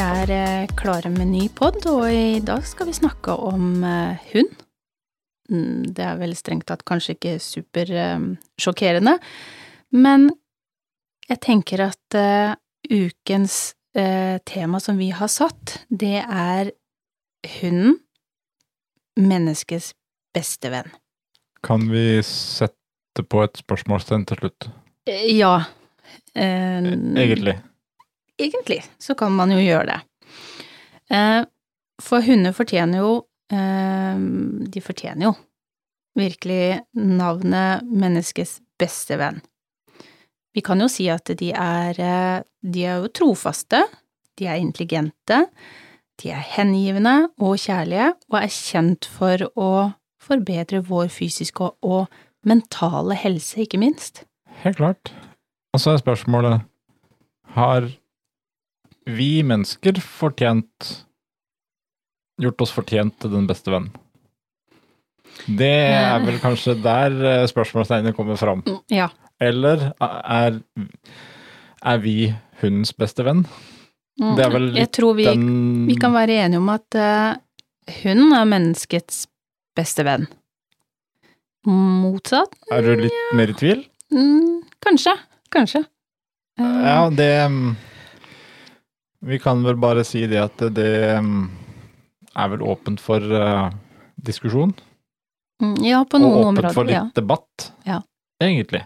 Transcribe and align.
Er 0.00 0.30
eh, 0.32 0.66
klare 0.80 1.10
med 1.12 1.28
ny 1.28 1.46
pod, 1.52 1.76
og 1.90 2.06
i 2.08 2.40
dag 2.44 2.64
skal 2.66 2.88
vi 2.88 2.94
snakke 2.96 3.34
om 3.36 3.82
eh, 3.84 4.20
hund. 4.32 4.62
Mm, 5.50 5.90
Det 5.92 6.04
er 6.06 6.16
vel 6.20 6.32
strengt 6.38 6.66
tatt 6.70 6.84
kanskje 6.88 7.16
ikke 7.18 7.34
supersjokkerende, 7.42 9.16
men 9.92 10.28
jeg 11.28 11.40
tenker 11.44 11.84
at 11.90 12.16
eh, 12.18 12.54
ukens 12.90 13.74
eh, 13.98 14.38
tema 14.48 14.80
som 14.80 14.96
vi 15.00 15.10
har 15.14 15.28
satt, 15.30 15.82
det 15.90 16.22
er 16.24 16.72
hunden, 17.60 17.98
menneskets 19.20 19.92
beste 20.34 20.70
venn. 20.72 20.88
Kan 21.66 21.90
vi 21.92 22.22
sette 22.24 23.26
på 23.28 23.42
et 23.44 23.60
spørsmålstegn 23.60 24.24
til 24.30 24.40
slutt? 24.44 24.70
Eh, 25.10 25.26
Ja. 25.36 25.58
eh, 26.34 26.80
Egentlig. 26.88 27.58
Egentlig 28.40 28.80
så 28.98 29.16
kan 29.18 29.34
man 29.36 29.52
jo 29.52 29.60
gjøre 29.60 29.86
det. 29.92 30.00
Eh, 31.12 31.42
For 32.00 32.24
hunder 32.24 32.54
fortjener 32.56 33.02
jo 33.02 33.12
eh, 33.52 34.20
De 34.72 34.82
fortjener 34.84 35.26
jo 35.26 35.34
virkelig 36.18 36.80
navnet 36.98 37.86
menneskets 37.86 38.58
beste 38.80 39.18
venn. 39.20 39.40
Vi 40.54 40.62
kan 40.66 40.80
jo 40.82 40.88
si 40.90 41.06
at 41.12 41.30
de 41.38 41.52
er 41.54 42.00
eh, 42.00 42.42
De 42.62 42.84
er 42.86 43.02
jo 43.02 43.12
trofaste, 43.20 43.84
de 44.38 44.48
er 44.48 44.60
intelligente, 44.60 45.44
de 46.20 46.32
er 46.34 46.44
hengivne 46.56 47.30
og 47.40 47.56
kjærlige, 47.60 48.10
og 48.28 48.36
er 48.42 48.52
kjent 48.52 49.08
for 49.08 49.46
å 49.56 49.70
forbedre 50.20 50.82
vår 50.84 51.08
fysiske 51.12 51.70
og, 51.80 52.10
mentale 52.46 53.16
helse, 53.20 53.58
ikke 53.60 53.80
minst. 53.80 54.22
Helt 54.62 54.78
klart. 54.78 55.10
Og 55.76 55.80
så 55.82 55.92
er 55.92 56.00
spørsmålet 56.00 56.62
Har 57.56 57.88
vi 59.16 59.42
mennesker 59.46 60.00
fortjent 60.02 60.90
Gjort 62.40 62.62
oss 62.64 62.70
fortjent 62.72 63.18
til 63.20 63.34
den 63.34 63.44
beste 63.48 63.68
venn? 63.68 63.90
Det 65.44 65.68
er 65.92 66.22
vel 66.24 66.38
kanskje 66.40 66.72
der 66.80 67.12
eh, 67.20 67.42
spørsmålstegnet 67.50 68.16
kommer 68.16 68.38
fram. 68.40 68.62
Ja. 68.92 69.10
Eller 69.40 69.90
er, 70.00 70.56
er 71.84 72.00
vi 72.00 72.14
hundens 72.62 72.94
beste 72.96 73.24
venn? 73.28 73.44
Det 74.20 74.44
er 74.44 74.52
vel 74.52 74.70
Mm. 74.70 74.76
Jeg 74.80 74.90
tror 74.92 75.14
vi 75.16 75.24
Den 75.28 75.86
Vi 75.88 75.94
kan 76.00 76.12
være 76.12 76.40
enige 76.46 76.60
om 76.60 76.68
at 76.72 76.96
eh, 76.96 77.36
hunden 78.02 78.32
er 78.36 78.48
menneskets 78.48 79.26
beste 79.76 80.04
venn. 80.04 80.26
Motsatt? 81.68 82.56
Er 82.72 82.84
du 82.84 83.04
litt 83.04 83.20
mer 83.36 83.52
i 83.52 83.56
tvil? 83.56 83.84
Mm, 84.12 84.62
kanskje. 84.84 85.12
Kanskje. 85.52 85.84
Eh, 86.58 86.82
Ja, 86.84 87.08
det 87.10 87.30
mm, 87.52 87.76
Vi 89.20 89.38
kan 89.42 89.62
vel 89.66 89.76
bare 89.80 90.04
si 90.08 90.22
det 90.30 90.38
at 90.40 90.62
det 90.74 90.92
mm, 91.20 91.42
er 92.40 92.52
vel 92.54 92.62
åpent 92.64 93.00
for 93.02 93.20
eh, 93.20 93.66
diskusjon. 94.16 94.72
mm, 95.62 95.76
ja, 95.84 96.02
på 96.08 96.20
noen 96.22 96.32
områder. 96.32 96.40
Og 96.40 96.46
åpent 96.46 96.58
områder. 96.58 96.74
for 96.74 96.88
litt 96.88 96.96
Ja, 96.96 97.04
debatt, 97.14 97.72
Ja. 97.84 98.00
egentlig. 98.40 98.84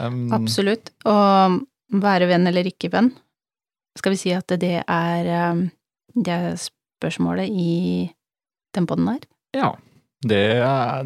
Um, 0.00 0.32
absolutt. 0.32 0.90
Og 1.04 1.60
være 1.92 2.26
venn 2.30 2.46
eller 2.48 2.64
ikke 2.66 2.90
venn, 2.90 3.12
skal 3.96 4.12
vi 4.12 4.16
si 4.20 4.32
at 4.32 4.46
det 4.48 4.82
er, 4.88 5.26
eh, 5.26 5.68
det 6.16 6.32
er 6.32 6.56
spørsmålet 6.56 7.48
i 7.52 8.10
den 8.74 8.86
podden 8.86 9.08
her? 9.08 9.20
Ja. 9.54 9.74
Det, 10.26 10.40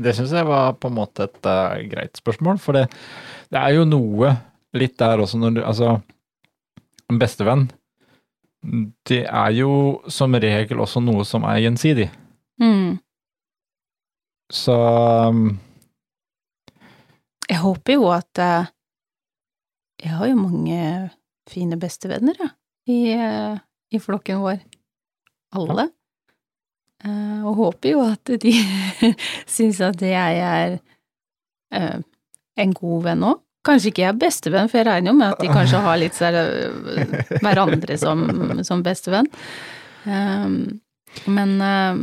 det 0.00 0.14
syns 0.16 0.30
jeg 0.32 0.46
var 0.46 0.72
på 0.78 0.86
en 0.88 0.94
måte 0.94 1.24
et 1.26 1.44
uh, 1.44 1.74
greit 1.90 2.14
spørsmål, 2.16 2.60
for 2.62 2.72
det, 2.78 2.86
det 3.50 3.58
er 3.58 3.74
jo 3.74 3.82
noe 3.84 4.30
litt 4.78 4.94
der 5.02 5.18
også 5.18 5.36
når 5.36 5.56
du 5.58 5.60
Altså, 5.66 6.00
en 7.10 7.18
bestevenn, 7.18 7.66
det 9.08 9.22
er 9.24 9.52
jo 9.56 9.72
som 10.12 10.34
regel 10.36 10.82
også 10.84 11.00
noe 11.00 11.24
som 11.24 11.46
er 11.48 11.62
gjensidig. 11.64 12.10
Mm. 12.60 12.98
Så 14.52 14.74
um, 15.30 15.54
Jeg 17.48 17.60
håper 17.62 17.94
jo 17.94 18.08
at 18.12 18.40
eh, 18.42 18.66
Jeg 20.02 20.12
har 20.18 20.26
jo 20.26 20.36
mange 20.42 21.10
fine 21.50 21.78
bestevenner, 21.80 22.36
jeg, 22.38 22.50
i, 22.90 22.98
eh, 23.14 23.56
i 23.90 23.98
flokken 23.98 24.42
vår. 24.42 24.60
Alle. 25.56 25.88
Eh, 27.04 27.40
og 27.46 27.56
håper 27.58 27.94
jo 27.94 28.04
at 28.04 28.32
de 28.42 28.52
syns 29.56 29.80
at 29.82 30.02
jeg 30.02 30.42
er 30.44 30.78
en 32.60 32.74
god 32.74 33.02
venn 33.06 33.26
òg. 33.30 33.40
Kanskje 33.66 33.90
ikke 33.90 34.04
jeg 34.06 34.12
er 34.14 34.20
bestevenn, 34.20 34.70
for 34.72 34.80
jeg 34.80 34.88
regner 34.88 35.12
jo 35.12 35.18
med 35.18 35.34
at 35.34 35.42
de 35.42 35.50
kanskje 35.52 35.82
har 35.84 35.98
litt 36.00 36.16
sånn, 36.16 36.38
eh, 36.40 37.16
hverandre 37.42 37.98
som, 38.00 38.22
som 38.64 38.84
bestevenn. 38.84 39.28
Um, 40.06 40.80
men, 41.24 41.60
eh, 41.60 41.94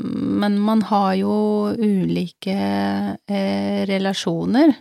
men 0.42 0.60
man 0.62 0.84
har 0.90 1.14
jo 1.18 1.38
ulike 1.74 2.58
eh, 3.28 3.86
relasjoner. 3.90 4.74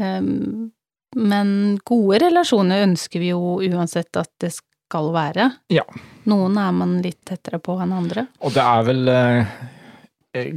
Um, 0.00 0.72
men 1.14 1.78
gode 1.86 2.18
relasjoner 2.24 2.82
ønsker 2.88 3.22
vi 3.22 3.30
jo 3.30 3.60
uansett 3.62 4.16
at 4.18 4.32
det 4.42 4.50
skal 4.56 5.12
være. 5.14 5.50
Ja. 5.70 5.84
Noen 6.30 6.58
er 6.58 6.74
man 6.74 6.98
litt 7.04 7.22
tettere 7.28 7.60
på 7.62 7.76
enn 7.82 7.94
andre. 7.94 8.26
Og 8.42 8.56
det 8.56 8.64
er 8.64 8.88
vel 8.88 9.12
eh, 9.12 9.54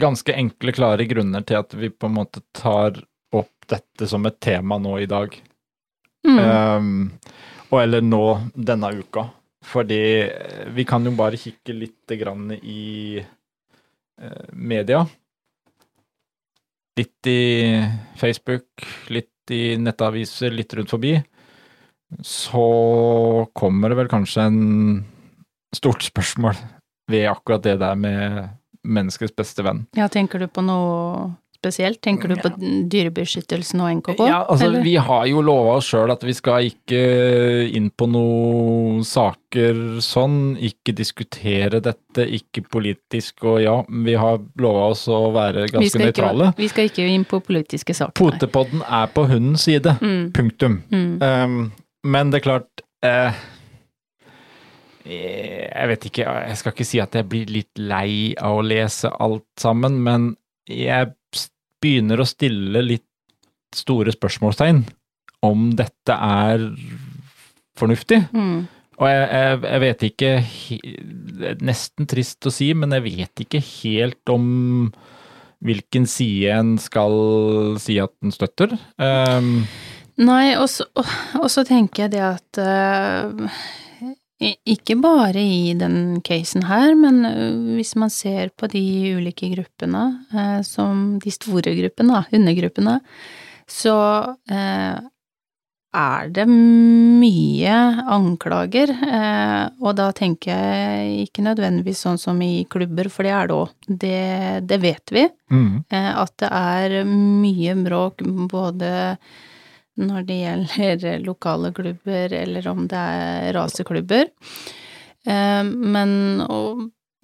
ganske 0.01 0.33
enkle, 0.33 0.73
klare 0.73 1.05
grunner 1.09 1.45
til 1.45 1.61
at 1.61 1.77
vi 1.77 1.91
på 1.93 2.09
en 2.09 2.17
måte 2.17 2.41
tar 2.57 2.97
dette 3.69 4.07
som 4.09 4.25
et 4.27 4.39
tema 4.39 4.77
nå 4.81 4.97
i 5.03 5.09
dag. 5.09 5.33
Mm. 6.27 6.39
Um, 6.39 7.11
og 7.71 7.81
eller 7.81 8.03
nå 8.03 8.23
denne 8.55 8.91
uka. 8.99 9.27
Fordi 9.67 10.01
eh, 10.23 10.67
vi 10.71 10.85
kan 10.87 11.03
jo 11.03 11.11
bare 11.17 11.39
kikke 11.39 11.75
litt 11.75 12.13
grann 12.19 12.51
i 12.55 13.19
uh, 13.19 14.45
media. 14.53 15.01
Litt 16.97 17.29
i 17.29 17.41
Facebook, 18.17 18.85
litt 19.13 19.51
i 19.53 19.75
nettaviser, 19.79 20.55
litt 20.55 20.73
rundt 20.77 20.93
forbi. 20.93 21.17
Så 22.23 22.63
kommer 23.57 23.91
det 23.91 23.99
vel 23.99 24.11
kanskje 24.11 24.47
en 24.47 24.61
stort 25.75 26.05
spørsmål 26.05 26.55
ved 27.11 27.27
akkurat 27.29 27.63
det 27.63 27.75
der 27.83 27.99
med 27.99 28.47
menneskets 28.87 29.35
beste 29.35 29.65
venn. 29.67 29.85
Ja, 29.97 30.07
tenker 30.11 30.39
du 30.39 30.47
på 30.47 30.63
noe 30.63 31.33
spesielt? 31.57 31.99
Tenker 32.05 32.29
du 32.31 32.35
på 32.39 32.51
Dyrebeskyttelsen 32.91 33.81
og 33.83 33.89
NKK? 33.99 34.21
Ja, 34.29 34.43
altså 34.45 34.67
eller? 34.69 34.83
Vi 34.85 34.93
har 35.01 35.25
jo 35.29 35.41
lova 35.45 35.73
oss 35.79 35.89
sjøl 35.91 36.13
at 36.13 36.23
vi 36.23 36.35
skal 36.37 36.69
ikke 36.69 37.01
inn 37.77 37.89
på 37.97 38.07
noen 38.13 39.01
saker 39.07 39.97
sånn, 40.05 40.37
ikke 40.69 40.93
diskutere 40.97 41.81
dette, 41.83 42.27
ikke 42.39 42.63
politisk, 42.71 43.43
og 43.47 43.59
ja, 43.63 43.75
vi 44.05 44.15
har 44.19 44.39
lova 44.61 44.87
oss 44.93 45.05
å 45.09 45.23
være 45.35 45.65
Vi 45.67 45.73
ganske 45.75 45.91
ikke- 45.97 46.05
nøytrale. 46.05 46.53
Vi 46.57 46.69
skal 46.71 46.89
ikke 46.91 47.09
inn 47.17 47.25
på 47.25 47.41
politiske 47.43 47.93
saker. 47.97 48.13
nei. 48.13 48.31
Potepodden 48.39 48.81
er 48.87 49.07
på 49.13 49.27
hundens 49.27 49.67
side. 49.67 49.97
Mm, 50.01 50.31
Punktum. 50.33 50.81
mm. 50.91 51.21
Um, 51.21 51.71
men 52.07 52.29
det 52.31 52.39
er 52.39 52.45
klart 52.45 52.81
eh, 53.03 53.33
Jeg 55.07 55.87
vet 55.87 56.05
ikke, 56.09 56.23
jeg 56.49 56.57
skal 56.59 56.73
ikke 56.75 56.85
si 56.87 56.99
at 56.99 57.15
jeg 57.15 57.27
blir 57.31 57.45
litt 57.51 57.79
lei 57.79 58.33
av 58.43 58.57
å 58.59 58.65
lese 58.65 59.07
alt 59.23 59.45
sammen, 59.59 60.01
men 60.03 60.33
jeg 60.67 61.11
begynner 61.81 62.21
å 62.23 62.27
stille 62.27 62.81
litt 62.85 63.05
store 63.75 64.13
spørsmålstegn 64.15 64.81
om 65.45 65.67
dette 65.77 66.15
er 66.15 66.63
fornuftig. 67.77 68.23
Mm. 68.33 68.65
Og 68.97 69.05
jeg, 69.11 69.25
jeg, 69.29 69.57
jeg 69.67 69.81
vet 69.83 70.03
ikke 70.07 70.29
Det 71.37 71.49
er 71.51 71.59
nesten 71.67 72.07
trist 72.09 72.47
å 72.49 72.53
si, 72.53 72.71
men 72.73 72.95
jeg 72.95 73.03
vet 73.05 73.43
ikke 73.45 73.61
helt 73.61 74.31
om 74.33 74.47
hvilken 75.65 76.05
side 76.09 76.53
en 76.53 76.75
skal 76.81 77.13
si 77.81 77.97
at 78.01 78.13
den 78.21 78.33
støtter. 78.33 78.73
Um, 79.01 79.65
Nei, 80.17 80.55
og 80.57 80.65
så, 80.69 81.63
tenker 81.65 82.05
jeg 82.05 82.15
det 82.15 82.23
at 82.25 82.59
i- 82.61 83.47
Ikke 84.39 84.93
bare 85.01 85.41
i 85.41 85.73
den 85.73 86.19
casen 86.21 86.67
her, 86.69 86.91
men 86.93 87.23
hvis 87.73 87.95
man 87.97 88.11
ser 88.13 88.51
på 88.53 88.69
de 88.69 88.83
ulike 89.17 89.49
gruppene, 89.55 90.03
som 90.61 91.17
de 91.23 91.33
store 91.33 91.73
gruppene, 91.79 92.19
da, 92.19 92.37
undergruppene, 92.37 92.99
så 93.65 93.95
er 95.97 96.29
det 96.35 96.45
mye 96.51 97.73
anklager, 98.13 98.93
og 99.81 99.97
da 99.97 100.11
tenker 100.13 100.53
jeg 100.53 101.25
ikke 101.25 101.47
nødvendigvis 101.49 102.05
sånn 102.05 102.21
som 102.21 102.37
i 102.45 102.61
klubber, 102.69 103.09
for 103.09 103.25
det 103.25 103.33
er 103.33 103.49
det 103.49 103.57
òg. 103.57 103.75
Det, 103.89 104.23
det 104.69 104.81
vet 104.85 105.17
vi. 105.17 105.25
mm. 105.49 105.75
At 105.89 106.37
det 106.43 106.53
er 106.53 106.99
mye 107.09 107.73
bråk 107.81 108.21
både 108.53 109.17
når 109.99 110.27
det 110.27 110.41
gjelder 110.41 111.23
lokale 111.29 111.73
klubber, 111.75 112.33
eller 112.33 112.69
om 112.71 112.85
det 112.89 113.07
er 113.21 113.53
raseklubber. 113.57 114.29
Eh, 115.27 115.63
men 115.63 116.13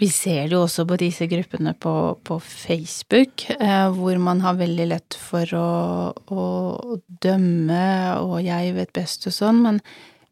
vi 0.04 0.10
ser 0.10 0.48
det 0.50 0.56
jo 0.56 0.64
også 0.66 0.84
på 0.90 0.98
disse 1.00 1.28
gruppene 1.32 1.76
på, 1.80 1.94
på 2.26 2.40
Facebook, 2.44 3.46
eh, 3.54 3.86
hvor 3.94 4.18
man 4.20 4.42
har 4.44 4.58
veldig 4.60 4.88
lett 4.90 5.18
for 5.20 5.54
å, 5.56 5.68
å 6.12 6.48
dømme 7.24 7.86
og 8.24 8.40
'jeg 8.42 8.74
vet 8.76 8.92
best' 8.96 9.30
og 9.30 9.36
sånn, 9.38 9.62
men, 9.64 9.80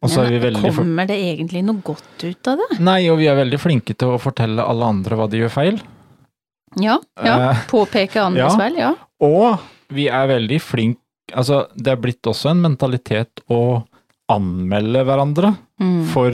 veldig 0.02 0.74
kommer 0.76 1.08
det 1.08 1.20
egentlig 1.22 1.62
noe 1.64 1.80
godt 1.86 2.26
ut 2.26 2.48
av 2.50 2.58
det? 2.58 2.80
Nei, 2.82 3.06
og 3.14 3.20
vi 3.22 3.30
er 3.30 3.38
veldig 3.38 3.60
flinke 3.62 3.94
til 3.94 4.16
å 4.16 4.22
fortelle 4.22 4.66
alle 4.66 4.90
andre 4.96 5.20
hva 5.20 5.30
de 5.30 5.44
gjør 5.44 5.54
feil. 5.54 5.78
Ja, 6.82 6.98
ja. 7.22 7.52
Eh, 7.52 7.64
Påpeke 7.70 8.24
andres 8.24 8.52
ja. 8.52 8.58
feil, 8.58 8.80
ja. 8.82 8.96
Og 9.22 9.62
vi 9.94 10.08
er 10.10 10.28
veldig 10.32 10.60
flinke 10.64 11.01
Altså, 11.34 11.68
det 11.76 11.94
er 11.94 12.02
blitt 12.02 12.28
også 12.28 12.52
en 12.52 12.62
mentalitet 12.64 13.44
å 13.52 13.84
anmelde 14.32 15.04
hverandre 15.08 15.56
Mm. 15.82 16.06
for 16.14 16.32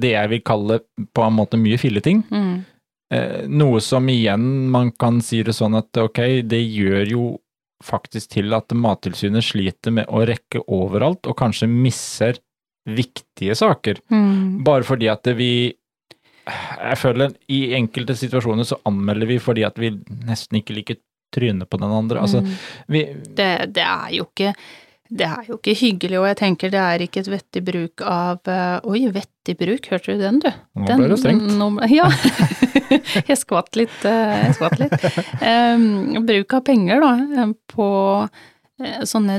det 0.00 0.10
jeg 0.14 0.28
vil 0.30 0.40
kalle 0.40 0.78
på 1.14 1.22
en 1.24 1.34
måte 1.36 1.58
mye 1.60 1.76
filleting. 1.78 2.22
Mm. 2.30 2.64
Eh, 3.12 3.46
noe 3.46 3.80
som 3.80 4.06
igjen 4.08 4.68
man 4.72 4.90
kan 4.92 5.20
si 5.20 5.42
det 5.42 5.54
sånn 5.54 5.76
at 5.78 5.92
ok, 6.00 6.42
det 6.42 6.62
gjør 6.64 7.10
jo 7.12 7.24
faktisk 7.84 8.30
til 8.30 8.54
at 8.56 8.72
Mattilsynet 8.72 9.44
sliter 9.44 9.92
med 9.92 10.08
å 10.08 10.24
rekke 10.26 10.62
overalt, 10.72 11.26
og 11.28 11.36
kanskje 11.36 11.68
misser 11.68 12.38
viktige 12.88 13.54
saker. 13.54 14.00
Mm. 14.10 14.64
Bare 14.64 14.82
fordi 14.82 15.08
at 15.12 15.26
vi 15.36 15.74
Jeg 16.46 16.96
føler 16.98 17.32
i 17.50 17.72
enkelte 17.74 18.14
situasjoner 18.14 18.62
så 18.62 18.76
anmelder 18.86 19.26
vi 19.26 19.38
fordi 19.42 19.64
at 19.66 19.74
vi 19.82 19.90
nesten 20.28 20.60
ikke 20.60 20.76
liker 20.76 20.96
trynet 21.34 21.68
på 21.70 21.78
den 21.80 21.90
andre. 21.92 22.20
Altså, 22.20 22.40
Mm. 22.42 22.56
vi 22.88 23.04
det, 23.36 23.72
det 23.74 23.82
er 23.84 24.10
jo 24.16 24.24
ikke 24.30 24.54
det 25.08 25.22
er 25.22 25.44
jo 25.46 25.54
ikke 25.60 25.74
hyggelig, 25.78 26.18
og 26.18 26.24
jeg 26.26 26.36
tenker 26.36 26.70
det 26.72 26.80
er 26.82 26.98
ikke 27.04 27.20
et 27.20 27.28
vettig 27.30 27.60
bruk 27.64 28.02
av 28.02 28.40
eh, 28.50 28.80
Oi, 28.90 29.04
vettig 29.14 29.54
bruk, 29.56 29.86
hørte 29.92 30.16
du 30.16 30.18
den, 30.18 30.40
du? 30.42 30.48
Nå 30.74 30.86
Den- 30.88 30.98
ble 30.98 31.08
det 31.12 31.18
strengt. 31.20 31.46
nå- 31.60 31.86
ja. 31.94 32.08
jeg 33.28 33.38
skvatt 33.38 33.76
litt, 33.78 34.04
eh, 34.04 34.34
jeg 34.48 34.56
skvatt 34.58 34.80
litt. 34.80 35.06
Um, 35.42 36.26
bruk 36.26 36.54
av 36.58 36.64
penger, 36.66 37.00
da, 37.00 37.12
eh, 37.44 37.52
på 37.70 37.88
sånne 39.08 39.38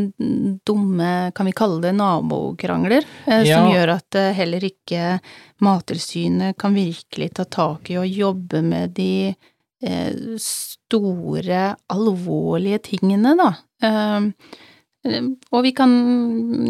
dumme, 0.65 1.31
kan 1.35 1.45
vi 1.45 1.51
kalle 1.51 1.81
det 1.83 1.91
nabokrangler, 1.99 3.03
ja. 3.27 3.43
som 3.43 3.67
gjør 3.69 3.91
at 3.99 4.17
heller 4.33 4.63
ikke 4.65 5.19
Mattilsynet 5.61 6.57
kan 6.57 6.73
virkelig 6.73 7.33
ta 7.37 7.43
tak 7.45 7.91
i 7.91 7.97
og 7.99 8.07
jobbe 8.07 8.63
med 8.65 8.95
de 8.97 9.35
store, 10.41 11.75
alvorlige 11.94 12.79
tingene, 12.91 13.35
da. 13.38 13.51
Eh, 13.83 14.31
og 15.53 15.62
vi 15.63 15.71
kan 15.77 15.91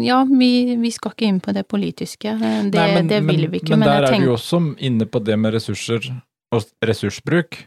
Ja, 0.04 0.20
vi, 0.28 0.76
vi 0.76 0.90
skal 0.94 1.10
ikke 1.14 1.26
inn 1.26 1.40
på 1.40 1.52
det 1.56 1.64
politiske, 1.68 2.28
eh, 2.36 2.62
det, 2.68 2.74
Nei, 2.74 2.94
men- 2.94 3.08
det 3.08 3.22
vil 3.26 3.48
vi 3.50 3.58
ikke, 3.62 3.70
Men, 3.70 3.80
men, 3.80 3.88
der 3.88 4.02
jeg 4.02 4.12
er 4.14 4.18
vi 4.20 4.26
jo 4.26 4.34
også 4.36 4.60
inne 4.78 5.06
på 5.06 5.24
det 5.24 5.38
med 5.38 5.54
ressurser 5.54 6.22
og 6.52 6.62
ressursbruk. 6.84 7.64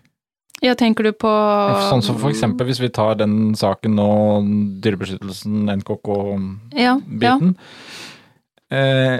Ja, 0.61 0.75
tenker 0.75 1.03
du 1.03 1.11
på 1.11 1.27
Sånn 1.89 2.03
som 2.03 2.17
for 2.21 2.29
eksempel 2.29 2.67
hvis 2.69 2.79
vi 2.79 2.89
tar 2.89 3.15
den 3.15 3.55
saken 3.57 3.95
nå, 3.97 4.79
Dyrebeskyttelsen, 4.81 5.65
NKK-biten. 5.81 6.59
Ja, 6.77 6.99
ja. 7.21 7.37
Eh, 8.71 9.19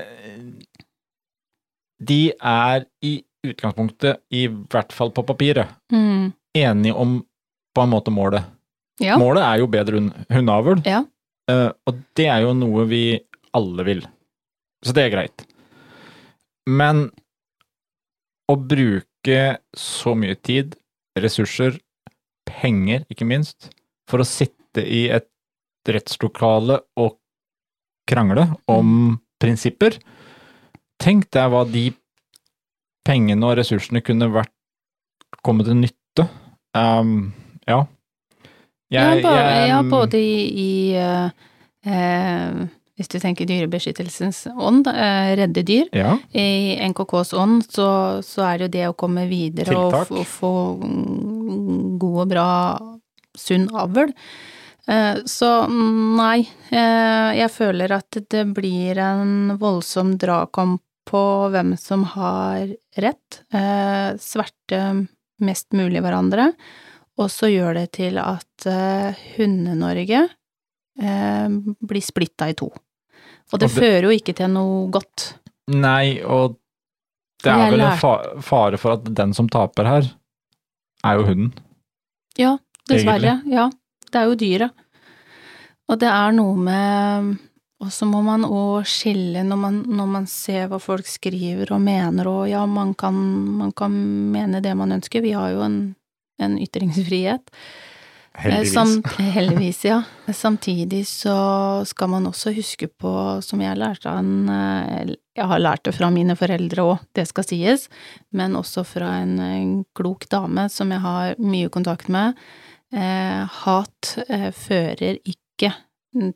de 2.02 2.32
er 2.42 2.86
i 3.04 3.24
utgangspunktet, 3.48 4.22
i 4.32 4.46
hvert 4.48 4.92
fall 4.94 5.12
på 5.12 5.24
papiret, 5.26 5.68
Mm. 5.92 6.34
enige 6.56 6.94
om 6.96 7.26
på 7.76 7.82
en 7.84 7.90
måte 7.90 8.12
målet. 8.12 8.44
Ja. 9.00 9.18
Målet 9.18 9.44
er 9.44 9.60
jo 9.60 9.68
bedre 9.68 9.98
hund- 10.00 10.26
hundeavl, 10.30 10.82
Ja. 10.86 11.04
eh, 11.50 11.72
og 11.88 12.02
det 12.16 12.28
er 12.28 12.42
jo 12.42 12.54
noe 12.54 12.86
vi 12.86 13.20
alle 13.54 13.84
vil. 13.86 14.02
Så 14.84 14.94
det 14.94 15.06
er 15.12 15.16
greit. 15.16 15.46
Men 16.68 17.10
å 18.50 18.56
bruke 18.56 19.58
så 19.76 20.16
mye 20.16 20.36
tid, 20.42 20.76
ressurser, 21.18 21.80
penger, 22.46 23.06
ikke 23.10 23.26
minst, 23.28 23.70
for 24.08 24.20
å 24.20 24.26
sitte 24.28 24.84
i 24.86 25.08
et 25.10 25.28
rettslokale 25.88 26.82
og 26.98 27.18
krangle 28.08 28.56
om 28.68 29.20
prinsipper 29.42 29.98
Tenk 31.02 31.32
deg 31.32 31.50
hva 31.50 31.64
de 31.66 31.90
pengene 33.08 33.48
og 33.50 33.58
ressursene 33.60 34.02
kunne 34.06 34.28
vært 34.34 34.52
kommet 35.46 35.66
til 35.70 35.80
nytte. 35.80 36.28
Um, 36.78 37.32
ja. 37.68 37.82
ja, 38.92 39.08
bare, 39.24 39.40
jeg- 39.56 39.70
ja, 39.72 39.80
både 39.84 40.20
i, 40.20 40.36
i 40.62 40.72
eh, 40.96 41.30
eh, 41.86 42.62
Hvis 43.02 43.10
du 43.10 43.18
tenker 43.20 43.48
dyrebeskyttelsens 43.50 44.44
ånd, 44.54 44.86
eh, 44.88 45.32
redde 45.40 45.64
dyr. 45.66 45.88
Ja. 45.98 46.18
I 46.38 46.78
NKKs 46.92 47.32
ånd 47.34 47.64
så, 47.72 47.88
så 48.22 48.44
er 48.46 48.58
det 48.60 48.68
jo 48.68 48.74
det 48.78 48.88
å 48.92 48.96
komme 49.00 49.24
videre 49.32 49.72
Tiltak. 49.74 50.12
og 50.12 50.28
få 50.30 50.52
mm, 50.84 51.98
god 51.98 52.20
og 52.22 52.30
bra, 52.36 52.48
sunn 53.36 53.66
avl. 53.74 54.12
Eh, 54.88 55.16
Så 55.26 55.50
nei, 55.72 56.44
eh, 56.70 57.32
jeg 57.42 57.50
føler 57.56 57.92
at 57.98 58.22
det 58.30 58.46
blir 58.54 58.98
en 59.02 59.58
voldsom 59.58 60.14
dragkamp 60.22 60.82
på 61.10 61.22
hvem 61.54 61.74
som 61.80 62.04
har 62.14 62.70
rett. 62.98 63.42
Eh, 63.54 64.14
Sverte 64.22 64.82
mest 65.42 65.72
mulig 65.74 66.02
hverandre. 66.04 66.52
Og 67.20 67.28
så 67.34 67.50
gjør 67.52 67.76
det 67.82 67.88
til 67.98 68.18
at 68.22 68.66
eh, 68.70 69.18
Hunde-Norge 69.36 70.22
eh, 71.02 71.48
blir 71.82 72.06
splitta 72.06 72.50
i 72.50 72.56
to. 72.58 72.70
Og 72.72 73.60
det, 73.60 73.68
Og 73.68 73.68
det- 73.68 73.76
fører 73.76 74.08
jo 74.08 74.16
ikke 74.16 74.36
til 74.38 74.50
noe 74.54 74.88
godt. 74.94 75.34
Nei, 75.72 76.22
og 76.24 76.58
det 77.44 77.52
er 77.52 77.72
vel 77.72 77.82
en 77.82 77.98
fa 77.98 78.16
fare 78.44 78.78
for 78.78 78.94
at 78.98 79.06
den 79.18 79.34
som 79.34 79.48
taper 79.50 79.88
her, 79.88 80.08
er 81.04 81.18
jo 81.20 81.26
hunden. 81.26 81.52
Ja, 82.38 82.58
dessverre. 82.90 83.42
Ja, 83.50 83.70
det 84.12 84.20
er 84.20 84.26
jo 84.30 84.36
dyret. 84.40 84.72
Og 85.90 86.00
det 86.00 86.08
er 86.12 86.32
noe 86.36 86.56
med 86.58 87.32
Og 87.82 87.90
så 87.94 88.06
må 88.06 88.22
man 88.26 88.46
òg 88.46 88.86
skille 88.90 89.42
når 89.46 89.58
man, 89.58 89.78
når 89.90 90.10
man 90.16 90.28
ser 90.30 90.68
hva 90.70 90.78
folk 90.82 91.08
skriver 91.10 91.72
og 91.74 91.82
mener, 91.82 92.28
og 92.30 92.44
ja, 92.50 92.66
man 92.70 92.94
kan, 92.98 93.16
man 93.58 93.72
kan 93.74 93.96
mene 94.34 94.62
det 94.62 94.76
man 94.78 94.94
ønsker. 95.00 95.24
Vi 95.26 95.34
har 95.34 95.56
jo 95.56 95.64
en, 95.66 95.80
en 96.42 96.60
ytringsfrihet. 96.62 97.50
Eh, 97.50 98.44
Heldigvis. 98.46 98.74
Sam, 98.74 98.94
heldigvis, 99.34 99.82
ja. 99.90 99.98
Samtidig 100.34 101.02
så 101.10 101.36
skal 101.90 102.14
man 102.14 102.30
også 102.30 102.54
huske 102.56 102.88
på, 102.88 103.12
som 103.44 103.66
jeg 103.66 103.80
lærte 103.82 104.08
av 104.14 104.22
en 104.22 104.48
eh, 104.50 105.16
Jeg 105.36 105.48
har 105.50 105.60
lært 105.60 105.84
det 105.88 105.96
fra 105.98 106.10
mine 106.14 106.38
foreldre 106.40 106.86
òg, 106.86 107.04
det 107.18 107.26
skal 107.28 107.48
sies, 107.48 107.90
men 108.36 108.56
også 108.60 108.86
fra 108.88 109.18
en, 109.24 109.38
en 109.42 109.76
klok 109.98 110.30
dame 110.32 110.70
som 110.70 110.92
jeg 110.92 111.02
har 111.04 111.40
mye 111.42 111.72
kontakt 111.74 112.12
med. 112.14 112.38
Eh, 112.94 113.42
hat 113.66 114.16
eh, 114.28 114.52
fører 114.56 115.18
ikke 115.24 115.74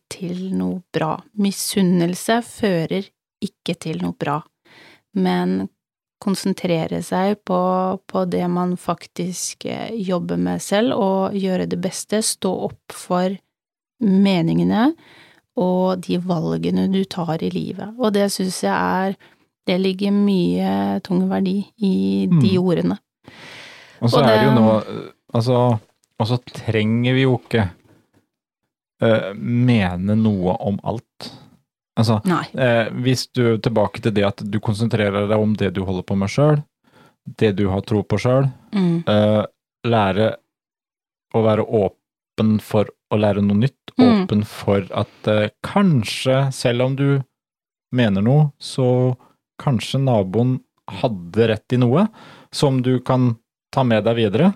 til 0.10 0.54
noe 0.56 0.82
bra. 0.94 1.16
Misunnelse 1.42 2.40
fører 2.48 3.08
ikke 3.44 3.76
til 3.80 4.02
noe 4.04 4.16
bra. 4.18 4.40
Men 5.16 5.68
konsentrere 6.24 7.02
seg 7.04 7.42
på, 7.46 7.58
på 8.08 8.24
det 8.32 8.46
man 8.50 8.76
faktisk 8.80 9.66
eh, 9.70 9.92
jobber 10.00 10.40
med 10.40 10.64
selv, 10.64 10.96
og 10.96 11.36
gjøre 11.38 11.68
det 11.70 11.80
beste, 11.84 12.22
stå 12.24 12.52
opp 12.70 12.96
for 12.96 13.36
meningene 14.02 14.90
og 15.56 16.02
de 16.04 16.18
valgene 16.20 16.88
du 16.92 17.04
tar 17.08 17.44
i 17.46 17.52
livet. 17.54 17.94
Og 18.00 18.12
det 18.16 18.30
syns 18.34 18.64
jeg 18.64 18.74
er 18.76 19.16
Det 19.66 19.80
ligger 19.82 20.12
mye 20.14 21.00
tung 21.02 21.24
verdi 21.26 21.64
i 21.82 22.28
de 22.30 22.52
Mm. 22.54 22.68
ordene. 22.68 22.98
Og 24.00 24.12
så 24.12 24.20
og 24.20 24.28
er 24.30 24.36
det 24.38 24.44
jo 24.46 24.52
nå 24.54 25.12
Altså, 25.34 25.80
og 26.20 26.28
så 26.28 26.38
trenger 26.46 27.14
vi 27.16 27.24
jo 27.24 27.40
ikke 27.40 27.64
eh, 29.06 29.34
mene 29.38 30.16
noe 30.20 30.56
om 30.60 30.80
alt. 30.84 31.32
Altså, 31.98 32.18
eh, 32.60 32.90
hvis 33.06 33.28
du 33.34 33.58
tilbake 33.64 34.02
til 34.04 34.12
det 34.18 34.26
at 34.28 34.42
du 34.52 34.58
konsentrerer 34.60 35.30
deg 35.30 35.40
om 35.40 35.54
det 35.56 35.74
du 35.78 35.84
holder 35.88 36.04
på 36.04 36.18
med 36.20 36.30
sjøl, 36.34 36.64
det 37.40 37.54
du 37.58 37.68
har 37.72 37.82
tro 37.88 38.04
på 38.04 38.20
sjøl, 38.22 38.50
Mm. 38.76 39.04
eh, 39.08 39.46
lære 39.88 40.36
å 41.34 41.44
være 41.46 41.64
åpen 41.66 42.60
for 42.62 42.90
å 43.12 43.18
lære 43.22 43.42
noe 43.46 43.62
nytt, 43.64 43.94
Mm. 43.98 44.26
åpen 44.28 44.44
for 44.46 44.84
at 44.92 45.30
kanskje, 45.64 46.52
selv 46.52 46.82
om 46.84 46.96
du 47.00 47.24
mener 47.94 48.22
noe, 48.22 48.52
så 48.60 49.16
kanskje 49.62 50.02
naboen 50.04 50.58
hadde 51.00 51.48
rett 51.48 51.72
i 51.74 51.78
noe 51.80 52.10
som 52.52 52.82
du 52.82 53.00
kan 53.00 53.38
ta 53.72 53.84
med 53.84 54.04
deg 54.04 54.16
videre, 54.18 54.54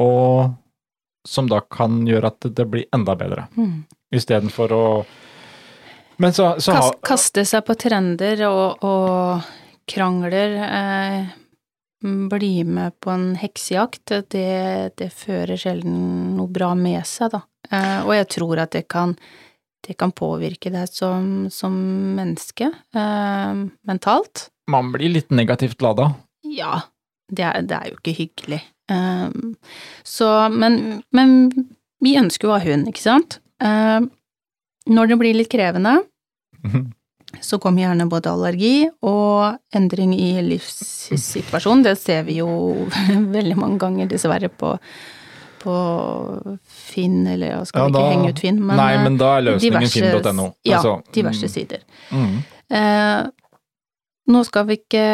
og 0.00 0.54
som 1.26 1.48
da 1.50 1.60
kan 1.60 2.02
gjøre 2.08 2.30
at 2.32 2.46
det 2.56 2.66
blir 2.70 2.86
enda 2.94 3.16
bedre, 3.18 3.48
Mm. 3.56 3.84
istedenfor 4.12 4.72
å 4.72 4.84
Men 6.20 6.32
så, 6.36 6.60
så 6.60 6.72
Kas, 6.72 6.84
har 6.84 6.96
kaste 7.00 7.44
seg 7.48 7.64
på 7.64 7.74
trender 7.80 8.42
og, 8.44 8.82
og 8.84 9.40
krangler, 9.88 10.56
eh, 10.66 11.30
bli 12.02 12.64
med 12.64 12.92
på 13.00 13.10
en 13.10 13.30
heksejakt, 13.40 14.12
det, 14.28 14.96
det 15.00 15.08
fører 15.16 15.56
sjelden 15.56 16.36
noe 16.36 16.48
bra 16.52 16.74
med 16.76 17.06
seg, 17.08 17.32
da. 17.32 17.40
Eh, 17.70 18.02
og 18.04 18.12
jeg 18.16 18.28
tror 18.36 18.60
at 18.60 18.72
det 18.76 18.86
kan, 18.92 19.14
det 19.86 19.96
kan 19.96 20.12
påvirke 20.12 20.72
deg 20.72 20.92
som, 20.92 21.48
som 21.48 21.72
menneske, 22.16 22.68
eh, 22.92 23.64
mentalt. 23.88 24.50
man 24.68 24.92
blir 24.92 25.10
litt 25.16 25.30
negativt 25.32 25.80
lada. 25.80 26.12
Ja, 26.44 26.82
det 27.32 27.44
er, 27.48 27.62
det 27.62 27.76
er 27.76 27.88
jo 27.90 27.96
ikke 27.98 28.16
hyggelig. 28.16 28.60
Eh, 28.90 29.28
så, 30.06 30.30
men, 30.52 31.02
men 31.14 31.36
vi 32.02 32.16
ønsker 32.20 32.48
jo 32.48 32.54
å 32.54 32.58
ha 32.58 32.64
hund, 32.64 32.88
ikke 32.90 33.04
sant? 33.04 33.38
Eh, 33.62 34.00
når 34.90 35.12
det 35.12 35.18
blir 35.20 35.36
litt 35.36 35.50
krevende, 35.52 35.98
så 37.40 37.60
kommer 37.62 37.84
gjerne 37.84 38.08
både 38.10 38.32
allergi 38.32 38.88
og 39.06 39.60
endring 39.76 40.12
i 40.16 40.32
livssituasjonen. 40.42 41.84
Det 41.86 41.94
ser 42.00 42.24
vi 42.26 42.40
jo 42.40 42.48
veldig 43.36 43.56
mange 43.60 43.78
ganger, 43.84 44.08
dessverre, 44.10 44.50
på, 44.50 44.72
på 45.62 45.76
Finn, 46.66 47.20
eller 47.30 47.52
jeg 47.54 47.68
skal 47.70 47.86
Ja, 47.86 47.92
ikke 47.92 48.08
henge 48.16 48.32
ut 48.34 48.42
Finn, 48.42 48.58
men 48.64 48.80
Nei, 48.80 48.88
eh, 48.96 49.04
men 49.06 49.20
da 49.20 49.36
er 49.38 49.46
løsningen 49.52 49.86
diverse- 49.86 50.02
finn.no. 50.24 50.48
Ja, 50.66 50.80
Altså, 50.80 50.96
diverse 51.14 51.46
mm, 51.46 51.54
sider. 51.54 51.84
Mm. 52.10 52.34
Eh, 52.80 53.20
nå 54.30 54.42
skal 54.46 54.66
vi 54.68 54.76
ikke 54.78 55.04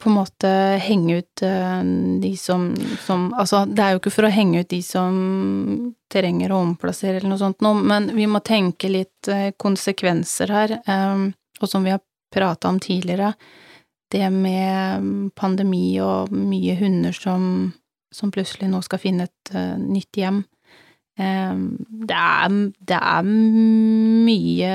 på 0.00 0.10
en 0.10 0.16
måte 0.16 0.50
henge 0.82 1.20
ut 1.20 1.42
eh, 1.44 1.82
de 2.22 2.32
som, 2.40 2.68
som 3.04 3.28
Altså, 3.36 3.64
det 3.68 3.82
er 3.82 3.94
jo 3.94 4.00
ikke 4.00 4.14
for 4.14 4.28
å 4.28 4.32
henge 4.32 4.62
ut 4.62 4.70
de 4.70 4.80
som 4.84 5.92
trenger 6.12 6.52
å 6.52 6.62
omplassere 6.64 7.18
eller 7.18 7.32
noe 7.32 7.42
sånt 7.42 7.64
nå, 7.64 7.74
men 7.76 8.10
vi 8.16 8.28
må 8.30 8.40
tenke 8.46 8.90
litt 8.92 9.30
eh, 9.32 9.50
konsekvenser 9.58 10.52
her, 10.54 10.76
eh, 10.80 11.26
og 11.60 11.70
som 11.70 11.86
vi 11.86 11.94
har 11.94 12.02
prata 12.32 12.70
om 12.70 12.80
tidligere, 12.82 13.34
det 14.12 14.28
med 14.30 15.32
pandemi 15.38 15.96
og 16.04 16.30
mye 16.30 16.76
hunder 16.78 17.16
som, 17.16 17.72
som 18.14 18.30
plutselig 18.34 18.68
nå 18.70 18.82
skal 18.86 19.02
finne 19.02 19.26
et 19.26 19.56
nytt 19.82 20.20
hjem. 20.20 20.44
Det 21.16 22.18
er, 22.18 22.58
det 22.86 22.98
er 23.00 23.26
mye 23.26 24.74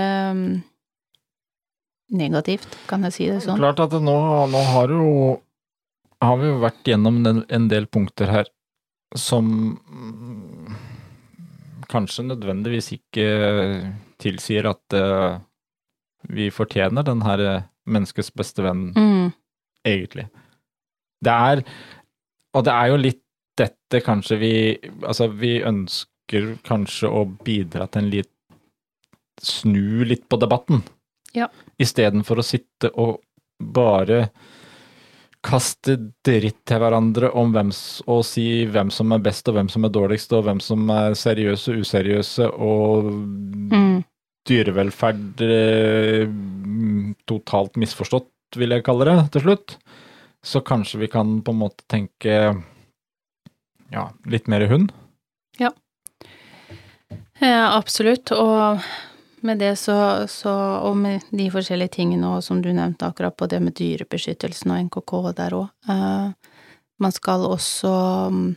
negativt, 2.12 2.76
kan 2.90 3.08
jeg 3.08 3.16
si 3.16 3.30
det 3.32 3.42
sånn. 3.46 3.60
Klart 3.62 3.82
at 3.86 3.96
nå, 4.04 4.18
nå 4.52 4.64
har 4.74 4.92
jo 4.92 5.12
har 6.22 6.38
vi 6.38 6.50
jo 6.52 6.58
vært 6.62 6.90
gjennom 6.92 7.22
en, 7.26 7.68
del 7.70 7.88
punkter 7.90 8.30
her 8.30 8.50
som 9.18 9.48
kanskje 11.92 12.28
nødvendigvis 12.30 12.92
ikke 12.96 13.26
tilsier 14.22 14.70
at 14.70 14.96
uh, 14.96 15.42
vi 16.30 16.52
fortjener 16.54 17.04
den 17.04 17.24
her 17.26 17.42
eh, 17.42 17.64
menneskets 17.90 18.30
beste 18.38 18.62
venn, 18.64 18.92
Mm, 18.94 19.32
egentlig. 19.84 20.28
Det 21.22 21.34
er 21.34 21.64
Og 22.54 22.64
det 22.66 22.74
er 22.74 22.88
jo 22.92 22.98
litt 22.98 23.24
dette 23.58 24.02
kanskje 24.06 24.38
vi 24.38 24.54
Altså, 25.02 25.28
vi 25.28 25.62
ønsker 25.64 26.58
kanskje 26.64 27.10
å 27.10 27.26
bidra 27.26 27.88
til 27.88 28.04
en 28.04 28.10
litt 28.14 28.32
Snu 29.42 30.06
litt 30.06 30.30
på 30.30 30.38
debatten. 30.38 30.84
Ja. 31.38 31.48
Istedenfor 31.82 32.42
å 32.42 32.46
sitte 32.46 32.92
og 33.00 33.22
bare 33.62 34.26
kaste 35.42 35.96
dritt 36.26 36.60
til 36.70 36.82
hverandre 36.82 37.32
om 37.38 37.54
hvem, 37.54 37.72
og 38.06 38.22
si 38.28 38.46
hvem 38.70 38.92
som 38.94 39.14
er 39.16 39.24
best 39.26 39.48
og 39.50 39.58
hvem 39.58 39.72
som 39.74 39.88
er 39.88 39.94
dårligst, 39.94 40.34
og 40.38 40.46
hvem 40.46 40.62
som 40.62 40.86
er 40.94 41.18
seriøse 41.18 41.74
og 41.74 41.82
useriøse, 41.82 42.50
og 42.62 43.10
mm, 43.74 43.96
dyrevelferd 44.50 45.44
eh, 45.48 46.28
totalt 47.30 47.80
misforstått, 47.82 48.30
vil 48.60 48.76
jeg 48.76 48.86
kalle 48.86 49.08
det 49.10 49.18
til 49.34 49.48
slutt. 49.48 49.78
Så 50.46 50.62
kanskje 50.66 51.04
vi 51.04 51.10
kan 51.10 51.40
på 51.46 51.54
en 51.54 51.62
måte 51.62 51.86
tenke 51.90 52.38
ja, 53.92 54.08
litt 54.30 54.50
mer 54.50 54.66
hund. 54.70 54.94
ja, 57.42 57.72
absolutt, 57.78 58.34
og 58.34 58.82
med 59.48 59.60
det 59.62 59.76
så, 59.80 60.28
så 60.30 60.52
Og 60.88 60.98
med 60.98 61.26
de 61.32 61.48
forskjellige 61.54 61.96
tingene 61.98 62.36
og 62.36 62.44
som 62.46 62.62
du 62.62 62.70
nevnte 62.74 63.08
akkurat 63.08 63.36
på 63.38 63.48
det 63.52 63.62
med 63.64 63.76
dyrebeskyttelsen 63.78 64.74
og 64.74 64.86
NKK 64.88 65.14
der 65.38 65.58
òg. 65.58 65.70
man 67.02 67.12
skal 67.12 67.46
også 67.50 67.92
um, 68.30 68.56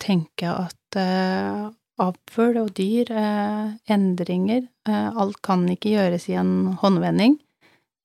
tenke 0.00 0.48
at 0.48 0.96
uh, 0.96 1.70
avl 2.00 2.58
og 2.62 2.72
dyr, 2.76 3.12
uh, 3.12 3.72
endringer 3.92 4.64
eh, 4.88 5.08
Alt 5.20 5.42
kan 5.44 5.66
ikke 5.68 5.92
gjøres 5.92 6.28
i 6.32 6.38
en 6.40 6.72
håndvending. 6.80 7.36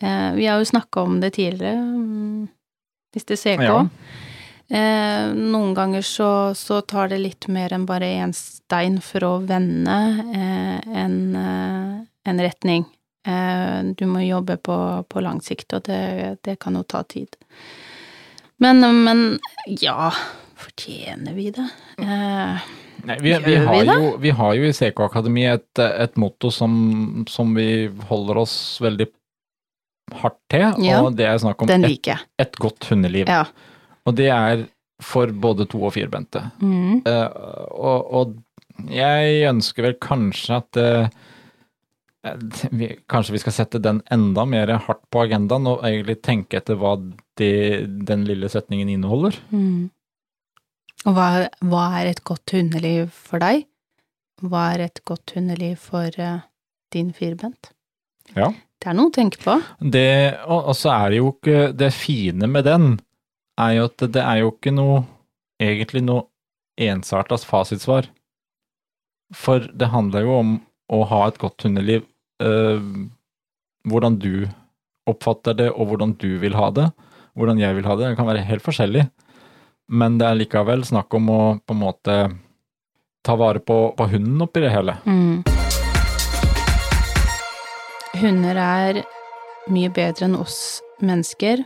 Eh, 0.03 0.33
vi 0.35 0.45
har 0.45 0.59
jo 0.59 0.65
snakka 0.65 1.01
om 1.01 1.19
det 1.21 1.33
tidligere, 1.33 1.79
um, 1.81 2.47
hvis 3.13 3.25
det 3.25 3.39
på. 3.57 3.63
Ja. 3.63 3.87
Eh, 4.69 5.27
noen 5.31 5.73
ganger 5.77 6.03
så, 6.03 6.29
så 6.57 6.81
tar 6.83 7.07
det 7.13 7.21
litt 7.23 7.47
mer 7.47 7.71
enn 7.75 7.85
bare 7.87 8.09
én 8.19 8.33
stein 8.35 8.97
for 9.03 9.23
å 9.23 9.33
vende 9.47 9.95
eh, 10.35 10.87
en, 11.03 11.17
eh, 11.39 11.93
en 12.27 12.41
retning. 12.43 12.83
Eh, 13.27 13.77
du 13.95 14.05
må 14.11 14.25
jobbe 14.25 14.57
på, 14.59 14.75
på 15.07 15.23
lang 15.23 15.39
sikt, 15.43 15.71
og 15.77 15.85
det, 15.87 16.01
det 16.43 16.57
kan 16.59 16.75
jo 16.75 16.83
ta 16.83 17.03
tid. 17.07 17.37
Men, 18.59 18.83
men 19.05 19.23
ja, 19.79 20.09
fortjener 20.57 21.35
vi 21.37 21.51
det? 21.55 21.67
Eh, 22.03 22.67
Nei, 23.07 23.17
vi, 23.23 23.31
vi, 23.45 23.55
har 23.61 23.83
jo, 23.85 24.15
vi 24.19 24.31
har 24.35 24.55
jo 24.57 24.67
i 24.67 24.73
CK 24.75 24.99
Akademi 25.05 25.45
et, 25.47 25.79
et 25.79 26.17
motto 26.19 26.49
som, 26.51 27.23
som 27.29 27.53
vi 27.55 27.87
holder 28.09 28.41
oss 28.41 28.55
veldig 28.83 29.07
hardt 30.17 30.39
til, 30.51 30.67
Ja. 30.83 31.01
og 31.05 31.15
det 31.15 31.27
er 31.29 31.39
snakk 31.39 31.61
om 31.63 31.71
et, 31.71 32.09
et 32.41 32.59
godt 32.59 32.87
hundeliv. 32.91 33.29
Ja. 33.31 33.45
Og 34.07 34.15
det 34.17 34.29
er 34.33 34.65
for 35.03 35.29
både 35.29 35.67
to- 35.69 35.83
og 35.85 35.93
firbente. 35.93 36.41
Mm. 36.61 37.03
Uh, 37.05 37.29
og, 37.75 38.13
og 38.19 38.89
jeg 38.93 39.43
ønsker 39.49 39.85
vel 39.85 39.97
kanskje 40.01 40.57
at 40.57 40.79
uh, 40.81 41.09
vi, 42.75 42.89
Kanskje 43.07 43.37
vi 43.37 43.39
skal 43.39 43.55
sette 43.55 43.79
den 43.79 44.01
enda 44.11 44.43
mer 44.49 44.73
hardt 44.83 45.03
på 45.13 45.21
agendaen 45.23 45.69
og 45.69 45.85
egentlig 45.85 46.17
tenke 46.25 46.59
etter 46.59 46.75
hva 46.79 46.97
de, 47.39 47.51
den 47.87 48.25
lille 48.27 48.49
setningen 48.51 48.89
inneholder. 48.91 49.37
Mm. 49.53 49.87
Og 51.05 51.15
hva, 51.15 51.29
hva 51.63 51.85
er 52.01 52.11
et 52.11 52.23
godt 52.27 52.51
hundeliv 52.57 53.11
for 53.13 53.39
deg? 53.43 53.67
Hva 54.43 54.71
er 54.73 54.87
et 54.89 55.01
godt 55.07 55.37
hundeliv 55.37 55.77
for 55.81 56.13
uh, 56.19 56.41
din 56.93 57.13
firbent? 57.15 57.71
Ja. 58.35 58.51
Det 58.77 58.91
er 58.91 58.97
noe 58.97 59.09
å 59.09 59.13
tenke 59.13 59.39
på. 59.41 59.55
Det, 59.79 60.09
og, 60.45 60.73
og 60.73 60.75
så 60.77 60.91
er 60.93 61.13
det 61.13 61.21
jo 61.21 61.29
ikke 61.31 61.61
Det 61.73 61.87
fine 61.95 62.49
med 62.51 62.67
den 62.67 62.97
er 63.57 63.73
jo 63.77 63.87
at 63.89 64.05
det 64.13 64.23
er 64.23 64.41
jo 64.43 64.51
ikke 64.53 64.73
noe 64.75 65.01
egentlig 65.61 66.03
noe 66.05 66.27
ensarta 66.77 67.37
fasitsvar. 67.41 68.07
For 69.35 69.65
det 69.73 69.89
handler 69.91 70.25
jo 70.27 70.35
om 70.37 70.55
å 70.93 71.03
ha 71.09 71.27
et 71.27 71.39
godt 71.41 71.65
hundeliv. 71.65 72.05
eh, 72.39 72.79
hvordan 73.87 74.19
du 74.19 74.47
oppfatter 75.07 75.53
det, 75.53 75.71
og 75.71 75.87
hvordan 75.87 76.13
du 76.19 76.37
vil 76.37 76.53
ha 76.53 76.69
det. 76.69 76.91
Hvordan 77.33 77.57
jeg 77.57 77.75
vil 77.75 77.85
ha 77.85 77.95
det. 77.95 78.09
Det 78.09 78.17
kan 78.17 78.27
være 78.27 78.45
helt 78.45 78.61
forskjellig. 78.61 79.09
Men 79.89 80.17
det 80.19 80.27
er 80.27 80.35
likevel 80.35 80.83
snakk 80.85 81.13
om 81.13 81.29
å 81.29 81.41
på 81.65 81.73
en 81.73 81.79
måte 81.79 82.15
ta 83.23 83.35
vare 83.35 83.59
på, 83.59 83.95
på 83.97 84.07
hunden 84.11 84.41
oppi 84.41 84.61
det 84.61 84.69
hele. 84.69 84.97
Mm. 85.07 85.43
Hunder 88.21 88.59
er 88.59 89.01
mye 89.71 89.89
bedre 89.89 90.27
enn 90.27 90.35
oss 90.35 90.81
mennesker 91.01 91.63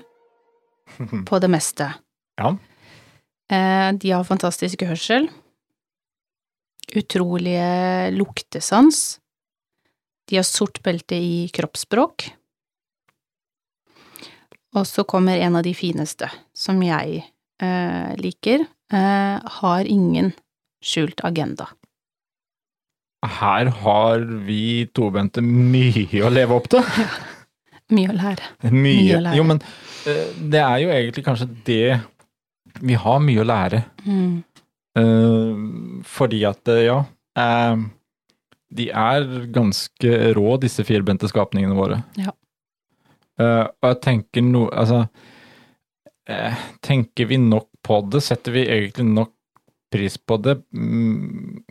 på 1.27 1.39
det 1.41 1.49
meste. 1.51 1.87
Ja. 2.41 2.55
Eh, 3.51 3.89
de 3.99 4.13
har 4.13 4.27
fantastisk 4.27 4.83
hørsel, 4.87 5.27
utrolige 6.95 8.11
luktesans, 8.15 9.19
de 10.29 10.39
har 10.39 10.47
sort 10.47 10.79
belte 10.83 11.17
i 11.17 11.49
kroppsspråk, 11.53 12.29
og 14.71 14.87
så 14.87 15.03
kommer 15.03 15.41
en 15.43 15.57
av 15.59 15.65
de 15.67 15.73
fineste, 15.75 16.29
som 16.55 16.79
jeg 16.85 17.25
eh, 17.61 18.13
liker, 18.21 18.63
eh, 18.93 19.51
har 19.59 19.89
ingen 19.89 20.31
skjult 20.81 21.23
agenda. 21.27 21.67
Her 23.21 23.67
har 23.83 24.23
vi 24.47 24.87
tobente 24.95 25.43
mye 25.45 26.23
å 26.25 26.31
leve 26.33 26.55
opp 26.57 26.71
til. 26.71 26.87
Mye 27.91 28.11
å 28.11 28.15
lære. 28.15 28.51
Mye. 28.69 28.81
Mye 28.81 29.17
å 29.17 29.23
lære. 29.25 29.37
Jo, 29.39 29.45
men 29.47 29.61
eh, 30.09 30.27
det 30.53 30.61
er 30.63 30.77
jo 30.83 30.93
egentlig 30.95 31.25
kanskje 31.25 31.49
det 31.67 31.99
Vi 32.81 32.97
har 32.97 33.19
mye 33.23 33.41
å 33.43 33.47
lære. 33.47 33.81
Mm. 34.05 34.37
Eh, 35.01 36.05
fordi 36.07 36.43
at, 36.47 36.67
eh, 36.71 36.85
ja 36.89 36.99
De 38.71 38.87
er 38.89 39.27
ganske 39.55 40.15
rå, 40.35 40.47
disse 40.63 40.83
firbente 40.87 41.27
skapningene 41.31 41.75
våre. 41.75 42.01
Ja. 42.19 42.31
Og 43.41 43.87
jeg 43.87 44.01
tenker 44.03 44.43
no... 44.45 44.67
Altså 44.69 45.05
Tenker 46.85 47.27
vi 47.27 47.39
nok 47.41 47.67
på 47.83 47.97
det? 48.07 48.21
Setter 48.23 48.53
vi 48.55 48.61
egentlig 48.69 49.07
nok 49.09 49.33
pris 49.91 50.15
på 50.15 50.37
det? 50.39 50.53
Mm, 50.71 51.63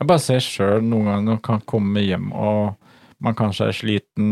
jeg 0.00 0.08
bare 0.08 0.22
ser 0.24 0.40
sjøl 0.42 0.80
noen 0.82 1.10
ganger 1.10 1.26
når 1.26 1.36
man 1.36 1.42
kan 1.44 1.62
komme 1.68 2.02
hjem 2.02 2.30
og 2.32 2.72
man 3.20 3.36
kanskje 3.36 3.68
er 3.68 3.76
sliten. 3.76 4.30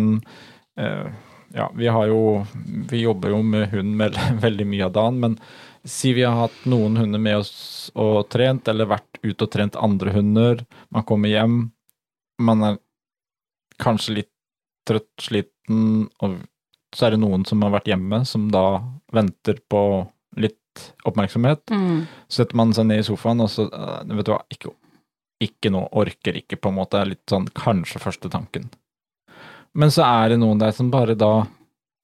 Eh, 0.81 1.11
ja, 1.55 1.71
vi 1.75 1.89
har 1.89 2.07
jo 2.11 2.45
Vi 2.91 3.01
jobber 3.01 3.33
jo 3.33 3.43
med 3.43 3.71
hund 3.73 3.97
med, 3.97 4.19
veldig 4.47 4.67
mye 4.69 4.89
av 4.89 4.95
dagen, 4.97 5.21
men 5.21 5.39
si 5.89 6.13
vi 6.13 6.25
har 6.27 6.37
hatt 6.37 6.65
noen 6.69 6.99
hunder 7.01 7.21
med 7.23 7.39
oss 7.41 7.91
og 7.97 8.29
trent, 8.33 8.69
eller 8.69 8.91
vært 8.91 9.21
ute 9.23 9.47
og 9.47 9.51
trent 9.53 9.79
andre 9.81 10.13
hunder. 10.13 10.65
Man 10.93 11.07
kommer 11.09 11.33
hjem, 11.33 11.57
man 12.43 12.65
er 12.67 12.79
kanskje 13.81 14.19
litt 14.19 14.33
trøtt, 14.89 15.15
sliten, 15.23 16.09
og 16.21 16.41
så 16.95 17.07
er 17.07 17.15
det 17.15 17.23
noen 17.23 17.47
som 17.49 17.63
har 17.65 17.73
vært 17.77 17.89
hjemme, 17.91 18.21
som 18.29 18.49
da 18.53 18.83
venter 19.15 19.61
på 19.71 19.83
litt 20.41 20.93
oppmerksomhet. 21.09 21.71
Mm. 21.71 22.05
Så 22.29 22.43
setter 22.43 22.61
man 22.61 22.75
seg 22.77 22.89
ned 22.91 23.03
i 23.03 23.09
sofaen, 23.09 23.43
og 23.45 23.51
så 23.53 23.69
eh, 23.69 24.13
Vet 24.19 24.29
du 24.29 24.33
hva, 24.35 24.43
ikke, 24.53 24.75
ikke 25.45 25.73
nå, 25.73 25.85
orker 26.01 26.41
ikke, 26.41 26.59
på 26.61 26.73
en 26.73 26.79
måte, 26.81 27.01
er 27.01 27.13
litt 27.13 27.25
sånn 27.31 27.49
kanskje 27.57 28.03
første 28.03 28.33
tanken. 28.33 28.69
Men 29.75 29.91
så 29.91 30.03
er 30.07 30.29
det 30.31 30.39
noen 30.41 30.59
der 30.61 30.73
som 30.73 30.91
bare 30.91 31.15
da, 31.19 31.47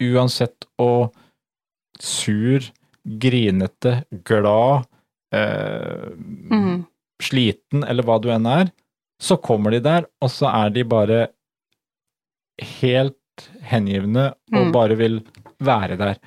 uansett 0.03 0.67
å 0.81 1.11
sur, 2.01 2.61
grinete, 3.05 4.05
glad, 4.25 4.87
eh, 5.33 6.11
Mm. 6.51 6.85
sliten 7.23 7.85
eller 7.89 8.03
hva 8.03 8.21
du 8.21 8.29
enn 8.31 8.47
er, 8.47 8.73
så 9.21 9.37
kommer 9.41 9.71
de 9.71 9.81
der, 9.81 10.07
og 10.21 10.29
så 10.31 10.49
er 10.65 10.71
de 10.71 10.83
bare 10.85 11.29
helt 12.81 13.17
hengivne 13.63 14.33
og 14.53 14.67
Mm. 14.69 14.73
bare 14.73 14.97
vil 14.97 15.21
være 15.61 15.97
der. 15.99 16.19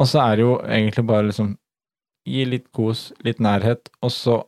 Og 0.00 0.06
så 0.06 0.20
er 0.32 0.36
det 0.36 0.42
jo 0.44 0.58
egentlig 0.58 1.06
bare 1.06 1.26
liksom 1.26 1.56
gi 2.26 2.44
litt 2.44 2.70
kos, 2.72 3.12
litt 3.24 3.38
nærhet, 3.38 3.88
og 4.02 4.10
så 4.10 4.44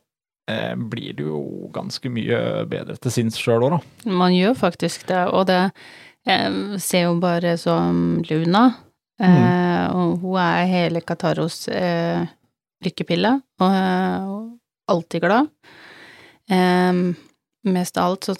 blir 0.91 1.15
du 1.17 1.23
jo 1.27 1.41
ganske 1.75 2.09
mye 2.11 2.65
bedre 2.69 2.97
til 2.99 3.13
sinns 3.13 3.39
sjøl 3.39 3.67
òg, 3.67 3.77
da. 3.77 4.13
Man 4.21 4.35
gjør 4.35 4.55
faktisk 4.57 5.07
det, 5.09 5.23
og 5.29 5.47
det 5.49 5.61
jeg 6.27 6.79
ser 6.83 7.07
jo 7.07 7.17
bare 7.21 7.55
som 7.59 8.19
Luna. 8.29 8.69
Mm. 9.19 9.95
og 9.99 10.21
hun 10.21 10.37
er 10.39 10.69
hele 10.71 11.01
Kataros 11.03 11.65
eh, 11.67 12.21
lykkepille, 12.85 13.33
og 13.59 13.73
alltid 14.87 15.25
glad. 15.25 15.49
Eh, 16.47 17.01
mest 17.67 17.99
av 17.99 18.13
alt, 18.13 18.29
så 18.29 18.37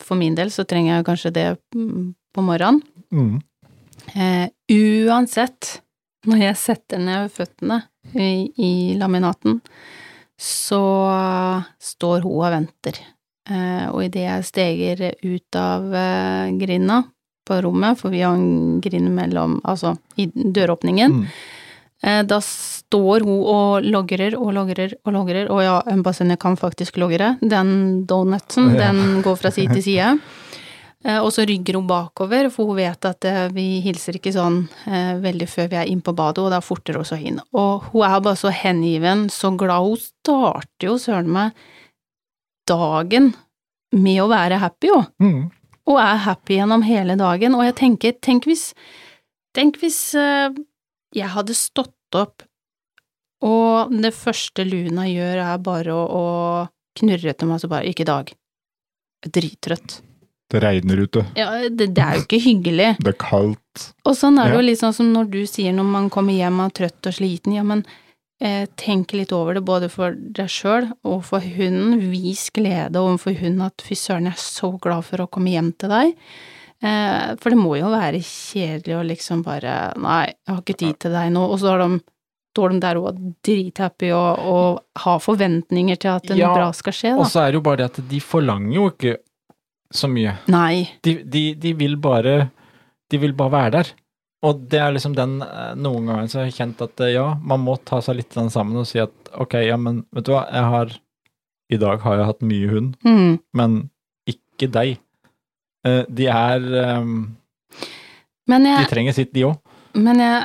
for 0.00 0.16
min 0.16 0.34
del, 0.34 0.50
så 0.50 0.64
trenger 0.64 0.96
jeg 0.96 1.06
kanskje 1.10 1.34
det 1.36 1.48
mm, 1.76 2.14
på 2.34 2.44
morgenen. 2.44 2.80
Mm. 3.12 3.42
uansett, 4.72 5.80
når 6.26 6.40
jeg 6.40 6.56
setter 6.58 6.98
ned 7.04 7.28
føttene 7.32 7.82
i, 8.16 8.48
i 8.56 8.72
laminaten, 8.98 9.60
så 10.40 10.80
står 11.80 12.24
hun 12.24 12.38
og 12.40 12.50
venter. 12.54 12.98
Eh, 13.50 13.88
og 13.92 14.00
idet 14.06 14.24
jeg 14.24 14.46
steger 14.48 15.02
ut 15.22 15.58
av 15.60 15.90
eh, 15.94 16.52
grinda 16.60 17.02
på 17.44 17.58
rommet, 17.60 17.98
for 18.00 18.08
vi 18.14 18.22
har 18.24 18.32
en 18.38 18.80
grind 18.80 19.10
mellom 19.12 19.58
Altså 19.68 19.96
i 20.16 20.26
døråpningen, 20.32 21.12
Mm. 21.12 21.26
eh, 22.02 22.22
da 22.24 22.38
står 22.40 23.20
hun 23.26 23.42
og 23.44 23.82
logrer 23.84 24.34
og 24.38 24.52
logrer 24.56 24.94
og 25.04 25.12
logrer, 25.12 25.50
og 25.50 25.60
ja, 25.62 25.82
Embasene 25.92 26.38
kan 26.40 26.56
faktisk 26.56 26.96
logre. 26.96 27.36
Den 27.42 28.06
donutsen, 28.06 28.72
Ja. 28.78 28.88
den 28.92 29.22
går 29.22 29.36
fra 29.36 29.50
side 29.50 29.74
til 29.74 29.82
side. 29.82 30.18
Eh, 31.04 31.20
Og 31.20 31.30
så 31.32 31.44
rygger 31.44 31.76
hun 31.76 31.86
bakover, 31.88 32.48
for 32.50 32.70
hun 32.70 32.78
vet 32.80 33.04
at 33.04 33.24
eh, 33.28 33.48
vi 33.52 33.80
hilser 33.84 34.16
ikke 34.16 34.32
sånn 34.32 34.62
eh, 34.88 35.14
veldig 35.20 35.48
før 35.50 35.68
vi 35.72 35.76
er 35.80 35.90
inne 35.92 36.04
på 36.04 36.14
badet, 36.16 36.44
og 36.44 36.52
da 36.54 36.60
forter 36.64 36.96
hun 36.96 37.08
seg 37.08 37.26
inn. 37.28 37.40
Og 37.52 37.90
hun 37.92 38.06
er 38.08 38.20
bare 38.24 38.40
så 38.40 38.52
hengiven, 38.54 39.26
så 39.32 39.52
glad. 39.56 39.84
Hun 39.84 40.00
starter 40.00 40.88
jo 40.88 40.96
søren 41.00 41.28
meg 41.34 41.52
dagen 42.68 43.34
med 43.92 44.22
å 44.22 44.30
være 44.32 44.62
happy, 44.62 44.88
jo. 44.94 45.02
Mm. 45.20 45.42
Og 45.92 46.00
er 46.00 46.22
happy 46.24 46.56
gjennom 46.56 46.82
hele 46.86 47.18
dagen. 47.20 47.54
Og 47.58 47.66
jeg 47.68 47.76
tenker, 47.82 48.16
tenk 48.24 48.48
hvis 48.50 48.72
Tenk 49.54 49.76
hvis 49.78 50.16
jeg 51.14 51.28
hadde 51.30 51.54
stått 51.54 52.16
opp, 52.18 52.42
og 53.46 53.92
det 54.02 54.10
første 54.16 54.64
Luna 54.66 55.04
gjør, 55.06 55.42
er 55.44 55.60
bare 55.62 55.94
å, 55.94 56.00
å 56.10 56.98
knurre 56.98 57.30
etter 57.30 57.46
meg, 57.46 57.60
så 57.62 57.70
bare 57.70 57.86
Ikke 57.86 58.02
i 58.02 58.08
dag. 58.08 58.32
Drittrøtt. 59.22 60.00
Det 60.54 60.62
regner 60.62 61.00
ute. 61.02 61.24
Ja, 61.34 61.48
det, 61.68 61.88
det 61.96 62.04
er 62.04 62.20
jo 62.20 62.24
ikke 62.28 62.38
hyggelig. 62.44 62.88
Det 63.02 63.10
er 63.14 63.18
kaldt. 63.18 63.88
Og 64.06 64.14
sånn 64.14 64.38
er 64.38 64.52
det 64.52 64.54
Ja. 64.54 64.60
jo 64.60 64.66
litt 64.68 64.78
sånn 64.84 64.94
som 64.94 65.10
når 65.12 65.30
du 65.34 65.40
sier 65.50 65.74
når 65.74 65.88
man 65.90 66.08
kommer 66.14 66.36
hjem 66.36 66.60
og 66.62 66.70
er 66.70 66.76
trøtt 66.78 67.10
og 67.10 67.16
sliten, 67.18 67.56
ja, 67.58 67.64
men 67.66 67.82
eh, 68.40 68.66
tenk 68.78 69.12
litt 69.18 69.32
over 69.34 69.54
det, 69.58 69.64
både 69.66 69.88
for 69.90 70.14
deg 70.14 70.50
sjøl 70.52 70.90
og 71.02 71.24
for 71.26 71.40
hunden. 71.42 71.98
Vis 72.12 72.48
glede 72.54 73.00
overfor 73.02 73.34
hunden 73.40 73.66
at 73.66 73.82
fy 73.82 73.94
søren, 73.98 74.28
jeg 74.30 74.38
er 74.38 74.44
så 74.46 74.70
glad 74.78 75.04
for 75.10 75.24
å 75.24 75.30
komme 75.30 75.50
hjem 75.54 75.72
til 75.80 75.90
deg. 75.90 76.14
Eh, 76.84 77.34
for 77.40 77.50
det 77.54 77.58
må 77.58 77.74
jo 77.80 77.90
være 77.90 78.20
kjedelig 78.22 78.96
å 78.98 79.04
liksom 79.10 79.42
bare 79.46 79.76
nei, 79.98 80.26
jeg 80.34 80.52
har 80.54 80.60
ikke 80.62 80.78
tid 80.84 80.98
til 81.06 81.14
deg 81.16 81.30
nå, 81.32 81.44
og 81.50 81.58
så 81.62 81.72
har 81.74 81.82
de 81.86 82.00
står 82.54 82.70
de 82.76 82.80
der 82.84 82.98
og 83.00 83.06
er 83.10 83.16
drithappy 83.48 84.10
og, 84.14 84.42
og 84.54 85.00
har 85.02 85.22
forventninger 85.24 85.96
til 85.98 86.12
at 86.12 86.28
noe 86.30 86.38
Ja, 86.38 86.52
bra 86.54 86.68
skal 86.76 86.94
skje, 86.94 87.14
Og 87.18 87.26
så 87.26 87.40
er 87.42 87.50
det 87.50 87.58
jo 87.58 87.64
bare 87.66 87.80
det 87.82 87.86
at 87.90 88.02
de 88.12 88.20
forlanger 88.22 88.76
jo 88.76 88.84
ikke 88.92 89.16
så 89.94 90.08
mye. 90.10 90.32
Nei. 90.50 90.88
De, 91.06 91.16
de, 91.24 91.42
de 91.54 91.72
vil 91.78 91.94
bare 92.02 92.50
De 93.10 93.18
vil 93.22 93.32
bare 93.38 93.52
være 93.52 93.70
der. 93.76 93.90
Og 94.44 94.64
det 94.68 94.80
er 94.82 94.92
liksom 94.92 95.14
den 95.16 95.38
eh, 95.44 95.74
Noen 95.80 96.08
ganger 96.10 96.26
så 96.28 96.40
har 96.40 96.48
jeg 96.50 96.56
kjent 96.58 96.82
at 96.84 97.00
eh, 97.06 97.12
ja, 97.14 97.28
man 97.40 97.62
må 97.64 97.76
ta 97.86 98.00
seg 98.04 98.18
litt 98.18 98.34
sammen 98.52 98.76
og 98.80 98.86
si 98.90 98.98
at 99.00 99.30
ok, 99.40 99.54
ja, 99.68 99.76
men 99.80 100.02
vet 100.12 100.26
du 100.26 100.32
hva, 100.34 100.42
jeg 100.52 100.66
har 100.74 100.92
I 101.72 101.78
dag 101.80 102.02
har 102.04 102.18
jeg 102.20 102.26
hatt 102.28 102.42
mye 102.44 102.68
hund, 102.72 102.96
Mm. 103.06 103.38
men 103.56 103.76
ikke 104.28 104.68
deg. 104.74 104.98
Eh, 105.86 106.02
De 106.08 106.26
er 106.28 106.66
eh, 106.82 107.06
Men 108.52 108.68
De 108.68 108.84
trenger 108.90 109.16
sitt, 109.16 109.32
de 109.32 109.46
òg. 109.48 109.56
Men 109.94 110.18
jeg 110.20 110.44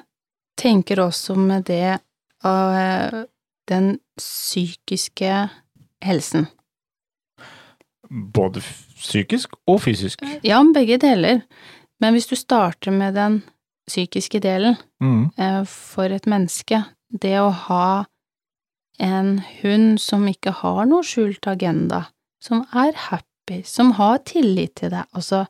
tenker 0.59 1.01
også 1.03 1.35
med 1.39 1.65
det 1.67 1.97
av 2.45 3.25
den 3.67 3.97
psykiske 4.19 5.33
helsen. 6.05 6.47
Både 8.09 8.61
psykisk 8.99 9.55
og 9.67 9.81
fysisk. 9.81 10.21
Ja, 10.43 10.59
begge 10.75 10.97
deler. 11.01 11.41
Men 11.99 12.13
hvis 12.15 12.27
du 12.29 12.35
starter 12.39 12.91
med 12.95 13.15
den 13.15 13.41
psykiske 13.89 14.39
delen, 14.43 14.77
Mm. 15.01 15.31
eh, 15.37 15.63
for 15.65 16.03
et 16.11 16.25
menneske, 16.27 16.83
det 17.11 17.37
å 17.39 17.49
ha 17.51 18.05
en 18.99 19.39
hund 19.61 19.99
som 19.99 20.27
ikke 20.27 20.51
har 20.51 20.85
noe 20.85 21.03
skjult 21.03 21.47
agenda, 21.47 22.07
som 22.41 22.65
er 22.73 22.91
happy, 22.93 23.63
som 23.63 23.93
har 23.93 24.19
tillit 24.19 24.75
til 24.75 24.89
deg, 24.91 25.05
altså 25.15 25.47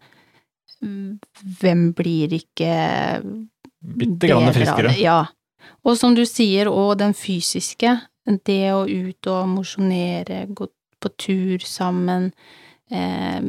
hvem 0.81 1.93
blir 1.97 2.31
ikke 2.38 2.73
Bitte 3.79 4.27
grann 4.27 4.51
friskere. 4.53 4.91
Ja. 4.99 5.25
Og 5.88 5.95
som 5.97 6.15
du 6.15 6.25
sier, 6.27 6.67
og 6.67 6.97
den 6.99 7.13
fysiske, 7.15 7.93
det 8.45 8.71
å 8.75 8.81
ut 8.88 9.27
og 9.31 9.47
mosjonere, 9.47 10.41
gå 10.51 10.67
på 10.99 11.12
tur 11.17 11.63
sammen, 11.63 12.33
eh, 12.91 13.39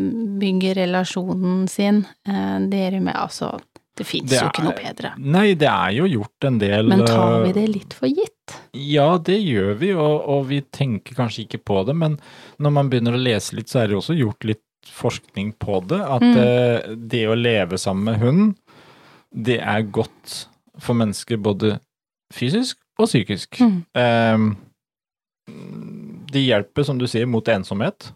bygge 0.40 0.74
relasjonen 0.78 1.66
sin, 1.68 2.04
eh, 2.28 2.58
dere 2.72 3.00
med 3.00 3.14
Altså, 3.16 3.58
det 3.96 4.06
fins 4.08 4.32
jo 4.32 4.46
ikke 4.48 4.64
noe 4.64 4.76
bedre. 4.78 5.12
Nei, 5.18 5.54
det 5.60 5.68
er 5.68 5.90
jo 5.98 6.06
gjort 6.08 6.46
en 6.48 6.58
del 6.62 6.88
Men 6.88 7.04
tar 7.04 7.42
vi 7.44 7.50
eh, 7.50 7.56
det 7.58 7.66
litt 7.68 7.94
for 7.98 8.08
gitt? 8.08 8.54
Ja, 8.72 9.18
det 9.18 9.40
gjør 9.42 9.74
vi, 9.82 9.92
og, 9.94 10.16
og 10.30 10.46
vi 10.48 10.60
tenker 10.72 11.14
kanskje 11.18 11.44
ikke 11.44 11.60
på 11.68 11.82
det, 11.88 11.96
men 11.96 12.16
når 12.58 12.74
man 12.78 12.88
begynner 12.92 13.18
å 13.18 13.20
lese 13.20 13.56
litt, 13.58 13.68
så 13.68 13.82
er 13.82 13.90
det 13.92 13.98
også 13.98 14.16
gjort 14.18 14.46
litt 14.48 14.64
forskning 14.90 15.52
på 15.60 15.82
det, 15.90 16.00
at 16.00 16.22
Mm. 16.24 17.08
det 17.12 17.26
å 17.28 17.36
leve 17.36 17.76
sammen 17.78 18.04
med 18.08 18.20
hund, 18.22 18.54
det 19.30 19.58
er 19.60 19.82
godt 19.92 20.46
for 20.80 20.96
mennesker 20.96 21.36
både 21.38 21.76
fysisk 22.32 22.78
og 22.98 23.06
psykisk. 23.06 23.60
Mm. 23.60 23.76
Ehm, 24.00 24.48
det 26.32 26.42
hjelper, 26.46 26.84
som 26.86 26.98
du 26.98 27.06
sier, 27.10 27.26
mot 27.26 27.46
ensomhet. 27.48 28.10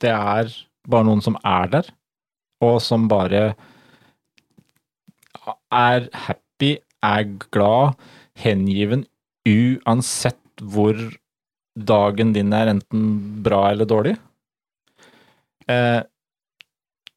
Det 0.00 0.10
er 0.10 0.48
bare 0.88 1.04
noen 1.06 1.20
som 1.24 1.36
er 1.44 1.66
der, 1.72 1.88
og 2.64 2.78
som 2.84 3.06
bare 3.10 3.54
er 5.72 6.08
happy, 6.26 6.74
er 7.02 7.24
glad, 7.52 7.94
hengiven, 8.40 9.06
uansett 9.48 10.36
hvor 10.60 10.96
dagen 11.80 12.34
din 12.36 12.52
er 12.52 12.68
enten 12.74 13.06
bra 13.44 13.70
eller 13.72 13.88
dårlig. 13.88 14.16
Eh, 15.70 16.02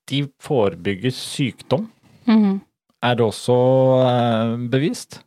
de 0.07 0.21
forebygger 0.43 1.11
sykdom, 1.15 1.89
Mhm. 2.27 2.61
er 3.03 3.15
det 3.15 3.25
også 3.25 3.57
eh, 4.07 4.57
bevist. 4.69 5.21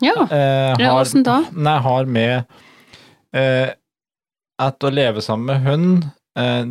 Ja. 0.00 0.14
Eh, 0.30 0.74
har- 0.78 1.00
åssen 1.02 1.22
da? 1.22 1.42
Nei, 1.52 1.78
har 1.78 2.04
med 2.06 2.46
eh, 3.32 3.74
at 4.58 4.78
å 4.80 4.90
leve 4.90 5.20
sammen 5.22 5.46
med 5.46 5.62
hund 5.62 6.04
eh, 6.36 6.64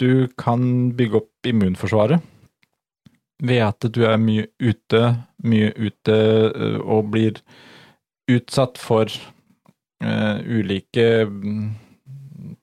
Du 0.00 0.26
kan 0.40 0.64
bygge 0.96 1.20
opp 1.22 1.48
immunforsvaret 1.48 2.22
ved 3.44 3.62
at 3.66 3.86
du 3.92 4.04
er 4.06 4.18
mye 4.20 4.48
ute, 4.62 5.00
mye 5.44 5.70
ute 5.76 6.18
eh, 6.48 6.76
og 6.80 7.10
blir 7.14 7.40
utsatt 8.30 8.78
for 8.80 9.10
uh, 9.10 10.36
ulike 10.48 11.26
mm, 11.28 11.64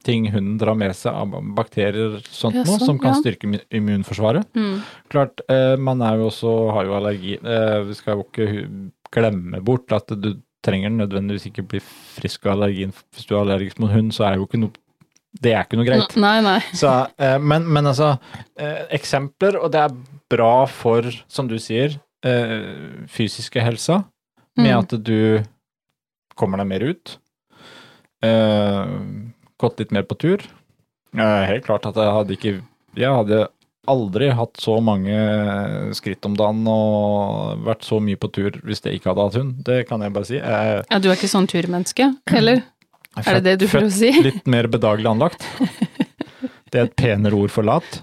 ting 0.02 0.26
hunden 0.34 0.56
drar 0.58 0.78
med 0.80 0.96
seg 0.98 1.14
av 1.14 1.36
bakterier 1.54 2.16
sånt 2.26 2.58
Ja, 2.58 2.64
noe, 2.66 2.80
sånn, 2.80 2.88
som 2.88 3.02
kan 3.02 3.14
ja. 3.14 3.20
styrke 3.20 3.60
immunforsvaret. 3.70 4.48
Mm. 4.58 4.80
Klart, 5.14 5.44
uh, 5.52 5.76
man 5.78 6.02
er 6.02 6.18
jo 6.18 6.32
også, 6.32 6.56
har 6.74 6.90
jo 6.90 6.96
allergi. 6.98 7.38
Uh, 7.46 7.84
vi 7.92 8.00
skal 8.00 8.18
jo 8.18 8.26
ikke 8.26 8.48
glemme 9.14 9.62
bort 9.62 9.94
at 9.94 10.10
du 10.18 10.34
trenger 10.66 10.94
nødvendigvis 10.94 11.50
ikke 11.52 11.68
bli 11.76 11.82
frisk 12.16 12.46
av 12.48 12.56
allergien. 12.56 12.94
Hvis 13.14 13.30
du 13.30 13.36
er 13.36 13.44
allergisk 13.44 13.82
mot 13.82 13.94
hund, 13.94 14.10
så 14.18 14.26
er 14.26 14.34
det 14.34 14.42
jo 14.42 14.50
ikke 14.50 14.64
noe 14.64 14.81
Det 15.40 15.54
er 15.56 15.64
ikke 15.64 15.78
noe 15.80 15.88
greit. 15.88 16.16
Nei, 16.20 16.42
nei. 16.44 16.58
Så, 16.76 16.90
eh, 17.18 17.38
men, 17.40 17.64
men 17.72 17.86
altså, 17.88 18.18
eh, 18.60 18.82
eksempler, 18.98 19.56
og 19.64 19.72
det 19.72 19.80
er 19.86 19.96
bra 20.30 20.66
for, 20.68 21.08
som 21.32 21.48
du 21.48 21.56
sier, 21.60 21.96
eh, 22.24 23.06
fysiske 23.08 23.62
helsa, 23.64 24.04
med 24.58 24.74
Mm. 24.74 24.80
at 24.80 25.04
du 25.04 25.44
kommer 26.36 26.58
deg 26.60 26.68
mer 26.68 26.84
ut. 26.92 27.18
Eh, 28.22 28.86
gått 29.62 29.80
litt 29.80 29.92
mer 29.96 30.04
på 30.04 30.18
tur. 30.20 30.44
Eh, 31.18 31.46
helt 31.48 31.66
klart 31.66 31.86
at 31.90 31.96
jeg 31.96 32.12
hadde 32.16 32.36
ikke 32.38 32.54
Jeg 32.96 33.08
hadde 33.12 33.48
aldri 33.88 34.28
hatt 34.36 34.60
så 34.62 34.78
mange 34.84 35.16
skritt 35.96 36.24
om 36.28 36.36
dagen 36.38 36.66
og 36.70 37.64
vært 37.66 37.84
så 37.88 37.98
mye 38.04 38.20
på 38.20 38.30
tur 38.32 38.52
hvis 38.68 38.82
jeg 38.84 39.00
ikke 39.00 39.10
hadde 39.14 39.24
hatt 39.26 39.38
hund. 39.40 39.64
Det 39.64 39.88
kan 39.88 40.02
jeg 40.04 40.14
bare 40.14 40.28
si. 40.28 40.36
Jeg 40.38 40.84
Ja, 40.92 41.00
du 41.00 41.10
er 41.10 41.16
ikke 41.16 41.32
sånn 41.32 41.48
turmenneske, 41.48 42.10
eller? 42.36 42.62
Er 43.18 43.28
Er 43.28 43.40
det 43.40 43.44
det 43.44 43.56
du 43.60 43.66
født- 43.68 43.82
prøver 43.82 43.92
å 43.92 43.98
si? 43.98 44.12
Litt 44.30 44.48
mer 44.48 44.68
bedagelig 44.72 45.10
anlagt. 45.12 45.44
Det 46.72 46.80
er 46.80 46.86
et 46.88 46.96
penere 46.96 47.36
ord 47.36 47.52
for 47.52 47.68
lat. 47.68 47.98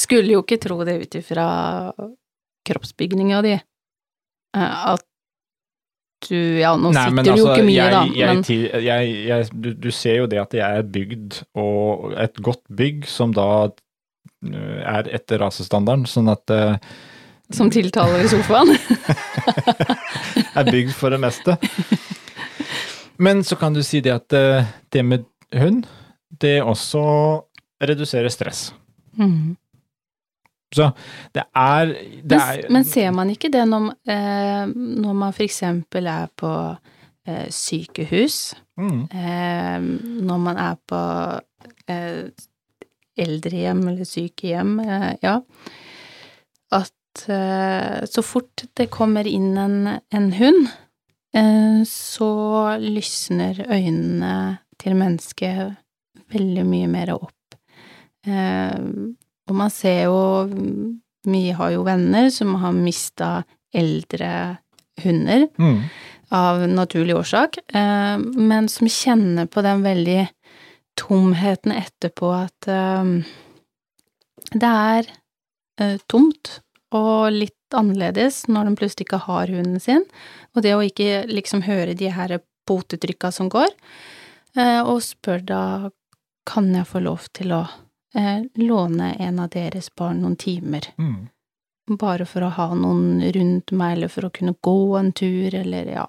Skulle 0.00 0.32
jo 0.34 0.40
ikke 0.42 0.58
tro 0.62 0.80
det 0.84 0.96
ut 1.04 1.14
ifra 1.20 1.44
kroppsbygninga 2.66 3.42
di, 3.46 3.52
eh, 3.54 4.74
at 4.94 5.04
du 6.28 6.36
Ja, 6.60 6.74
nå 6.76 6.90
Nei, 6.92 7.06
sitter 7.08 7.22
du 7.24 7.30
jo 7.30 7.46
altså, 7.46 7.52
ikke 7.54 7.64
mye, 7.64 7.76
jeg, 7.78 7.92
da, 7.94 8.00
men 8.04 8.42
jeg, 8.84 9.12
jeg, 9.30 9.46
du, 9.64 9.70
du 9.72 9.88
ser 9.94 10.18
jo 10.18 10.26
det 10.28 10.36
at 10.42 10.52
jeg 10.58 10.82
er 10.82 10.82
bygd, 10.84 11.38
og 11.56 12.10
et 12.20 12.42
godt 12.44 12.60
bygg 12.76 13.06
som 13.08 13.32
da 13.32 13.46
øh, 13.70 14.82
er 14.84 15.08
etter 15.16 15.40
rasestandarden, 15.40 16.04
sånn 16.10 16.28
at 16.34 16.52
øh, 16.52 16.74
som 17.56 17.70
tiltaler 17.72 18.26
i 18.26 18.28
sofaen. 18.30 18.68
er 20.60 20.68
bygd 20.68 20.92
for 20.94 21.10
det 21.10 21.22
meste. 21.24 21.56
Men 23.20 23.44
så 23.44 23.56
kan 23.60 23.74
du 23.76 23.82
si 23.84 24.00
det 24.00 24.14
at 24.16 24.32
øh, 24.32 24.64
det 24.92 25.04
med 25.04 25.26
hund, 25.52 25.84
det 26.40 26.62
også 26.62 27.02
reduserer 27.82 28.28
stress. 28.28 28.70
Mm. 29.18 29.56
Så 30.74 30.90
det 31.34 31.42
er, 31.56 31.86
det 32.22 32.30
Men, 32.30 32.40
er 32.40 32.70
men 32.70 32.84
ser 32.84 33.10
man 33.10 33.30
ikke 33.30 33.50
det 33.50 33.64
når, 33.68 33.90
eh, 34.06 34.66
når 35.02 35.12
man 35.12 35.34
eksempel 35.40 36.06
er 36.06 36.28
på 36.36 36.52
eh, 37.26 37.48
sykehus, 37.50 38.54
mm, 38.78 39.02
eh, 39.02 39.80
når 40.22 40.38
man 40.38 40.56
er 40.56 40.76
på 40.86 41.00
eh, 41.90 42.30
eldrehjem 43.18 43.82
eller 43.88 44.06
sykehjem, 44.06 44.78
eh, 44.80 45.10
ja, 45.22 45.40
at 46.72 47.26
eh, 47.26 48.06
så 48.06 48.22
fort 48.22 48.64
det 48.76 48.90
kommer 48.90 49.26
inn 49.26 49.58
en, 49.58 49.98
en 50.14 50.32
hund, 50.38 50.68
eh, 50.68 50.89
så 51.86 52.30
lysner 52.82 53.60
øynene 53.70 54.32
til 54.80 54.96
mennesket 54.98 55.76
veldig 56.32 56.64
mye 56.66 56.88
mer 56.90 57.12
opp. 57.14 57.56
Eh, 58.26 58.78
og 59.50 59.56
man 59.56 59.70
ser 59.72 60.04
jo 60.04 60.18
Vi 61.26 61.50
har 61.52 61.70
jo 61.74 61.82
venner 61.84 62.30
som 62.32 62.54
har 62.62 62.72
mista 62.72 63.42
eldre 63.76 64.58
hunder 65.02 65.46
mm, 65.58 65.80
av 66.32 66.62
naturlig 66.68 67.16
årsak, 67.16 67.58
eh, 67.74 68.16
men 68.18 68.68
som 68.72 68.88
kjenner 68.88 69.46
på 69.46 69.60
den 69.62 69.84
veldig 69.84 70.22
tomheten 70.96 71.74
etterpå 71.76 72.32
at 72.38 72.70
eh, 72.72 73.12
det 74.54 74.70
er 74.70 75.12
eh, 75.80 75.98
tomt 76.08 76.56
og 76.96 77.30
litt 77.36 77.59
annerledes 77.76 78.44
når 78.48 78.68
de 78.68 78.78
plutselig 78.80 79.06
ikke 79.08 79.24
har 79.26 79.52
hunden 79.52 79.80
sin, 79.82 80.04
og 80.54 80.64
det 80.64 80.74
å 80.76 80.84
ikke 80.84 81.24
liksom 81.30 81.64
høre 81.66 81.96
de 81.98 82.10
her 82.14 82.38
potetrykka 82.68 83.32
som 83.34 83.50
går, 83.52 83.70
eh, 84.56 84.80
og 84.80 85.02
spør 85.04 85.44
da 85.46 85.64
kan 86.50 86.70
jeg 86.74 86.88
få 86.88 87.02
lov 87.04 87.28
til 87.36 87.52
å 87.54 87.64
eh, 88.16 88.46
låne 88.62 89.14
en 89.20 89.42
av 89.42 89.52
deres 89.54 89.90
barn 89.96 90.22
noen 90.24 90.38
timer 90.40 90.90
mm. 90.98 91.20
bare 92.00 92.26
for 92.26 92.46
å 92.46 92.54
ha 92.56 92.70
noen 92.74 93.20
rundt 93.34 93.74
meg, 93.76 93.98
eller 93.98 94.12
for 94.12 94.26
å 94.26 94.34
kunne 94.34 94.56
gå 94.60 94.80
en 94.98 95.12
tur, 95.12 95.54
eller 95.54 95.94
ja. 95.94 96.08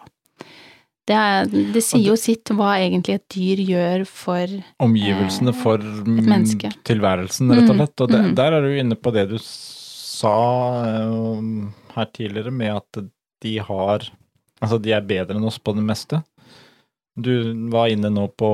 Det, 1.09 1.17
er, 1.17 1.47
det 1.73 1.81
sier 1.83 2.11
jo 2.11 2.15
sitt 2.19 2.51
hva 2.55 2.75
egentlig 2.77 3.17
et 3.17 3.25
dyr 3.33 3.61
gjør 3.65 4.03
for 4.07 4.51
Omgivelsene 4.85 5.51
Eh, 5.51 5.57
for 5.57 5.81
eh, 5.81 6.75
tilværelsen, 6.87 7.49
rett 7.51 7.65
og 7.65 7.75
Mm, 7.75 7.81
slett. 7.81 8.03
Og 8.05 8.11
det, 8.11 8.21
mm. 8.21 8.35
der 8.37 8.57
er 8.57 8.61
du 8.67 8.77
inne 8.77 8.95
på 8.95 9.13
det 9.15 9.25
du 9.33 9.37
sa 10.21 10.33
eh, 10.87 11.45
her 11.95 12.09
tidligere, 12.15 12.53
med 12.53 12.77
at 12.81 13.01
de 13.43 13.55
har 13.67 14.09
Altså, 14.61 14.77
de 14.77 14.91
er 14.93 15.01
bedre 15.09 15.33
enn 15.39 15.47
oss 15.49 15.55
på 15.57 15.73
det 15.73 15.81
meste. 15.81 16.19
Du 17.17 17.31
var 17.73 17.89
inne 17.89 18.11
nå 18.13 18.27
på 18.37 18.49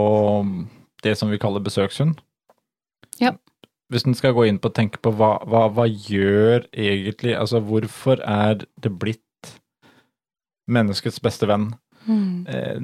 det 1.03 1.17
som 1.19 1.27
vi 1.27 1.39
kaller 1.41 1.60
besøkshund. 1.65 2.21
Ja. 3.19 3.34
Hvis 3.91 4.06
en 4.08 4.15
skal 4.15 4.32
gå 4.38 4.45
inn 4.47 4.60
på 4.63 4.71
å 4.71 4.75
tenke 4.77 5.01
på 5.03 5.12
hva, 5.19 5.34
hva, 5.43 5.65
hva 5.67 5.84
gjør 5.88 6.63
egentlig 6.71 7.36
Altså, 7.36 7.60
hvorfor 7.63 8.23
er 8.23 8.62
det 8.84 8.93
blitt 8.99 9.51
menneskets 10.71 11.19
beste 11.23 11.47
venn? 11.51 11.73
mm, 12.08 12.47
Eh, 12.47 12.80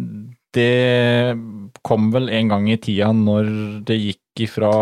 Det 0.54 1.40
kom 1.82 2.12
vel 2.14 2.28
en 2.30 2.52
gang 2.52 2.68
i 2.70 2.78
tida 2.78 3.08
når 3.16 3.48
det 3.88 3.96
gikk 4.02 4.44
ifra 4.50 4.74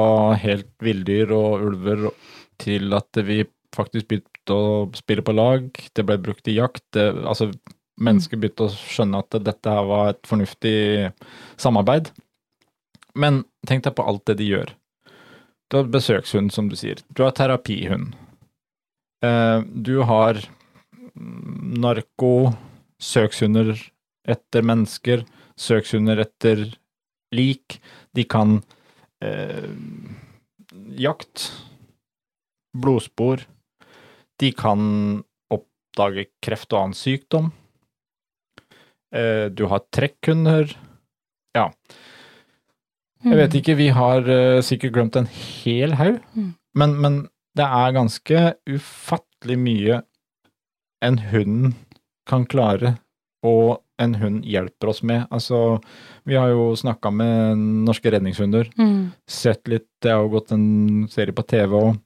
helt 0.42 0.74
villdyr 0.84 1.30
og 1.32 1.62
ulver 1.70 2.10
til 2.60 2.92
at 2.98 3.22
vi 3.24 3.44
faktisk 3.76 4.10
begynte 4.10 4.56
å 4.56 4.90
spille 4.98 5.24
på 5.26 5.36
lag. 5.36 5.70
Det 5.96 6.06
ble 6.08 6.18
brukt 6.22 6.48
i 6.52 6.58
jakt. 6.58 6.84
Det, 6.96 7.08
altså, 7.24 7.52
mennesker 8.02 8.40
begynte 8.42 8.68
å 8.68 8.74
skjønne 8.74 9.22
at 9.24 9.38
dette 9.46 9.76
her 9.76 9.88
var 9.90 10.14
et 10.14 10.22
fornuftig 10.28 10.76
samarbeid. 11.62 12.12
Men 13.16 13.44
tenk 13.68 13.86
deg 13.86 13.96
på 13.98 14.06
alt 14.08 14.26
det 14.30 14.40
de 14.42 14.50
gjør. 14.52 14.74
Du 15.72 15.78
har 15.80 15.92
besøkshund, 15.92 16.52
som 16.52 16.68
du 16.68 16.76
sier. 16.80 17.00
Du 17.16 17.24
har 17.24 17.36
terapihund. 17.36 18.16
Eh, 19.24 19.62
Du 19.64 20.02
har 20.08 20.40
mm, 21.16 21.80
narko, 21.80 22.52
søkshunder 23.02 23.78
etter 24.28 24.62
mennesker, 24.68 25.24
søkshunder 25.58 26.20
etter 26.26 26.66
lik. 27.36 27.80
De 28.16 28.26
kan 28.28 28.60
eh, 29.24 29.72
jakt, 31.00 31.48
blodspor. 32.76 33.46
De 34.42 34.50
kan 34.58 34.82
oppdage 35.54 36.28
kreft 36.44 36.72
og 36.74 36.80
annen 36.82 36.98
sykdom. 36.98 37.52
Eh, 39.14 39.50
du 39.52 39.66
har 39.70 39.84
trekkhunder. 39.94 40.72
Ja, 41.58 41.68
jeg 43.22 43.38
vet 43.38 43.54
ikke, 43.60 43.76
vi 43.78 43.90
har 43.94 44.26
eh, 44.32 44.62
sikkert 44.66 44.94
glemt 44.96 45.18
en 45.20 45.28
hel 45.30 45.94
haug, 46.00 46.22
Mm. 46.34 46.54
men, 46.80 46.94
men 47.04 47.18
det 47.60 47.66
er 47.68 47.92
ganske 47.94 48.40
ufattelig 48.72 49.58
mye 49.60 50.00
en 51.04 51.18
hund 51.30 51.74
kan 52.30 52.46
klare, 52.46 52.96
og 53.44 53.82
en 54.00 54.16
hund 54.16 54.46
hjelper 54.48 54.90
oss 54.94 55.04
med. 55.04 55.28
Altså, 55.30 55.82
vi 56.26 56.38
har 56.40 56.50
jo 56.54 56.72
snakka 56.80 57.12
med 57.14 57.58
norske 57.86 58.10
redningshunder, 58.14 58.72
Mm, 58.80 59.12
sett 59.28 59.68
litt, 59.68 59.86
det 60.02 60.12
har 60.16 60.24
jo 60.24 60.30
gått 60.40 60.52
en 60.56 61.08
serie 61.12 61.34
på 61.36 61.46
TV 61.46 61.76
og 61.78 62.00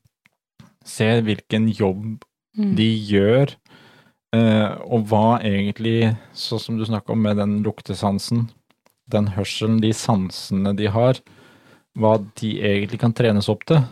se 0.85 1.07
hvilken 1.25 1.67
jobb 1.73 2.23
mm, 2.57 2.73
de 2.77 2.87
gjør, 3.09 3.55
eh, 4.35 4.71
og 4.85 5.07
hva 5.09 5.39
egentlig, 5.41 6.13
sånn 6.37 6.61
som 6.61 6.79
du 6.79 6.85
snakker 6.87 7.15
om 7.15 7.25
med 7.25 7.41
den 7.41 7.59
luktesansen, 7.65 8.47
den 9.11 9.31
hørselen, 9.35 9.81
de 9.83 9.91
sansene 9.97 10.73
de 10.77 10.89
har, 10.93 11.19
hva 11.95 12.17
de 12.39 12.55
egentlig 12.59 12.99
kan 13.01 13.13
trenes 13.15 13.49
opp 13.51 13.65
til. 13.69 13.83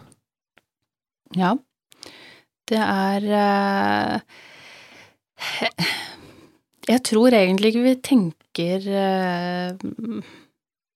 Ja. 1.38 1.56
Det 2.70 2.80
er 2.80 3.26
uh, 3.28 4.20
Jeg 6.88 7.02
tror 7.04 7.36
egentlig 7.36 7.74
ikke 7.74 7.84
vi 7.84 7.96
tenker 8.08 8.86
uh, 8.88 9.74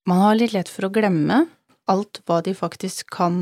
Man 0.08 0.22
har 0.24 0.38
litt 0.40 0.56
lett 0.56 0.72
for 0.72 0.88
å 0.88 0.94
glemme 0.96 1.42
alt 1.92 2.22
hva 2.24 2.40
de 2.46 2.54
faktisk 2.56 3.12
kan 3.12 3.36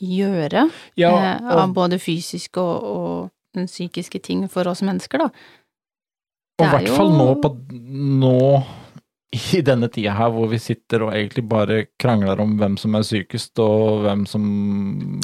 gjøre, 0.00 0.68
Ja, 0.98 1.12
og, 1.12 1.56
av 1.60 1.72
både 1.76 1.98
fysiske 2.00 2.60
og, 2.60 3.30
og 3.54 3.66
psykiske 3.66 4.20
ting 4.24 4.46
for 4.50 4.68
oss 4.70 4.82
mennesker, 4.86 5.24
da. 5.24 5.30
og 6.60 6.64
i 6.64 6.68
er 6.68 6.76
hvert 6.76 6.94
fall 6.96 7.12
nå 7.16 7.32
på 7.42 7.54
nå 8.20 8.36
i 9.30 9.60
denne 9.62 9.86
tida 9.92 10.16
her 10.18 10.30
hvor 10.34 10.48
vi 10.50 10.58
sitter 10.58 11.04
og 11.06 11.12
egentlig 11.14 11.44
bare 11.46 11.82
krangler 12.00 12.40
om 12.42 12.56
hvem 12.58 12.76
som 12.80 12.96
er 12.98 13.06
sykest, 13.06 13.58
og 13.62 14.04
hvem 14.06 14.24
som 14.26 14.46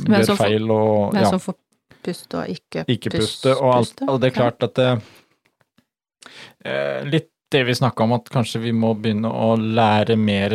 Hvem 0.03 0.19
gjør 0.21 0.29
som 0.31 0.39
feil, 0.39 0.69
og 0.71 1.15
Hvem 1.15 1.23
ja, 1.25 1.31
som 1.33 1.43
får 1.43 1.57
puste 2.07 2.39
og 2.39 2.53
ikke, 2.53 2.85
ikke 2.87 3.11
puste, 3.17 3.55
og 3.57 3.73
alt. 3.81 4.05
Og 4.07 4.21
det 4.23 4.31
er 4.31 4.37
klart 4.37 4.63
at 4.63 4.77
det 4.79 4.91
eh, 6.63 7.01
Litt 7.11 7.33
det 7.51 7.63
vi 7.65 7.75
snakka 7.79 8.03
om, 8.03 8.15
at 8.17 8.31
kanskje 8.33 8.61
vi 8.65 8.73
må 8.75 8.93
begynne 8.99 9.31
å 9.31 9.53
lære 9.57 10.17
mer 10.19 10.55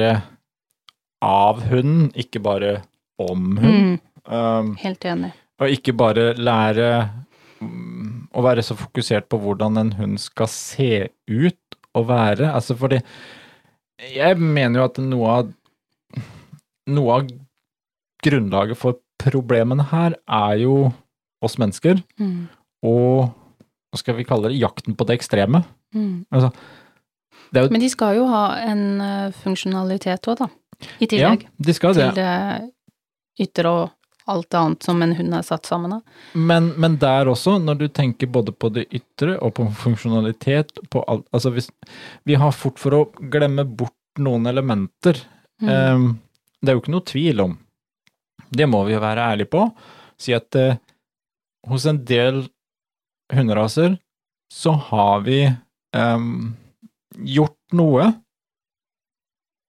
av 1.23 1.61
hunden, 1.69 2.09
ikke 2.19 2.41
bare 2.43 2.73
om 3.21 3.57
hunden. 3.61 3.93
Mm, 3.93 3.99
Um, 4.29 4.75
helt 4.77 5.05
enig. 5.05 5.31
og 5.61 5.69
ikke 5.73 5.93
bare 5.97 6.33
lære 6.37 6.89
mm, 7.61 8.27
å 8.37 8.43
være 8.45 8.61
så 8.65 8.75
fokusert 8.77 9.27
på 9.29 9.39
hvordan 9.41 9.77
en 9.81 9.91
hund 9.97 10.19
skal 10.21 10.47
se 10.51 11.07
ut 11.29 11.77
og 11.97 12.07
være. 12.07 12.51
Altså 12.53 12.75
fordi 12.77 13.01
Jeg 14.15 14.37
mener 14.37 14.79
jo 14.81 14.85
at 14.85 14.97
noe 15.03 15.27
av 15.39 15.51
Noe 16.91 17.13
av 17.19 17.27
grunnlaget 18.25 18.77
for 18.77 18.97
problemene 19.21 19.83
her 19.91 20.15
er 20.27 20.55
jo 20.63 20.91
oss 21.45 21.57
mennesker, 21.61 22.01
Mm, 22.19 22.47
og 22.85 23.29
hva 23.91 23.97
skal 23.99 24.15
vi 24.17 24.23
kalle 24.25 24.49
det, 24.49 24.57
jakten 24.61 24.95
på 24.97 25.05
det 25.05 25.19
ekstreme. 25.19 25.63
mm. 25.93 26.25
Det 27.51 27.59
er 27.59 27.63
jo, 27.65 27.69
Men 27.71 27.81
de 27.81 27.89
skal 27.89 28.15
jo 28.15 28.25
ha 28.31 28.43
en 28.63 29.01
eh, 29.01 29.31
funksjonalitet 29.43 30.27
òg, 30.31 30.37
da. 30.39 30.47
I 30.99 31.05
ja, 31.05 31.07
tillegg 31.11 31.47
de 31.59 31.73
skal 31.73 31.93
det. 31.93 32.05
til 32.13 32.23
det 32.23 33.45
ytre 33.45 33.69
og 33.69 33.89
alt 34.31 34.55
annet 34.57 34.85
som 34.85 35.01
en 35.03 35.15
hund 35.17 35.35
er 35.35 35.45
satt 35.45 35.67
sammen 35.69 35.97
av. 35.97 36.19
Men, 36.33 36.71
men 36.81 36.97
der 37.01 37.29
også, 37.31 37.57
når 37.61 37.79
du 37.81 37.87
tenker 37.91 38.31
både 38.31 38.53
på 38.55 38.71
det 38.73 38.87
ytre 38.95 39.37
og 39.43 39.55
på 39.59 39.67
funksjonalitet 39.83 40.79
på 40.93 41.03
alt, 41.11 41.27
altså 41.35 41.53
hvis, 41.55 41.71
Vi 42.27 42.37
har 42.39 42.55
fort 42.55 42.79
for 42.81 42.97
å 42.97 43.01
glemme 43.33 43.65
bort 43.65 43.97
noen 44.19 44.47
elementer. 44.49 45.19
Mm. 45.61 45.69
Um, 45.69 46.07
det 46.61 46.71
er 46.71 46.77
jo 46.77 46.83
ikke 46.83 46.95
noe 46.95 47.07
tvil 47.07 47.43
om. 47.45 47.57
Det 48.51 48.67
må 48.67 48.83
vi 48.87 48.95
jo 48.95 49.03
være 49.03 49.27
ærlige 49.33 49.51
på. 49.53 49.65
Si 50.19 50.35
at 50.35 50.57
uh, 50.59 50.79
hos 51.71 51.85
en 51.89 52.01
del 52.05 52.43
hunderaser 53.33 53.95
så 54.51 54.73
har 54.89 55.21
vi 55.23 55.45
um, 55.95 56.51
gjort 57.15 57.57
noe, 57.77 58.09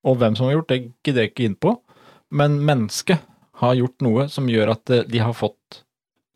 og 0.03 0.18
hvem 0.18 0.35
som 0.35 0.48
har 0.48 0.57
gjort 0.57 0.72
det, 0.72 0.81
gidder 1.07 1.27
jeg 1.27 1.33
ikke 1.33 1.46
inn 1.46 1.59
på, 1.62 1.77
men 2.35 2.59
mennesket 2.66 3.22
har 3.62 3.75
gjort 3.79 4.03
noe 4.05 4.29
som 4.33 4.48
gjør 4.51 4.75
at 4.77 4.90
eh, 4.90 5.05
de 5.09 5.22
har 5.22 5.33
fått 5.38 5.83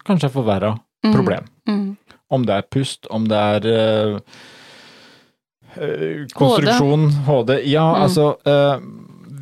kanskje 0.07 0.31
forverra 0.33 0.77
Mm. 1.05 1.13
problem. 1.15 1.45
Mm. 1.69 1.97
Om 2.35 2.45
det 2.49 2.55
er 2.57 2.63
pust, 2.73 3.07
om 3.15 3.27
det 3.31 3.37
er 3.39 3.67
eh, 5.77 6.27
konstruksjon, 6.35 7.11
HD. 7.27 7.51
Ja, 7.71 7.85
Mm. 7.95 8.03
altså 8.03 8.37
eh, 8.47 8.81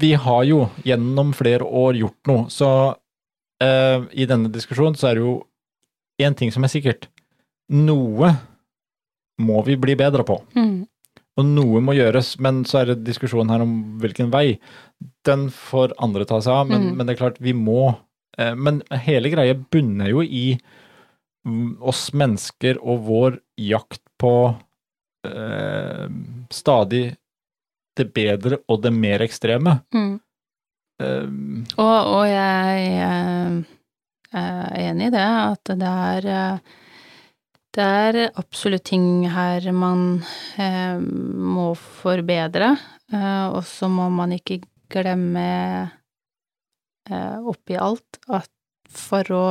Vi 0.01 0.13
har 0.15 0.43
jo 0.45 0.69
gjennom 0.85 1.33
flere 1.33 1.63
år 1.65 1.95
gjort 1.97 2.27
noe, 2.27 2.47
så 2.51 2.97
eh, 3.63 4.03
i 4.13 4.27
denne 4.27 4.51
diskusjonen 4.51 4.97
så 4.99 5.09
er 5.13 5.15
det 5.15 5.23
jo 5.23 5.35
én 6.21 6.35
ting 6.37 6.51
som 6.53 6.65
er 6.65 6.69
sikkert. 6.73 7.07
Noe 7.71 8.33
må 9.41 9.63
vi 9.65 9.77
bli 9.77 9.95
bedre 9.95 10.25
på. 10.27 10.41
Mm. 10.57 10.87
Og 11.39 11.45
noe 11.47 11.81
må 11.81 11.95
gjøres, 11.95 12.35
men 12.41 12.65
så 12.65 12.81
er 12.83 12.85
det 12.93 13.05
diskusjon 13.07 13.49
her 13.51 13.63
om 13.63 13.99
hvilken 14.03 14.31
vei. 14.31 14.59
Den 15.25 15.49
får 15.51 15.93
andre 15.99 16.25
ta 16.29 16.41
seg 16.45 16.53
av, 16.53 16.67
men, 16.69 16.83
Mm. 16.91 16.97
men 16.97 17.07
det 17.07 17.15
er 17.15 17.21
klart, 17.23 17.41
vi 17.41 17.53
må 17.57 17.95
eh, 18.39 18.55
Men 18.55 18.83
hele 18.91 19.31
greia 19.31 19.55
bunner 19.55 20.09
jo 20.11 20.23
i 20.23 20.59
oss 21.81 22.13
mennesker 22.17 22.79
og 22.83 23.03
vår 23.07 23.39
jakt 23.61 24.01
på 24.19 24.33
eh, 25.27 26.07
stadig 26.51 27.17
det 27.97 28.07
bedre 28.17 28.59
og 28.69 28.83
det 28.83 28.93
mer 28.93 29.23
ekstreme. 29.23 29.77
Mm. 29.95 30.15
Eh, 31.03 31.29
Og, 31.79 31.99
og 32.17 32.25
jeg 32.27 32.89
eh, 33.05 33.61
er 34.33 34.81
enig 34.89 35.09
i 35.11 35.15
det, 35.15 35.29
at 35.53 35.75
det 35.79 35.93
er 35.93 36.61
det 37.75 37.83
er 37.85 38.19
absolutt 38.39 38.85
ting 38.87 39.27
her 39.35 39.65
man 39.75 40.23
eh, 40.59 40.99
må 40.99 41.73
forbedre, 41.75 42.77
eh, 43.13 43.47
og 43.51 43.65
så 43.67 43.89
må 43.91 44.09
man 44.15 44.33
ikke 44.37 44.61
glemme 44.95 45.47
eh, 47.11 47.39
oppi 47.43 47.77
alt 47.77 48.21
at 48.29 48.51
for 48.95 49.31
å 49.35 49.45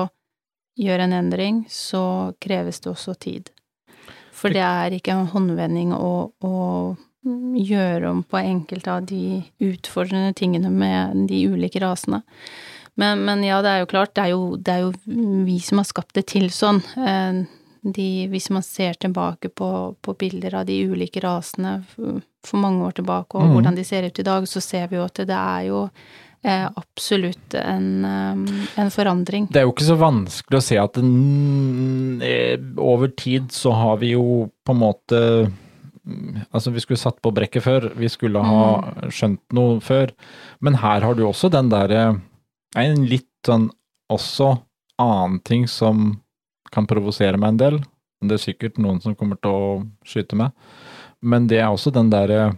gjøre 0.79 1.07
en 1.07 1.17
endring, 1.17 1.63
så 1.69 2.33
kreves 2.41 2.81
det 2.81 2.91
også 2.93 3.15
tid. 3.21 3.49
For 4.33 4.53
det 4.53 4.63
er 4.65 4.95
ikke 4.95 5.13
en 5.13 5.29
håndvending 5.29 5.93
å, 5.95 6.31
å 6.43 6.55
gjøre 7.23 8.09
om 8.09 8.23
på 8.25 8.39
enkelte 8.41 8.91
av 8.91 9.05
de 9.07 9.41
utfordrende 9.63 10.33
tingene 10.37 10.71
med 10.73 11.27
de 11.29 11.43
ulike 11.47 11.81
rasene. 11.83 12.23
Men, 12.99 13.23
men 13.25 13.41
ja, 13.45 13.61
det 13.65 13.71
er 13.71 13.83
jo 13.83 13.89
klart, 13.89 14.13
det 14.17 14.25
er 14.25 14.33
jo, 14.33 14.41
det 14.57 14.73
er 14.73 14.81
jo 14.83 14.91
vi 15.47 15.57
som 15.63 15.81
har 15.81 15.87
skapt 15.89 16.13
det 16.17 16.27
til 16.33 16.49
sånn. 16.53 16.81
Eh, 16.97 17.43
De, 17.83 18.27
hvis 18.31 18.47
man 18.53 18.63
ser 18.63 18.95
tilbake 18.95 19.49
på, 19.51 19.69
på 19.99 20.13
bilder 20.15 20.61
av 20.61 20.67
de 20.69 20.77
ulike 20.87 21.19
rasene 21.23 21.81
for, 21.91 22.21
mange 22.59 22.85
år 22.87 22.95
tilbake, 22.99 23.35
og 23.35 23.47
mm. 23.47 23.55
hvordan 23.55 23.75
de 23.75 23.83
ser 23.87 24.07
ut 24.07 24.19
i 24.19 24.25
dag, 24.27 24.45
så 24.47 24.61
ser 24.63 24.87
vi 24.91 24.97
jo 24.99 25.03
at 25.03 25.19
det 25.27 25.35
er 25.35 25.65
jo 25.67 25.81
eh, 26.43 26.65
absolutt 26.67 27.57
en, 27.59 27.89
eh, 28.07 28.63
en 28.83 28.91
forandring. 28.91 29.49
Det 29.51 29.61
er 29.61 29.67
jo 29.67 29.73
ikke 29.75 29.89
så 29.89 29.99
vanskelig 29.99 30.59
å 30.59 30.65
se 30.67 30.79
at 30.79 30.99
den, 30.99 32.21
eh, 32.23 32.55
over 32.79 33.11
tid 33.19 33.51
så 33.55 33.75
har 33.75 33.99
vi 34.03 34.13
jo 34.13 34.47
på 34.63 34.75
en 34.75 34.81
måte 34.83 35.21
mm, 36.03 36.43
Altså, 36.51 36.71
vi 36.71 36.83
skulle 36.83 36.99
satt 36.99 37.21
på 37.23 37.31
brekket 37.31 37.63
før, 37.63 37.91
vi 37.95 38.09
skulle 38.11 38.43
ha 38.43 38.65
skjønt 39.07 39.43
noe 39.55 39.79
før, 39.83 40.11
men 40.59 40.75
her 40.81 41.03
har 41.03 41.15
du 41.15 41.23
også 41.23 41.51
den 41.51 41.71
derre 41.71 42.19
En 42.75 43.05
litt 43.07 43.29
sånn 43.45 43.69
også 44.11 44.55
annen 44.99 45.39
ting 45.45 45.67
som 45.67 46.22
kan 46.73 46.87
provosere 46.89 47.39
meg 47.39 47.53
en 47.53 47.61
del. 47.61 47.79
Det 48.23 48.37
er 48.37 48.43
sikkert 48.43 48.79
noen 48.81 49.01
som 49.03 49.15
kommer 49.19 49.39
til 49.41 49.53
å 49.53 49.71
skyte 50.07 50.37
meg, 50.39 50.53
men 51.23 51.47
det 51.51 51.61
er 51.61 51.71
også 51.71 51.93
den 51.95 52.11
derre 52.13 52.53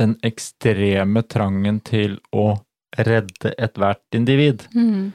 Den 0.00 0.14
ekstreme 0.24 1.20
trangen 1.28 1.78
til 1.84 2.14
å 2.32 2.56
redde 2.96 3.52
ethvert 3.60 4.16
individ. 4.16 4.64
Mm. 4.72 5.12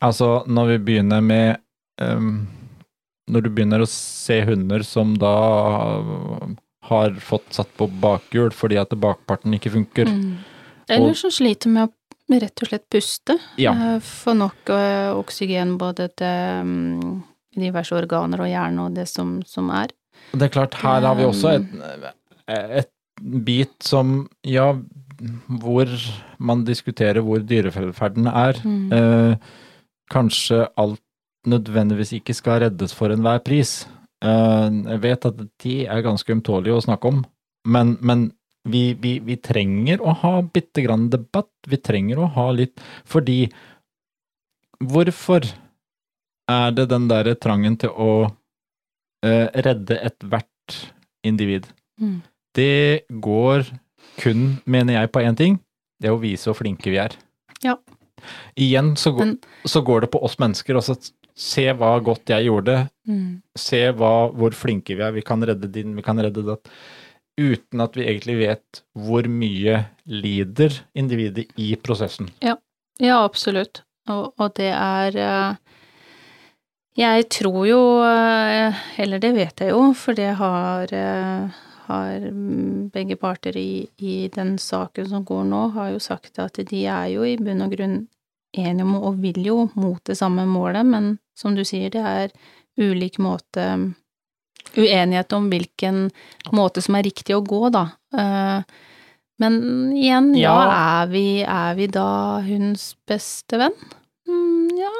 Altså, 0.00 0.44
når 0.46 0.66
vi 0.70 0.76
begynner 0.86 1.20
med 1.20 1.58
um, 2.00 2.46
Når 3.26 3.42
du 3.42 3.50
begynner 3.50 3.82
å 3.82 3.88
se 3.90 4.38
hunder 4.46 4.86
som 4.86 5.16
da 5.18 5.34
har 6.90 7.18
fått 7.20 7.52
satt 7.54 7.74
på 7.76 7.90
bakhjul 8.02 8.54
fordi 8.54 8.78
at 8.80 8.94
bakparten 8.98 9.54
ikke 9.54 9.74
funker. 9.74 10.08
Mm. 10.10 10.38
Eller 10.90 11.14
som 11.18 11.30
sliter 11.34 11.70
med 11.70 11.90
å 11.90 11.94
rett 12.38 12.62
og 12.62 12.70
slett 12.70 12.86
puste. 12.90 13.36
Ja. 13.58 13.74
Eh, 13.74 14.00
Få 14.00 14.34
nok 14.38 14.70
eh, 14.70 15.10
oksygen 15.18 15.76
både 15.80 16.08
til 16.18 16.70
diverse 17.56 17.94
organer 17.96 18.44
og 18.44 18.50
hjerne 18.50 18.86
og 18.86 18.96
det 18.98 19.08
som, 19.10 19.38
som 19.46 19.70
er. 19.74 19.92
Det 20.32 20.46
er 20.46 20.54
klart, 20.54 20.78
her 20.82 21.06
har 21.06 21.16
vi 21.18 21.26
også 21.26 21.54
et, 21.58 22.10
et 22.48 22.92
bit 23.46 23.74
som 23.84 24.28
Ja, 24.46 24.72
hvor 25.60 25.90
man 26.38 26.64
diskuterer 26.64 27.20
hvor 27.24 27.42
dyrevelferden 27.44 28.28
er. 28.30 28.60
Mm. 28.64 28.92
Eh, 28.92 29.34
kanskje 30.10 30.64
alt 30.80 31.02
nødvendigvis 31.48 32.14
ikke 32.16 32.36
skal 32.36 32.62
reddes 32.64 32.94
for 32.96 33.12
enhver 33.12 33.42
pris. 33.44 33.82
Eh, 34.24 34.68
jeg 34.92 35.02
vet 35.02 35.26
at 35.28 35.42
de 35.64 35.74
er 35.86 36.04
ganske 36.06 36.32
ømtålige 36.32 36.76
å 36.76 36.84
snakke 36.84 37.12
om, 37.12 37.24
men, 37.68 37.96
men 38.00 38.30
vi, 38.68 38.92
vi, 39.00 39.18
vi 39.24 39.36
trenger 39.40 40.02
å 40.04 40.14
ha 40.22 40.34
bitte 40.44 40.84
grann 40.84 41.08
debatt. 41.12 41.52
Vi 41.68 41.80
trenger 41.80 42.20
å 42.20 42.30
ha 42.36 42.50
litt 42.52 42.80
Fordi 43.08 43.44
Hvorfor 44.80 45.44
er 46.50 46.74
det 46.76 46.88
den 46.90 47.08
derre 47.10 47.34
trangen 47.38 47.76
til 47.80 47.90
å 47.94 48.10
uh, 48.28 49.46
redde 49.66 49.98
ethvert 50.06 50.76
individ? 51.26 51.68
Mm. 52.00 52.18
Det 52.56 53.06
går 53.22 53.66
kun, 54.20 54.46
mener 54.66 54.98
jeg, 55.00 55.12
på 55.14 55.22
én 55.24 55.36
ting. 55.38 55.58
Det 56.00 56.08
er 56.10 56.16
å 56.16 56.22
vise 56.22 56.48
hvor 56.50 56.58
flinke 56.62 56.90
vi 56.92 56.98
er. 57.02 57.14
Ja. 57.64 57.76
Igjen 58.60 58.94
så, 59.00 59.12
går- 59.16 59.26
Men- 59.34 59.68
så 59.68 59.82
går 59.84 60.06
det 60.06 60.10
på 60.12 60.22
oss 60.26 60.38
mennesker. 60.40 60.76
Altså, 60.80 60.96
se 61.40 61.66
hva 61.72 61.92
godt 62.04 62.32
jeg 62.32 62.48
gjorde. 62.48 62.88
Mm. 63.08 63.42
Se 63.56 63.84
hva, 63.96 64.14
hvor 64.32 64.56
flinke 64.56 64.96
vi 64.96 65.04
er. 65.06 65.12
Vi 65.16 65.22
kan 65.24 65.40
redde 65.46 65.70
din, 65.72 65.94
vi 65.96 66.02
kan 66.04 66.18
redde 66.20 66.44
datt. 66.48 66.68
Uten 67.40 67.80
at 67.80 67.94
vi 67.96 68.04
egentlig 68.04 68.34
vet 68.42 68.82
hvor 68.98 69.24
mye 69.30 69.78
lider 70.10 70.74
individet 70.98 71.46
i 71.56 71.70
prosessen. 71.80 72.28
Ja, 72.44 72.56
absolutt. 73.24 73.82
Og, 74.10 74.32
og 74.40 74.52
det 74.58 74.72
er 74.74 75.16
eh, 75.16 75.54
Jeg 76.98 77.28
tror 77.30 77.66
jo 77.68 77.80
eh, 78.04 78.74
Eller 79.00 79.20
det 79.22 79.30
vet 79.36 79.60
jeg 79.62 79.70
jo, 79.72 79.82
for 79.96 80.16
det 80.18 80.32
har, 80.40 80.90
eh, 80.92 81.60
har 81.86 82.24
begge 82.92 83.16
parter 83.20 83.56
i, 83.56 83.86
i 83.98 84.28
den 84.34 84.56
saken 84.58 85.08
som 85.08 85.24
går 85.24 85.44
nå, 85.48 85.62
har 85.76 85.92
jo 85.94 86.00
sagt 86.02 86.38
at 86.42 86.58
de 86.70 86.82
er 86.90 87.06
jo 87.14 87.24
i 87.26 87.36
bunn 87.40 87.62
og 87.66 87.72
grunn 87.76 87.96
enige 88.58 88.82
om 88.82 88.96
og 88.98 89.20
vil 89.22 89.38
jo 89.46 89.56
mot 89.78 90.02
det 90.10 90.16
samme 90.18 90.42
målet, 90.50 90.82
men 90.86 91.12
som 91.38 91.54
du 91.54 91.62
sier, 91.64 91.90
det 91.94 92.02
er 92.02 92.32
ulik 92.80 93.18
måte 93.22 93.94
Uenighet 94.76 95.32
om 95.34 95.48
hvilken 95.50 96.10
måte 96.54 96.82
som 96.84 96.94
er 96.94 97.02
riktig 97.02 97.34
å 97.34 97.40
gå, 97.42 97.70
da. 97.74 97.86
Eh, 98.14 98.60
Men 99.40 99.54
igjen, 99.96 100.34
ja, 100.36 100.52
Ja. 100.52 100.74
er, 101.00 101.06
vi, 101.10 101.42
er 101.42 101.74
vi 101.78 101.86
da 101.88 102.40
hunds 102.44 102.90
beste 103.08 103.56
venn? 103.58 103.72
Mm, 104.28 104.68
ja 104.78 104.92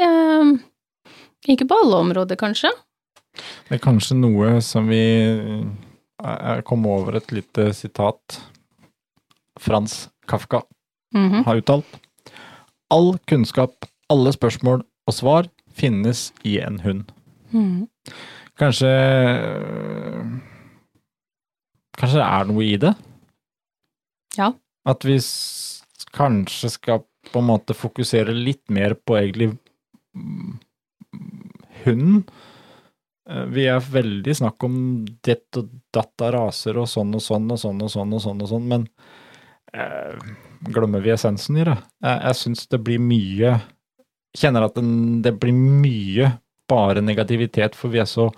eh, 0.00 0.52
Ikke 1.50 1.66
på 1.66 1.74
alle 1.82 1.96
områder, 2.04 2.36
kanskje. 2.38 2.70
Det 3.68 3.78
er 3.78 3.82
kanskje 3.82 4.14
noe 4.20 4.60
som 4.62 4.86
vi 4.90 5.00
Jeg 6.22 6.64
kom 6.68 6.84
over 6.86 7.16
et 7.18 7.32
lite 7.34 7.72
sitat 7.74 8.36
Frans 9.58 10.08
Kafka 10.28 10.62
Mhm. 11.14 11.44
har 11.44 11.56
uttalt. 11.60 11.84
All 12.90 13.18
kunnskap, 13.28 13.84
alle 14.08 14.32
spørsmål 14.32 14.82
og 15.08 15.14
svar 15.14 15.48
finnes 15.74 16.30
i 16.44 16.58
en 16.60 16.78
hund. 16.80 17.10
Mm. 17.52 17.88
Kanskje 18.56 18.88
Kanskje 21.98 22.18
det 22.20 22.26
er 22.26 22.44
noe 22.48 22.64
i 22.64 22.76
det? 22.80 22.94
Ja. 24.38 24.52
At 24.88 25.04
vi 25.04 25.18
kanskje 26.16 26.70
skal 26.70 27.02
på 27.32 27.38
en 27.42 27.48
måte 27.50 27.74
fokusere 27.76 28.32
litt 28.34 28.62
mer 28.70 28.94
på 28.94 29.16
egentlig 29.20 29.50
mm, 30.16 30.56
hunden. 31.84 32.22
Eh, 33.30 33.44
Vi 33.54 33.66
er 33.70 33.80
veldig 33.80 34.36
snakk 34.36 34.64
om 34.64 34.78
ditt 35.24 35.60
og 35.60 35.70
datt 35.94 36.24
av 36.24 36.32
raser 36.36 36.78
og 36.78 36.88
sånn 36.90 37.14
og 37.14 37.22
sånn 37.22 37.50
og 37.50 37.60
sånn 37.60 37.82
og 37.82 37.92
sånn 37.92 38.16
og 38.16 38.24
sånn, 38.24 38.42
og 38.42 38.50
sånn 38.50 38.68
men 38.68 38.88
eh, 39.74 40.16
glemmer 40.72 41.04
vi 41.04 41.14
essensen 41.14 41.60
i 41.60 41.68
det? 41.68 41.78
Jeg, 42.02 42.18
jeg 42.26 42.40
syns 42.40 42.66
det 42.72 42.82
blir 42.86 43.02
mye 43.02 43.56
kjenner 44.38 44.66
at 44.66 44.76
den, 44.78 45.20
det 45.24 45.34
blir 45.40 45.54
mye 45.54 46.32
bare 46.70 47.02
negativitet, 47.04 47.76
for 47.76 47.92
vi 47.92 48.00
er 48.00 48.08
så 48.08 48.30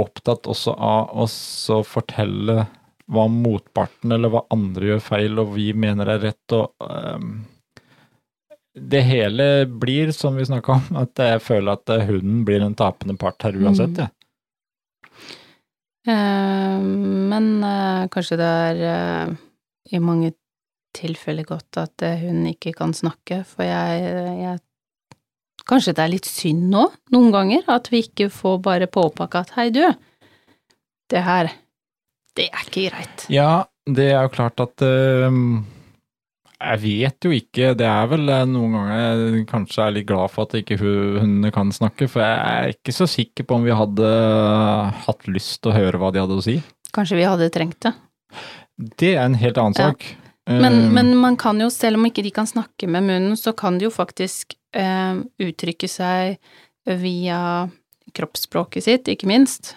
opptatt 0.00 0.48
også 0.50 0.74
av 0.74 1.14
å 1.24 1.80
fortelle 1.86 2.64
hva 3.14 3.24
motparten 3.30 4.14
eller 4.16 4.32
hva 4.32 4.44
andre 4.52 4.94
gjør 4.94 5.02
feil, 5.04 5.40
og 5.40 5.54
vi 5.54 5.70
mener 5.76 6.10
er 6.14 6.22
rett. 6.24 6.56
og 6.56 6.72
ehm, 6.88 7.44
Det 8.74 9.00
hele 9.06 9.66
blir, 9.70 10.10
som 10.12 10.36
vi 10.36 10.46
snakka 10.46 10.72
om, 10.72 10.86
at 10.98 11.20
jeg 11.22 11.42
føler 11.44 11.78
at 11.78 11.90
eh, 11.94 12.06
hunden 12.08 12.42
blir 12.46 12.64
en 12.64 12.74
tapende 12.74 13.14
part 13.18 13.42
her 13.46 13.54
uansett. 13.54 14.00
jeg. 14.00 14.08
Ja. 14.08 14.20
Eh, 16.10 16.80
men 17.30 17.52
eh, 17.64 18.06
kanskje 18.12 18.40
det 18.40 18.48
er 18.64 19.36
i 19.94 20.00
mange 20.02 20.32
tilfeller 20.94 21.46
godt 21.46 21.78
at 21.78 22.04
hun 22.22 22.44
ikke 22.50 22.74
kan 22.74 22.94
snakke, 22.94 23.42
for 23.46 23.66
jeg, 23.66 24.04
jeg 24.42 24.62
Kanskje 25.64 25.94
det 25.96 26.02
er 26.02 26.10
litt 26.12 26.26
synd 26.28 26.66
nå, 26.68 26.82
noen 27.14 27.30
ganger, 27.32 27.62
at 27.72 27.86
vi 27.88 28.02
ikke 28.04 28.26
får 28.28 28.58
bare 28.66 28.88
påpakka 28.90 29.40
at 29.46 29.52
hei, 29.56 29.70
du, 29.72 29.80
det 31.08 31.22
her, 31.24 31.48
det 32.36 32.50
er 32.50 32.66
ikke 32.66 32.90
greit. 32.90 33.24
Ja, 33.32 33.64
det 33.88 34.10
er 34.12 34.26
jo 34.26 34.32
klart 34.34 34.60
at 34.60 34.84
ehm, 34.84 35.62
Jeg 36.64 36.80
vet 36.82 37.26
jo 37.26 37.32
ikke. 37.34 37.72
Det 37.78 37.86
er 37.88 38.08
vel 38.10 38.28
eh, 38.32 38.44
noen 38.48 38.74
ganger 38.76 38.98
jeg 39.02 39.44
kanskje 39.50 39.84
er 39.84 39.94
litt 39.98 40.08
glad 40.08 40.32
for 40.32 40.48
at 40.48 40.56
ikke 40.60 40.78
hundene 40.80 41.52
kan 41.54 41.70
snakke, 41.74 42.08
for 42.10 42.24
jeg 42.24 42.40
er 42.40 42.74
ikke 42.74 42.94
så 42.96 43.08
sikker 43.10 43.46
på 43.48 43.58
om 43.58 43.66
vi 43.66 43.76
hadde 43.76 44.10
hatt 45.06 45.30
lyst 45.30 45.60
til 45.62 45.72
å 45.72 45.76
høre 45.78 46.00
hva 46.00 46.12
de 46.14 46.22
hadde 46.24 46.40
å 46.40 46.44
si. 46.44 46.58
Kanskje 46.94 47.18
vi 47.20 47.26
hadde 47.28 47.50
trengt 47.54 47.80
det. 47.84 47.94
Det 48.98 49.14
er 49.14 49.24
en 49.26 49.38
helt 49.38 49.58
annen 49.60 49.76
Ja. 49.78 49.90
sak. 49.92 50.04
Men, 50.46 50.72
Ehm, 50.72 50.92
men 50.92 51.16
man 51.16 51.36
kan 51.36 51.60
jo, 51.60 51.70
selv 51.72 51.96
om 51.96 52.04
ikke 52.06 52.22
de 52.22 52.30
kan 52.30 52.46
snakke 52.46 52.88
med 52.88 53.06
munnen, 53.06 53.36
så 53.36 53.54
kan 53.56 53.78
de 53.78 53.86
jo 53.86 53.90
faktisk 53.90 54.54
uh, 54.76 55.22
uttrykke 55.40 55.88
seg 55.88 56.36
via 56.84 57.70
kroppsspråket 58.12 58.84
sitt, 58.84 59.08
ikke 59.08 59.28
minst. 59.30 59.76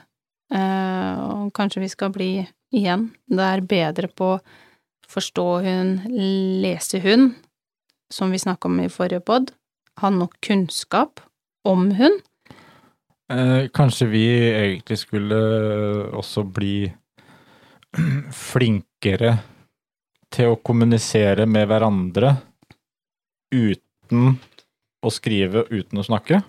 Uh, 0.54 1.46
og 1.46 1.54
kanskje 1.56 1.84
vi 1.86 1.90
skal 1.92 2.12
bli, 2.12 2.32
igjen, 2.76 3.12
der 3.32 3.64
bedre 3.64 4.10
på 4.12 4.34
forstå 5.12 5.48
hun, 5.66 5.94
leser 6.64 7.04
hun, 7.04 7.30
som 8.14 8.32
vi 8.32 8.40
snakka 8.40 8.70
om 8.70 8.80
i 8.84 8.90
forrige 8.92 9.24
pod, 9.24 9.52
ha 10.02 10.12
nok 10.14 10.38
kunnskap 10.46 11.22
om 11.68 11.92
hund. 11.98 12.24
Eh, 13.32 13.68
kanskje 13.76 14.08
vi 14.08 14.26
egentlig 14.50 15.02
skulle 15.02 15.38
også 16.16 16.46
bli 16.48 16.88
flinkere 18.52 19.34
til 20.32 20.54
å 20.54 20.60
kommunisere 20.64 21.48
med 21.50 21.68
hverandre 21.68 22.36
uten 23.52 24.38
å 25.04 25.12
skrive, 25.14 25.66
uten 25.72 26.00
å 26.00 26.06
snakke? 26.06 26.42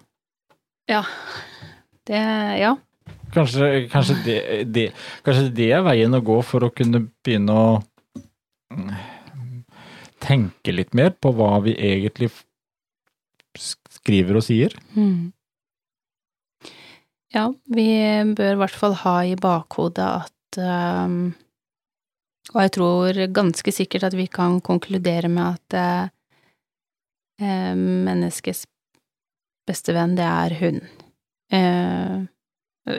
Ja. 0.88 1.02
Det, 2.08 2.20
ja. 2.58 2.74
Kanskje, 3.34 3.88
kanskje, 3.92 4.16
det, 4.24 4.38
det, 4.72 4.86
kanskje 5.26 5.50
det 5.54 5.68
er 5.76 5.84
veien 5.84 6.16
å 6.16 6.24
gå 6.24 6.38
for 6.46 6.64
å 6.64 6.72
kunne 6.74 7.04
begynne 7.24 7.54
å 7.54 7.68
tenke 10.22 10.74
litt 10.74 10.94
mer 10.96 11.14
på 11.16 11.32
hva 11.36 11.58
vi 11.64 11.74
egentlig 11.74 12.30
skriver 13.58 14.38
og 14.38 14.44
sier? 14.46 14.74
Mm. 14.94 15.32
Ja, 17.34 17.50
vi 17.68 17.88
bør 18.36 18.54
i 18.54 18.60
hvert 18.62 18.78
fall 18.80 18.96
ha 19.02 19.18
i 19.28 19.36
bakhodet 19.38 20.06
at 20.06 20.58
um, 20.64 21.34
Og 22.54 22.62
jeg 22.64 22.72
tror 22.78 23.18
ganske 23.36 23.74
sikkert 23.74 24.08
at 24.08 24.16
vi 24.16 24.24
kan 24.32 24.60
konkludere 24.64 25.28
med 25.28 25.58
at 25.58 25.76
eh, 25.76 27.74
menneskets 27.76 28.64
beste 29.68 29.92
venn, 29.92 30.14
det 30.16 30.24
er 30.24 30.54
hun. 30.62 30.78
Uh, 31.52 32.24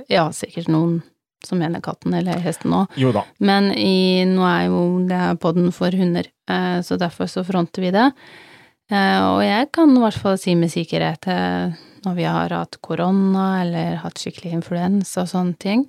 ja, 0.05 0.27
sikkert 0.37 0.69
noen 0.69 0.99
som 1.45 1.59
mener 1.59 1.81
katten 1.83 2.13
eller 2.13 2.41
hesten 2.43 2.73
òg, 2.75 2.99
men 3.39 3.71
i, 3.71 4.25
nå 4.27 4.43
er 4.47 4.67
jo 4.67 4.83
det 5.07 5.23
podden 5.43 5.71
for 5.75 5.95
hunder, 5.95 6.27
eh, 6.49 6.79
så 6.85 6.97
derfor 6.99 7.29
så 7.31 7.45
fronter 7.47 7.85
vi 7.85 7.93
det. 7.95 8.07
Eh, 8.91 9.19
og 9.23 9.41
jeg 9.45 9.69
kan 9.75 9.93
i 9.95 10.03
hvert 10.03 10.19
fall 10.19 10.39
si 10.41 10.55
med 10.59 10.71
sikkerhet 10.73 11.29
eh, 11.31 11.75
når 12.05 12.15
vi 12.17 12.27
har 12.27 12.55
hatt 12.55 12.79
korona 12.83 13.49
eller 13.63 13.99
hatt 14.03 14.19
skikkelig 14.19 14.55
influensa 14.59 15.25
og 15.25 15.31
sånne 15.31 15.59
ting, 15.61 15.85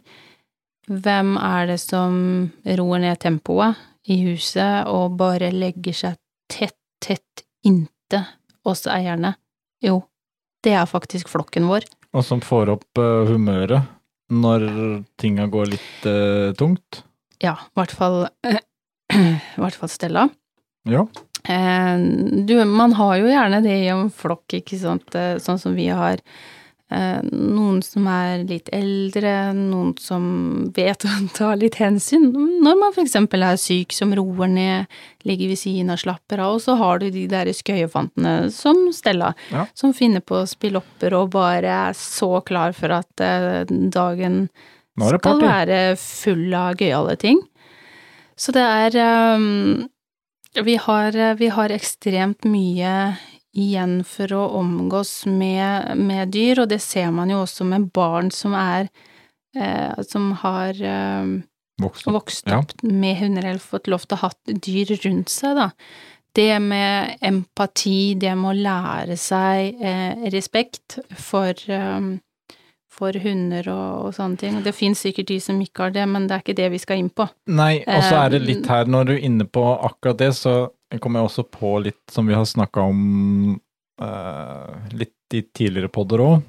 hvem 0.91 1.37
er 1.39 1.71
det 1.71 1.79
som 1.83 2.51
roer 2.67 3.05
ned 3.05 3.21
tempoet 3.23 3.79
i 4.11 4.19
huset 4.25 4.89
og 4.91 5.17
bare 5.21 5.53
legger 5.55 5.97
seg 5.97 6.19
tett, 6.51 6.79
tett 7.03 7.45
inntil 7.67 8.27
oss 8.67 8.87
eierne? 8.91 9.37
Jo, 9.81 10.01
det 10.65 10.75
er 10.77 10.91
faktisk 10.91 11.31
flokken 11.31 11.71
vår. 11.71 11.87
Og 12.11 12.27
som 12.27 12.43
får 12.43 12.75
opp 12.75 13.01
humøret 13.31 13.87
når 14.31 14.67
tinga 15.21 15.49
går 15.51 15.73
litt 15.75 16.07
eh, 16.09 16.51
tungt. 16.59 17.03
Ja, 17.43 17.57
i 17.57 17.79
hvert 17.79 17.95
fall 17.97 18.23
i 19.15 19.61
hvert 19.61 19.77
fall 19.77 19.91
Stella. 19.93 20.29
Ja. 20.89 21.05
Eh, 21.45 21.99
du, 22.47 22.55
man 22.65 22.95
har 22.99 23.17
jo 23.21 23.31
gjerne 23.31 23.63
det 23.65 23.77
i 23.83 23.91
en 23.93 24.09
flokk, 24.15 24.61
ikke 24.61 24.79
sant, 24.81 25.15
eh, 25.19 25.37
sånn 25.43 25.61
som 25.61 25.77
vi 25.77 25.89
har. 25.93 26.23
Eh, 26.91 27.21
noen 27.31 27.77
som 27.87 28.07
er 28.11 28.41
litt 28.49 28.67
eldre, 28.75 29.53
noen 29.55 29.93
som 30.03 30.25
vet 30.75 31.05
å 31.07 31.13
ta 31.37 31.53
litt 31.59 31.79
hensyn. 31.79 32.31
Når 32.35 32.81
man 32.81 32.99
eksempel 32.99 33.45
er 33.47 33.61
syk, 33.63 33.95
som 33.95 34.15
roer 34.19 34.51
ned, 34.51 34.97
ligger 35.29 35.53
ved 35.53 35.61
siden 35.61 35.93
av, 35.95 36.01
slapper 36.03 36.43
av, 36.43 36.57
og 36.57 36.65
så 36.65 36.75
har 36.81 36.99
du 36.99 37.07
de 37.15 37.27
der 37.31 37.53
skøyefantene 37.55 38.35
som 38.55 38.89
Stella, 38.97 39.35
Ja. 39.55 39.67
som 39.75 39.95
finner 39.95 40.25
på 40.25 40.43
spillopper 40.51 41.15
og 41.15 41.31
bare 41.37 41.71
er 41.91 41.97
så 41.99 42.41
klar 42.43 42.75
for 42.75 42.99
at 42.99 43.23
eh, 43.23 43.63
dagen 43.71 44.49
skal 44.99 45.41
være 45.41 45.81
full 46.01 46.51
av 46.59 46.75
gøyale 46.81 47.15
ting. 47.21 47.39
Så 48.41 48.53
det 48.57 48.65
er 48.65 48.97
um, 49.37 49.87
vi, 50.65 50.75
har, 50.81 51.15
vi 51.39 51.49
har 51.53 51.73
ekstremt 51.73 52.45
mye 52.49 52.93
igjen 53.57 54.05
for 54.07 54.33
å 54.37 54.43
omgås 54.61 55.27
med, 55.27 55.97
med 55.99 56.31
dyr, 56.35 56.61
og 56.63 56.69
det 56.71 56.81
ser 56.83 57.11
man 57.11 57.31
jo 57.33 57.41
også 57.45 57.65
med 57.67 57.89
barn 57.93 58.31
som 58.31 58.55
er 58.55 58.89
eh, 59.57 59.97
som 60.07 60.33
har 60.45 60.71
eh, 60.79 61.33
Vokst 61.81 62.07
opp. 62.07 62.15
vokst 62.15 62.47
Ja. 62.53 62.63
med 62.83 63.17
hunder 63.19 63.45
eller 63.49 63.59
fått 63.59 63.89
lov 63.89 64.05
til 64.07 64.19
å 64.19 64.21
ha 64.27 64.31
dyr 64.47 64.95
rundt 65.05 65.29
seg, 65.33 65.57
da. 65.57 65.71
Det 66.37 66.61
med 66.63 67.17
empati, 67.27 68.15
det 68.15 68.37
med 68.39 68.51
å 68.53 68.59
lære 68.63 69.17
seg 69.19 69.81
eh, 69.83 70.29
respekt 70.31 71.01
for, 71.19 71.51
um, 71.67 72.21
for 72.87 73.17
hunder 73.19 73.67
og, 73.73 74.05
og 74.07 74.15
sånne 74.15 74.39
ting. 74.39 74.61
Det 74.63 74.75
finnes 74.77 75.01
sikkert 75.03 75.27
de 75.33 75.41
som 75.43 75.59
ikke 75.65 75.89
har 75.89 75.91
det, 75.97 76.05
men 76.07 76.29
det 76.29 76.37
er 76.37 76.45
ikke 76.45 76.55
det 76.61 76.69
vi 76.71 76.79
skal 76.79 77.01
inn 77.03 77.11
på. 77.11 77.27
Nei, 77.51 77.81
og 77.83 78.05
så 78.07 78.21
er 78.27 78.37
det 78.37 78.43
Eh, 78.45 78.47
litt 78.53 78.69
her, 78.71 78.85
når 78.87 79.09
du 79.11 79.13
er 79.17 79.25
inne 79.27 79.49
på 79.51 79.65
akkurat 79.91 80.19
det, 80.23 80.31
så 80.39 80.55
kommer 80.99 81.21
jeg 81.21 81.29
også 81.29 81.45
på 81.55 81.77
litt 81.85 82.01
som 82.11 82.27
vi 82.27 82.35
har 82.35 82.45
snakka 82.49 82.83
om 82.91 83.55
uh, 84.03 84.75
litt 84.91 85.37
i 85.39 85.45
tidligere 85.55 85.93
podder 85.95 86.25
òg, 86.25 86.41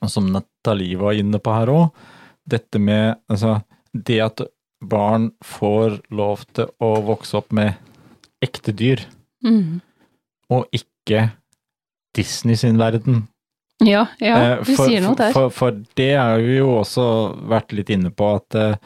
og 0.00 0.08
som 0.08 0.30
Nathalie 0.32 0.96
var 0.96 1.18
inne 1.20 1.36
på 1.42 1.52
her 1.52 1.68
òg. 1.68 1.90
Dette 2.48 2.80
med 2.80 3.18
altså 3.28 3.58
det 3.92 4.16
at 4.24 4.40
barn 4.82 5.28
får 5.44 6.00
lov 6.10 6.46
til 6.56 6.70
å 6.82 6.94
vokse 7.06 7.36
opp 7.38 7.52
med 7.52 7.74
ekte 8.42 8.72
dyr, 8.74 9.04
Mm. 9.44 9.80
og 10.50 10.68
ikke 10.72 11.32
Disney 12.14 12.54
sin 12.56 12.76
verden. 12.78 13.24
Ja, 13.82 14.06
ja, 14.22 14.36
Eh, 14.38 14.58
du 14.62 14.76
for, 14.76 14.86
sier 14.86 15.02
noe 15.02 15.16
der. 15.18 15.32
For, 15.34 15.50
for 15.50 15.74
det 15.98 16.12
har 16.14 16.38
vi 16.38 16.56
jo 16.60 16.68
også 16.78 17.04
vært 17.50 17.72
litt 17.74 17.90
inne 17.90 18.12
på 18.14 18.28
at 18.36 18.54
uh, 18.54 18.76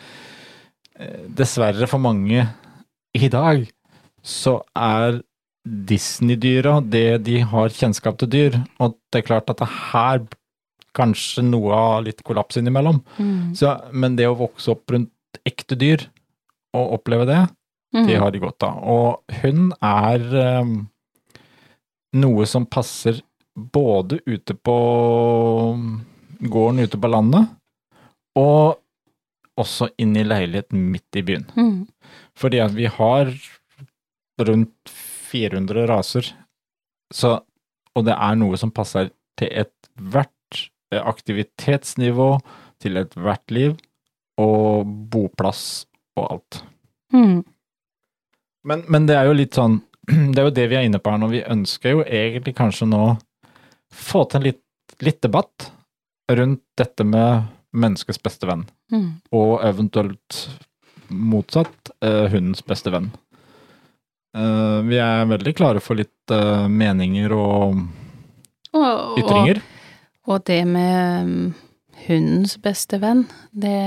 dessverre 1.29 1.85
for 1.91 2.01
mange 2.01 2.47
i 3.17 3.29
dag, 3.29 3.67
så 4.27 4.59
er 4.75 5.21
Disney-dyra 5.67 6.81
det 6.83 7.23
de 7.27 7.41
har 7.47 7.75
kjennskap 7.75 8.19
til 8.21 8.31
dyr, 8.31 8.59
og 8.83 8.97
det 9.11 9.23
er 9.23 9.29
klart 9.29 9.51
at 9.51 9.63
det 9.63 9.71
her 9.91 10.25
kanskje 10.97 11.45
noe 11.45 11.77
av 11.77 12.07
litt 12.07 12.23
kollaps 12.27 12.59
innimellom. 12.59 13.03
Mm. 13.19 13.55
Så, 13.59 13.75
men 13.93 14.17
det 14.19 14.29
å 14.31 14.39
vokse 14.39 14.73
opp 14.73 14.95
rundt 14.95 15.41
ekte 15.47 15.77
dyr 15.79 16.07
og 16.77 16.99
oppleve 16.99 17.27
det, 17.29 17.43
Mm. 17.97 18.07
det 18.07 18.17
har 18.21 18.31
de 18.31 18.43
godt 18.43 18.63
av. 18.67 18.81
Og 18.85 19.37
hund 19.41 19.73
er 19.85 20.25
um, 20.61 20.73
noe 22.21 22.47
som 22.49 22.67
passer 22.67 23.23
både 23.57 24.19
ute 24.27 24.57
på 24.57 24.77
gården 26.41 26.83
ute 26.85 27.01
på 27.01 27.11
landet, 27.11 27.49
og 28.37 28.77
også 29.57 29.89
inn 30.03 30.13
i 30.19 30.27
leiligheten 30.27 30.91
midt 30.93 31.17
i 31.17 31.25
byen. 31.25 31.47
Mm. 31.57 31.87
Fordi 32.37 32.61
at 32.61 32.75
vi 32.77 32.91
har 32.93 33.33
rundt 34.43 34.91
400 35.31 35.87
raser, 35.91 36.29
så, 37.15 37.39
og 37.97 38.05
det 38.07 38.15
er 38.15 38.39
noe 38.39 38.59
som 38.61 38.73
passer 38.75 39.11
til 39.39 39.51
ethvert 39.65 40.33
aktivitetsnivå, 40.97 42.31
til 42.83 43.01
ethvert 43.01 43.51
liv, 43.55 43.77
og 44.41 44.87
boplass 45.11 45.87
og 46.17 46.27
alt. 46.37 46.61
Mm. 47.15 47.41
Men, 48.67 48.85
men 48.91 49.07
det 49.09 49.17
er 49.17 49.29
jo 49.31 49.37
litt 49.39 49.57
sånn 49.57 49.79
Det 50.35 50.41
er 50.41 50.49
jo 50.49 50.55
det 50.55 50.67
vi 50.71 50.77
er 50.79 50.87
inne 50.87 50.99
på 51.03 51.11
her 51.13 51.21
nå. 51.23 51.29
Vi 51.31 51.41
ønsker 51.47 51.97
jo 51.97 52.03
egentlig 52.05 52.55
kanskje 52.59 52.87
nå 52.91 53.17
få 53.95 54.25
til 54.27 54.41
en 54.41 54.47
litt, 54.49 54.63
litt 55.03 55.21
debatt 55.25 55.69
rundt 56.31 56.63
dette 56.79 57.07
med 57.07 57.47
menneskets 57.77 58.23
beste 58.23 58.49
venn, 58.49 58.67
Mm. 58.93 59.17
og 59.35 59.65
eventuelt 59.67 60.37
motsatt 61.11 61.91
eh, 62.07 62.29
hundens 62.31 62.63
beste 62.67 62.91
venn. 62.95 63.09
Eh, 64.37 64.81
vi 64.85 64.99
er 65.01 65.29
veldig 65.31 65.55
klare 65.57 65.81
for 65.81 65.97
litt 65.97 66.33
uh, 66.35 66.67
meninger 66.69 67.33
og 67.33 67.79
Og, 68.77 68.83
og, 68.83 69.15
ytringer. 69.23 69.63
og 70.29 70.43
det 70.45 70.61
med 70.69 71.31
mm, 71.31 71.47
hundens 72.07 72.57
beste 72.61 73.01
venn, 73.01 73.25
det 73.53 73.79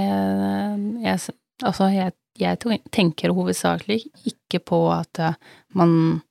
jeg, 1.04 1.36
Altså, 1.60 1.90
jeg, 1.92 2.16
jeg 2.40 2.80
tenker 2.96 3.36
hovedsakelig 3.36 4.00
ikke 4.32 4.62
på 4.64 4.80
at 4.96 5.20
eh, 5.20 5.38
man 5.76 6.22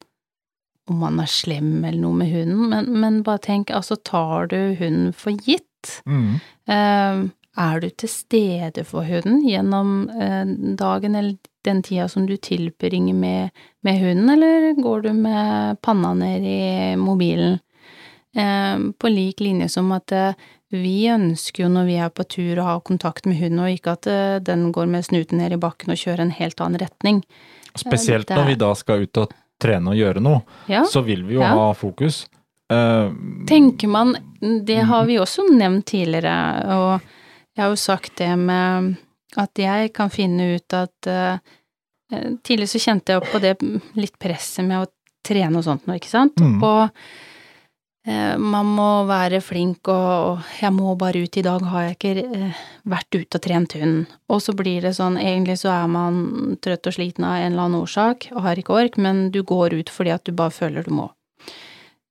Om 0.89 1.03
man 1.05 1.21
er 1.21 1.29
slem 1.29 1.85
eller 1.85 2.01
noe 2.01 2.17
med 2.17 2.33
hunden, 2.33 2.71
men, 2.73 2.87
men 2.99 3.23
bare 3.23 3.45
tenk, 3.45 3.71
altså 3.71 3.99
tar 4.01 4.49
du 4.49 4.75
hunden 4.81 5.13
for 5.13 5.37
gitt? 5.37 6.01
Mm. 6.09 6.41
Uh, 6.65 7.29
er 7.59 7.83
du 7.83 7.91
til 7.91 8.09
stede 8.09 8.87
for 8.89 9.05
hunden 9.05 9.43
gjennom 9.45 10.09
dagen 10.79 11.15
eller 11.19 11.37
den 11.69 11.83
tida 11.85 12.09
som 12.09 12.27
du 12.27 12.35
tilbringer 12.41 13.15
med, 13.15 13.51
med 13.87 14.01
hunden, 14.01 14.31
eller 14.35 14.73
går 14.83 15.03
du 15.07 15.13
med 15.13 15.81
panna 15.85 16.15
ned 16.17 16.45
i 16.49 16.97
mobilen? 17.01 17.59
Eh, 18.37 18.79
på 18.99 19.09
lik 19.09 19.41
linje 19.41 19.69
som 19.73 19.91
at 19.97 20.13
eh, 20.13 20.35
vi 20.71 21.09
ønsker 21.09 21.65
jo 21.65 21.69
når 21.73 21.87
vi 21.89 21.95
er 21.97 22.11
på 22.13 22.27
tur 22.29 22.61
å 22.61 22.67
ha 22.67 22.75
kontakt 22.85 23.25
med 23.27 23.39
hunden, 23.41 23.63
og 23.65 23.73
ikke 23.73 23.95
at 23.97 24.09
eh, 24.11 24.37
den 24.45 24.69
går 24.73 24.87
med 24.93 25.07
snuten 25.07 25.41
ned 25.41 25.57
i 25.57 25.61
bakken 25.61 25.95
og 25.95 26.01
kjører 26.01 26.27
en 26.27 26.35
helt 26.37 26.61
annen 26.61 26.83
retning. 26.83 27.23
Spesielt 27.79 28.29
når 28.35 28.51
vi 28.53 28.59
da 28.61 28.73
skal 28.77 29.07
ut 29.07 29.23
og 29.23 29.33
trene 29.63 29.95
og 29.95 29.99
gjøre 29.99 30.23
noe, 30.23 30.43
Ja, 30.71 30.85
så 30.87 31.03
vil 31.07 31.25
vi 31.27 31.39
jo 31.39 31.43
Ja. 31.43 31.55
ha 31.57 31.71
fokus. 31.75 32.27
Tenker 33.49 33.89
man 33.89 34.11
Det 34.41 34.83
har 34.91 35.07
vi 35.09 35.17
også 35.19 35.47
nevnt 35.49 35.87
tidligere, 35.89 36.35
og 36.77 37.01
jeg 37.57 37.63
har 37.65 37.71
jo 37.73 37.81
sagt 37.81 38.17
det 38.21 38.35
med 38.39 38.99
at 39.37 39.59
jeg 39.59 39.93
kan 39.97 40.11
finne 40.13 40.55
ut 40.57 40.75
at 40.77 41.09
eh, 41.11 41.39
Tidligere 42.09 42.71
så 42.71 42.81
kjente 42.81 43.17
jeg 43.17 43.29
på 43.29 43.41
det 43.43 43.57
litt 44.01 44.15
presset 44.21 44.65
med 44.65 44.81
å 44.81 44.93
trene 45.29 45.61
og 45.61 45.67
sånt 45.67 45.89
nå, 45.89 45.99
ikke 45.99 46.11
sant? 46.11 46.41
Mm. 46.41 46.63
Og 46.65 46.89
eh, 48.09 48.39
man 48.41 48.71
må 48.79 48.89
være 49.09 49.43
flink, 49.45 49.91
og, 49.93 50.39
og 50.39 50.55
jeg 50.63 50.73
må 50.77 50.95
bare 51.01 51.25
ut. 51.25 51.37
I 51.37 51.45
dag 51.45 51.67
har 51.69 51.85
jeg 51.85 51.99
ikke 51.99 52.25
eh, 52.25 52.63
vært 52.89 53.19
ute 53.19 53.41
og 53.41 53.45
trent 53.45 53.77
hunden. 53.77 54.07
Og 54.33 54.43
så 54.45 54.57
blir 54.57 54.89
det 54.89 54.95
sånn, 54.97 55.21
egentlig 55.21 55.59
så 55.61 55.75
er 55.75 55.93
man 55.93 56.57
trøtt 56.65 56.89
og 56.89 56.97
sliten 56.97 57.29
av 57.29 57.43
en 57.43 57.53
eller 57.53 57.67
annen 57.67 57.83
årsak 57.83 58.31
og 58.35 58.43
har 58.47 58.61
ikke 58.61 58.79
ork, 58.79 58.99
men 59.01 59.29
du 59.35 59.43
går 59.47 59.77
ut 59.77 59.93
fordi 59.93 60.17
at 60.17 60.25
du 60.25 60.33
bare 60.37 60.55
føler 60.55 60.89
du 60.89 60.95
må. 61.03 61.11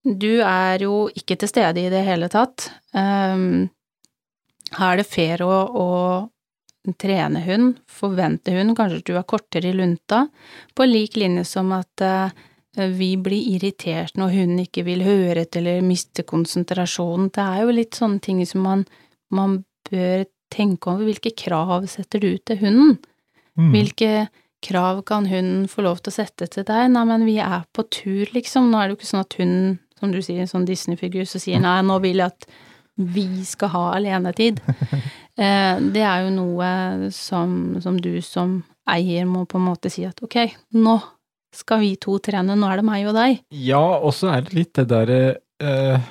Du 0.07 0.39
er 0.45 0.85
jo 0.85 1.07
ikke 1.17 1.35
til 1.41 1.49
stede 1.51 1.81
i 1.83 1.89
det 1.91 2.05
hele 2.07 2.29
tatt. 2.31 2.69
Um, 2.95 3.67
her 4.77 4.93
er 4.93 5.01
det 5.01 5.09
fair 5.09 5.43
å, 5.43 5.51
å 5.67 5.87
trene 6.95 7.41
hund, 7.43 7.79
forvente 7.91 8.53
hund, 8.55 8.75
kanskje 8.77 9.03
du 9.09 9.15
er 9.17 9.25
kortere 9.27 9.71
i 9.71 9.75
lunta, 9.75 10.27
på 10.75 10.87
lik 10.87 11.17
linje 11.19 11.43
som 11.49 11.73
at 11.75 12.03
eh, 12.05 12.31
vi 12.77 13.15
blir 13.17 13.51
irritert 13.55 14.17
når 14.19 14.35
hunden 14.35 14.63
ikke 14.63 14.85
vil 14.87 15.03
høre 15.05 15.43
etter 15.43 15.63
eller 15.63 15.85
mister 15.85 16.27
konsentrasjonen. 16.27 17.31
Det 17.33 17.43
er 17.43 17.63
jo 17.63 17.75
litt 17.75 17.97
sånne 17.97 18.21
ting 18.23 18.43
som 18.45 18.63
man, 18.67 18.85
man 19.33 19.61
bør 19.89 20.27
tenke 20.53 20.91
over. 20.91 21.07
Hvilke 21.09 21.33
krav 21.37 21.87
setter 21.91 22.21
du 22.23 22.37
til 22.37 22.61
hunden? 22.61 22.97
mm. 23.57 23.71
Hvilke 23.73 24.11
krav 24.63 25.03
kan 25.05 25.27
hunden 25.29 25.65
få 25.69 25.85
lov 25.85 26.01
til 26.01 26.13
å 26.13 26.17
sette 26.19 26.47
til 26.53 26.65
deg? 26.67 26.91
Nei, 26.93 27.03
men 27.09 27.25
vi 27.27 27.37
er 27.41 27.65
på 27.73 27.85
tur, 27.93 28.29
liksom. 28.33 28.69
Nå 28.71 28.79
er 28.79 28.87
det 28.87 28.95
jo 28.95 29.01
ikke 29.01 29.11
sånn 29.11 29.25
at 29.25 29.37
hunden, 29.41 29.75
som 29.99 30.13
du 30.13 30.21
sier, 30.21 30.43
en 30.43 30.53
sånn 30.53 30.69
Disney-figur, 30.69 31.25
så 31.29 31.41
sier 31.41 31.61
nei, 31.61 31.79
nå 31.85 31.97
vil 32.03 32.21
jeg 32.21 32.33
at 32.33 32.49
vi 32.97 33.27
skal 33.45 33.73
ha 33.75 33.85
alenetid. 33.99 34.61
Eh, 35.37 35.77
det 35.93 36.01
er 36.01 36.23
jo 36.25 36.31
noe 36.33 36.67
som, 37.13 37.75
som 37.77 37.93
du 38.01 38.23
som 38.25 38.55
eier 38.89 39.27
må 39.29 39.43
på 39.45 39.59
en 39.59 39.67
måte 39.67 39.91
si 39.93 40.01
at 40.01 40.17
ok, 40.25 40.39
nå 40.81 40.95
skal 41.53 41.83
vi 41.83 41.91
to 42.01 42.15
trene, 42.25 42.55
nå 42.57 42.65
er 42.65 42.81
det 42.81 42.85
meg 42.87 43.05
og 43.05 43.13
deg. 43.13 43.43
Ja, 43.53 43.83
og 44.01 44.15
så 44.17 44.31
er 44.33 44.47
det 44.47 44.55
litt 44.57 44.71
det 44.79 44.87
derre 44.89 45.19
eh, 45.61 46.07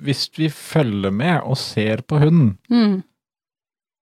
Hvis 0.00 0.30
vi 0.38 0.48
følger 0.48 1.12
med 1.12 1.42
og 1.42 1.60
ser 1.60 2.00
på 2.08 2.22
hunden, 2.24 2.54
Mm, 2.72 3.02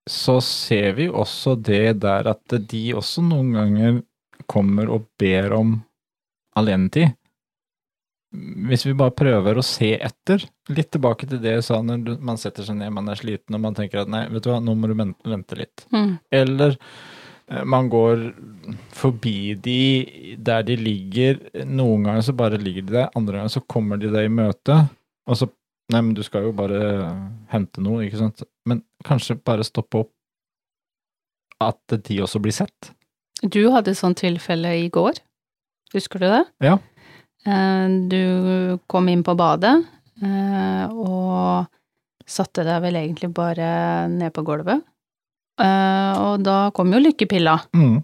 så 0.06 0.38
ser 0.46 0.94
vi 1.00 1.08
også 1.10 1.56
det 1.58 1.98
der 2.06 2.30
at 2.36 2.54
de 2.70 2.84
også 2.94 3.26
noen 3.26 3.50
ganger 3.58 4.00
kommer 4.46 4.94
og 4.94 5.10
ber 5.18 5.58
om 5.58 5.74
alenetid. 6.54 7.16
Hvis 8.32 8.86
vi 8.86 8.94
bare 8.96 9.12
prøver 9.12 9.58
å 9.60 9.64
se 9.66 9.90
etter, 10.00 10.44
litt 10.72 10.88
tilbake 10.94 11.26
til 11.28 11.40
det 11.42 11.58
jeg 11.58 11.64
sa 11.66 11.80
når 11.84 12.14
man 12.24 12.38
setter 12.40 12.64
seg 12.64 12.78
ned, 12.78 12.92
man 12.96 13.10
er 13.12 13.18
sliten 13.20 13.58
og 13.58 13.60
man 13.60 13.76
tenker 13.76 14.00
at 14.02 14.12
nei, 14.12 14.22
vet 14.32 14.46
du 14.46 14.48
hva, 14.52 14.60
nå 14.64 14.72
må 14.78 14.88
du 14.88 14.94
vente 14.96 15.58
litt. 15.58 15.84
mm, 15.92 16.14
Eller 16.32 16.78
eh, 16.78 17.64
man 17.68 17.90
går 17.92 18.22
forbi 18.96 19.52
de 19.60 20.36
der 20.40 20.64
de 20.64 20.78
ligger. 20.80 21.42
Noen 21.68 22.08
ganger 22.08 22.24
så 22.24 22.32
bare 22.36 22.60
ligger 22.62 22.86
de 22.88 22.96
der, 22.96 23.10
andre 23.18 23.42
ganger 23.42 23.52
så 23.58 23.64
kommer 23.68 24.00
de 24.00 24.08
deg 24.14 24.30
i 24.30 24.32
møte, 24.32 24.78
og 25.28 25.36
så 25.42 25.50
Nei, 25.92 25.98
men 26.00 26.14
du 26.16 26.22
skal 26.24 26.46
jo 26.46 26.52
bare 26.56 26.78
hente 27.52 27.82
noe, 27.84 28.04
ikke 28.06 28.16
sant. 28.16 28.38
Men 28.64 28.78
kanskje 29.04 29.34
bare 29.44 29.64
stoppe 29.66 29.98
opp 30.06 30.12
at 31.60 31.96
de 32.06 32.16
også 32.24 32.40
blir 32.40 32.54
sett. 32.56 32.92
Du 33.42 33.58
hadde 33.74 33.92
et 33.92 33.98
sånt 33.98 34.16
tilfelle 34.22 34.70
i 34.78 34.86
går. 34.94 35.18
Husker 35.92 36.22
du 36.22 36.28
det? 36.30 36.40
Ja. 36.64 36.78
Eh, 37.46 37.88
Du 38.08 38.78
kom 38.86 39.08
inn 39.08 39.22
på 39.26 39.34
badet, 39.36 39.84
eh, 40.22 40.84
og 40.92 41.66
satte 42.26 42.64
deg 42.64 42.82
vel 42.84 42.94
egentlig 43.00 43.32
bare 43.34 44.08
ned 44.08 44.32
på 44.32 44.44
gulvet. 44.46 44.82
Eh, 45.60 46.12
Og 46.22 46.42
da 46.42 46.70
kom 46.70 46.92
jo 46.92 47.00
lykkepilla. 47.02 47.58
Mm. 47.74 48.02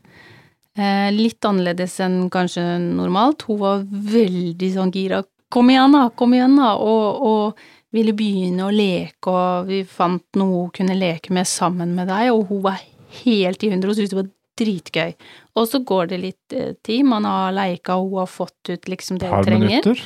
Litt 1.10 1.42
annerledes 1.42 1.96
enn 2.04 2.28
kanskje 2.30 2.62
normalt. 2.78 3.42
Hun 3.48 3.58
var 3.58 3.80
veldig 3.88 4.68
sånn 4.76 4.92
gira. 4.94 5.24
Kom 5.50 5.70
igjen, 5.72 5.90
da! 5.96 6.04
Kom 6.14 6.34
igjen, 6.36 6.54
da! 6.54 6.76
Og, 6.76 7.22
og 7.26 7.58
ville 7.90 8.12
begynne 8.14 8.66
å 8.68 8.70
leke, 8.70 9.26
og 9.32 9.66
vi 9.66 9.80
fant 9.88 10.22
noe 10.38 10.66
hun 10.68 10.70
kunne 10.76 10.94
leke 10.94 11.32
med 11.34 11.48
sammen 11.50 11.96
med 11.96 12.06
deg, 12.12 12.30
og 12.30 12.46
hun 12.52 12.62
var 12.68 12.78
helt 13.24 13.64
i 13.64 13.70
hundre 13.72 13.90
og 13.90 13.96
syntes 13.98 14.12
det 14.12 14.20
var 14.20 14.28
dritgøy. 14.58 15.12
Og 15.58 15.68
så 15.70 15.80
går 15.86 16.10
det 16.12 16.22
litt 16.22 16.56
eh, 16.56 16.72
tid, 16.84 17.06
man 17.08 17.26
har 17.28 17.54
leika, 17.56 17.98
hun 17.98 18.20
har 18.22 18.30
fått 18.30 18.72
ut 18.72 18.90
liksom 18.90 19.20
det 19.22 19.30
hun 19.32 19.46
trenger, 19.46 19.68
minutter 19.68 20.02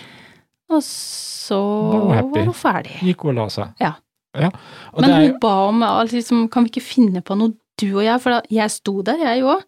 og 0.72 0.82
så 0.84 1.58
Var 1.58 2.22
hun 2.22 2.30
var 2.32 2.46
hun 2.48 2.56
ferdig. 2.56 2.96
gikk 3.04 3.26
hun 3.26 3.34
og 3.34 3.40
la 3.42 3.48
seg. 3.52 3.74
Ja. 3.82 3.92
ja. 4.38 4.50
Men 4.96 5.04
det 5.04 5.16
er 5.16 5.26
hun 5.26 5.40
ba 5.42 5.56
om 5.68 5.82
altså, 5.86 6.16
liksom, 6.16 6.46
kan 6.52 6.66
vi 6.66 6.72
ikke 6.74 6.86
finne 6.86 7.22
på 7.24 7.36
noe, 7.38 7.54
du 7.80 7.88
og 7.90 8.04
jeg, 8.04 8.20
for 8.22 8.36
da, 8.36 8.40
jeg 8.52 8.72
sto 8.72 9.00
der, 9.06 9.20
jeg 9.20 9.44
òg. 9.44 9.66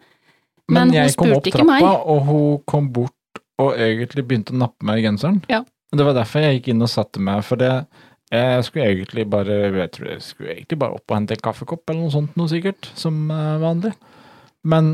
Men, 0.71 0.75
men 0.79 0.95
hun 0.95 0.97
jeg 0.97 1.13
kom 1.13 1.29
spurte 1.29 1.41
opp 1.41 1.53
ikke 1.53 1.69
meg. 1.69 1.85
trappa, 1.85 2.15
og 2.15 2.25
hun 2.31 2.65
kom 2.71 2.89
bort 2.95 3.43
og 3.63 3.77
egentlig 3.79 4.25
begynte 4.27 4.55
å 4.55 4.63
nappe 4.65 4.87
meg 4.87 5.01
i 5.03 5.07
genseren. 5.07 5.39
Ja. 5.51 5.63
Det 5.95 6.03
var 6.03 6.17
derfor 6.17 6.43
jeg 6.43 6.59
gikk 6.59 6.73
inn 6.73 6.83
og 6.83 6.91
satte 6.91 7.23
meg, 7.23 7.45
for 7.47 7.61
det 7.61 7.71
jeg 8.35 8.65
skulle 8.67 8.87
egentlig 8.89 9.29
bare 9.31 9.57
jeg 9.69 9.91
tror 9.95 10.09
jeg 10.11 10.23
skulle 10.25 10.55
egentlig 10.57 10.79
bare 10.81 10.97
opp 10.97 11.05
og 11.07 11.15
hente 11.15 11.37
en 11.37 11.43
kaffekopp 11.45 11.91
eller 11.93 12.07
noe 12.07 12.15
sånt 12.15 12.39
noe 12.41 12.51
sikkert, 12.51 12.89
som 12.99 13.29
eh, 13.31 13.59
vanlig. 13.63 13.93
Men, 14.65 14.93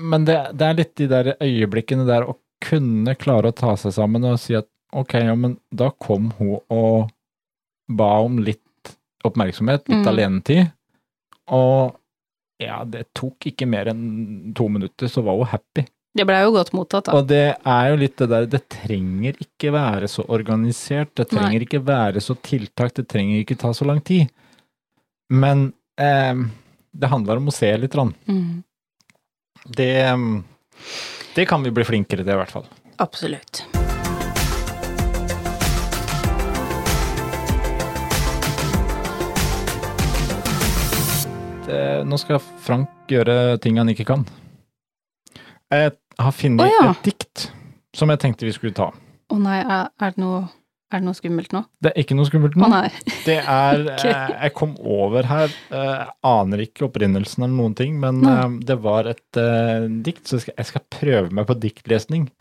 men 0.00 0.24
det, 0.28 0.36
det 0.56 0.68
er 0.70 0.78
litt 0.78 0.94
de 1.00 1.06
der 1.10 1.32
øyeblikkene 1.44 2.06
der 2.08 2.24
å 2.30 2.36
kunne 2.64 3.12
klare 3.20 3.50
å 3.52 3.56
ta 3.56 3.74
seg 3.76 3.92
sammen 3.96 4.24
og 4.24 4.38
si 4.40 4.54
at 4.56 4.66
ok, 4.94 5.14
ja, 5.26 5.34
men 5.36 5.58
da 5.74 5.90
kom 6.00 6.30
hun 6.38 6.54
og 6.72 7.10
ba 7.92 8.12
om 8.24 8.38
litt 8.46 8.60
oppmerksomhet, 9.26 9.84
litt 9.88 10.00
Mm. 10.04 10.08
alenetid, 10.08 10.70
og 11.52 11.96
ja, 12.62 12.78
det 12.88 13.06
tok 13.16 13.48
ikke 13.50 13.66
mer 13.68 13.90
enn 13.90 14.52
to 14.56 14.68
minutter, 14.70 15.08
så 15.10 15.22
var 15.26 15.36
hun 15.40 15.50
happy. 15.50 15.84
Det 16.14 16.24
blei 16.28 16.44
jo 16.44 16.52
godt 16.54 16.70
mottatt, 16.76 17.08
da. 17.08 17.16
Og 17.18 17.26
det 17.26 17.56
er 17.66 17.88
jo 17.90 17.96
litt 17.98 18.16
det 18.22 18.28
der, 18.30 18.46
det 18.46 18.60
trenger 18.70 19.34
ikke 19.42 19.72
være 19.74 20.06
så 20.08 20.22
organisert, 20.30 21.10
det 21.18 21.26
trenger 21.32 21.64
ikke 21.66 21.80
være 21.84 22.22
så 22.22 22.36
tiltak, 22.46 22.94
det 22.94 23.08
trenger 23.10 23.40
ikke 23.42 23.58
ta 23.58 23.72
så 23.74 23.84
lang 23.88 23.98
tid. 24.06 24.30
Men 25.34 25.72
eh, 25.98 26.44
det 26.94 27.10
handler 27.10 27.40
om 27.42 27.50
å 27.50 27.56
se 27.56 27.72
litt. 27.82 27.96
Rann. 27.98 28.14
Mm, 28.30 28.62
Det, 29.64 29.90
eh, 30.02 30.16
det 31.34 31.48
kan 31.48 31.62
vi 31.64 31.72
bli 31.74 31.84
flinkere 31.84 32.24
til, 32.24 32.34
i 32.34 32.40
hvert 32.42 32.52
fall. 32.52 32.68
absolutt. 32.98 33.64
Nå 42.04 42.18
skal 42.20 42.38
Frank 42.62 43.08
gjøre 43.10 43.56
ting 43.58 43.78
han 43.80 43.88
ikke 43.90 44.04
kan. 44.06 44.22
Jeg 45.72 45.94
har 46.20 46.34
funnet 46.36 46.66
oh, 46.66 46.70
ja. 46.70 46.90
et 46.92 47.08
dikt 47.08 47.48
som 47.96 48.12
jeg 48.12 48.20
tenkte 48.22 48.46
vi 48.46 48.52
skulle 48.54 48.76
ta. 48.76 48.90
Å 49.32 49.38
nei, 49.40 49.60
er, 49.62 49.88
er, 49.98 50.12
det 50.14 50.22
noe, 50.22 50.44
er 50.94 51.02
det 51.02 51.06
noe 51.08 51.16
skummelt 51.18 51.52
nå? 51.54 51.60
Det 51.82 51.90
er 51.92 52.02
ikke 52.04 52.16
noe 52.16 52.28
skummelt 52.28 52.56
Å 52.56 52.60
nå. 52.62 52.68
nei. 52.72 52.88
Det 53.28 53.36
er 53.40 53.82
Ok. 53.94 54.04
eh, 54.08 54.34
Jeg 54.44 54.54
kom 54.56 54.74
over 54.80 55.26
her, 55.30 55.52
eh, 55.70 55.94
jeg 56.00 56.12
aner 56.30 56.62
ikke 56.64 56.86
opprinnelsen 56.88 57.44
eller 57.46 57.56
noen 57.58 57.74
ting, 57.78 57.96
men 58.00 58.20
Nei. 58.24 58.34
eh, 58.44 58.58
det 58.70 58.76
var 58.84 59.10
et 59.10 59.40
uh, 59.40 59.88
dikt, 60.06 60.24
så 60.28 60.38
jeg 60.38 60.46
skal, 60.46 60.56
jeg 60.62 60.70
skal 60.72 60.84
prøve 60.98 61.32
meg 61.40 61.48
på 61.50 61.58
diktlesning. 61.66 62.30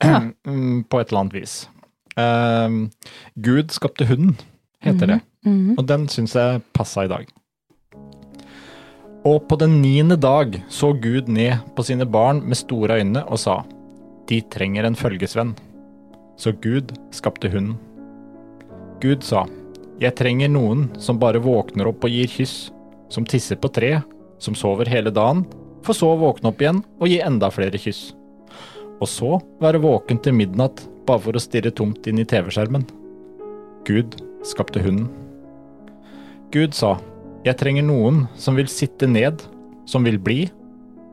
Ja. 0.00 0.16
Mm, 0.48 0.86
på 0.88 0.96
et 0.96 1.10
eller 1.10 1.20
annet 1.26 1.34
vis. 1.36 1.54
Uh, 2.16 2.88
Gud 3.36 3.68
skapte 3.76 4.06
hunden, 4.08 4.38
heter 4.80 5.10
det. 5.14 5.18
Mhm. 5.44 5.74
Og 5.76 5.84
den 5.88 6.06
syns 6.08 6.32
jeg 6.38 6.62
passa 6.72 7.04
i 7.04 7.10
dag. 7.12 7.28
Og 9.28 9.42
på 9.50 9.58
den 9.60 9.74
niende 9.82 10.16
dag 10.16 10.56
så 10.72 10.94
Gud 10.96 11.28
ned 11.28 11.60
på 11.76 11.84
sine 11.84 12.06
barn 12.08 12.40
med 12.48 12.56
store 12.56 12.96
øyne 13.02 13.20
og 13.28 13.36
sa, 13.42 13.58
De 14.30 14.40
trenger 14.48 14.86
en 14.88 14.96
følgesvenn. 14.96 15.52
Så 16.40 16.54
Gud 16.64 16.94
skapte 17.12 17.50
hunden. 17.52 17.76
Gud 19.00 19.24
sa, 19.24 19.46
Jeg 20.00 20.16
trenger 20.16 20.48
noen 20.48 20.88
som 21.00 21.18
bare 21.20 21.40
våkner 21.40 21.88
opp 21.88 22.04
og 22.04 22.12
gir 22.12 22.28
kyss, 22.28 22.70
som 23.12 23.24
tisser 23.24 23.56
på 23.60 23.68
tre, 23.72 23.98
som 24.40 24.56
sover 24.56 24.88
hele 24.88 25.12
dagen, 25.12 25.44
for 25.84 25.96
så 25.96 26.12
å 26.12 26.20
våkne 26.20 26.52
opp 26.52 26.60
igjen 26.60 26.82
og 27.00 27.08
gi 27.08 27.20
enda 27.24 27.48
flere 27.52 27.80
kyss. 27.80 28.10
Og 29.00 29.08
så 29.08 29.38
være 29.60 29.80
våken 29.80 30.20
til 30.20 30.36
midnatt 30.36 30.84
bare 31.08 31.24
for 31.24 31.36
å 31.36 31.42
stirre 31.42 31.72
tomt 31.72 32.08
inn 32.08 32.20
i 32.20 32.28
TV-skjermen. 32.28 32.84
Gud 33.88 34.18
skapte 34.44 34.82
hunden. 34.84 35.08
Gud 36.52 36.76
sa, 36.76 36.98
jeg 37.46 37.56
trenger 37.56 37.86
noen 37.88 38.26
som 38.36 38.56
vil 38.60 38.68
sitte 38.68 39.08
ned, 39.08 39.40
som 39.88 40.04
vil 40.04 40.20
bli, 40.20 40.44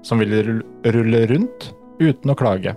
som 0.03 0.19
vil 0.19 0.61
rulle 0.83 1.25
rundt 1.31 1.71
uten 2.03 2.31
å 2.31 2.37
klage. 2.39 2.75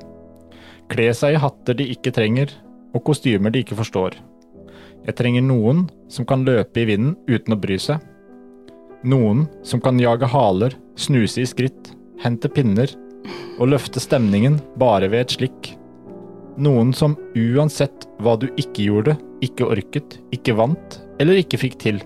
Kle 0.90 1.11
seg 1.14 1.34
i 1.34 1.42
hatter 1.42 1.78
de 1.78 1.90
ikke 1.94 2.14
trenger, 2.14 2.50
og 2.94 3.04
kostymer 3.06 3.50
de 3.54 3.62
ikke 3.62 3.78
forstår. 3.78 4.14
Jeg 5.07 5.16
trenger 5.16 5.44
noen 5.44 5.86
som 6.12 6.26
kan 6.28 6.44
løpe 6.44 6.82
i 6.82 6.88
vinden 6.90 7.14
uten 7.30 7.57
å 7.57 7.61
bry 7.61 7.78
seg. 7.80 8.03
Noen 9.07 9.46
som 9.64 9.80
kan 9.80 9.98
jage 10.01 10.28
haler, 10.28 10.74
snuse 11.01 11.40
i 11.40 11.48
skritt, 11.48 11.94
hente 12.20 12.51
pinner 12.53 12.90
og 13.61 13.70
løfte 13.72 14.01
stemningen 14.03 14.59
bare 14.80 15.09
ved 15.09 15.24
et 15.24 15.36
slikk. 15.38 15.70
Noen 16.61 16.92
som 16.96 17.16
uansett 17.38 18.05
hva 18.20 18.36
du 18.36 18.51
ikke 18.61 18.84
gjorde, 18.90 19.16
ikke 19.40 19.68
orket, 19.72 20.18
ikke 20.34 20.57
vant 20.59 20.98
eller 21.20 21.40
ikke 21.40 21.61
fikk 21.62 21.78
til, 21.80 22.01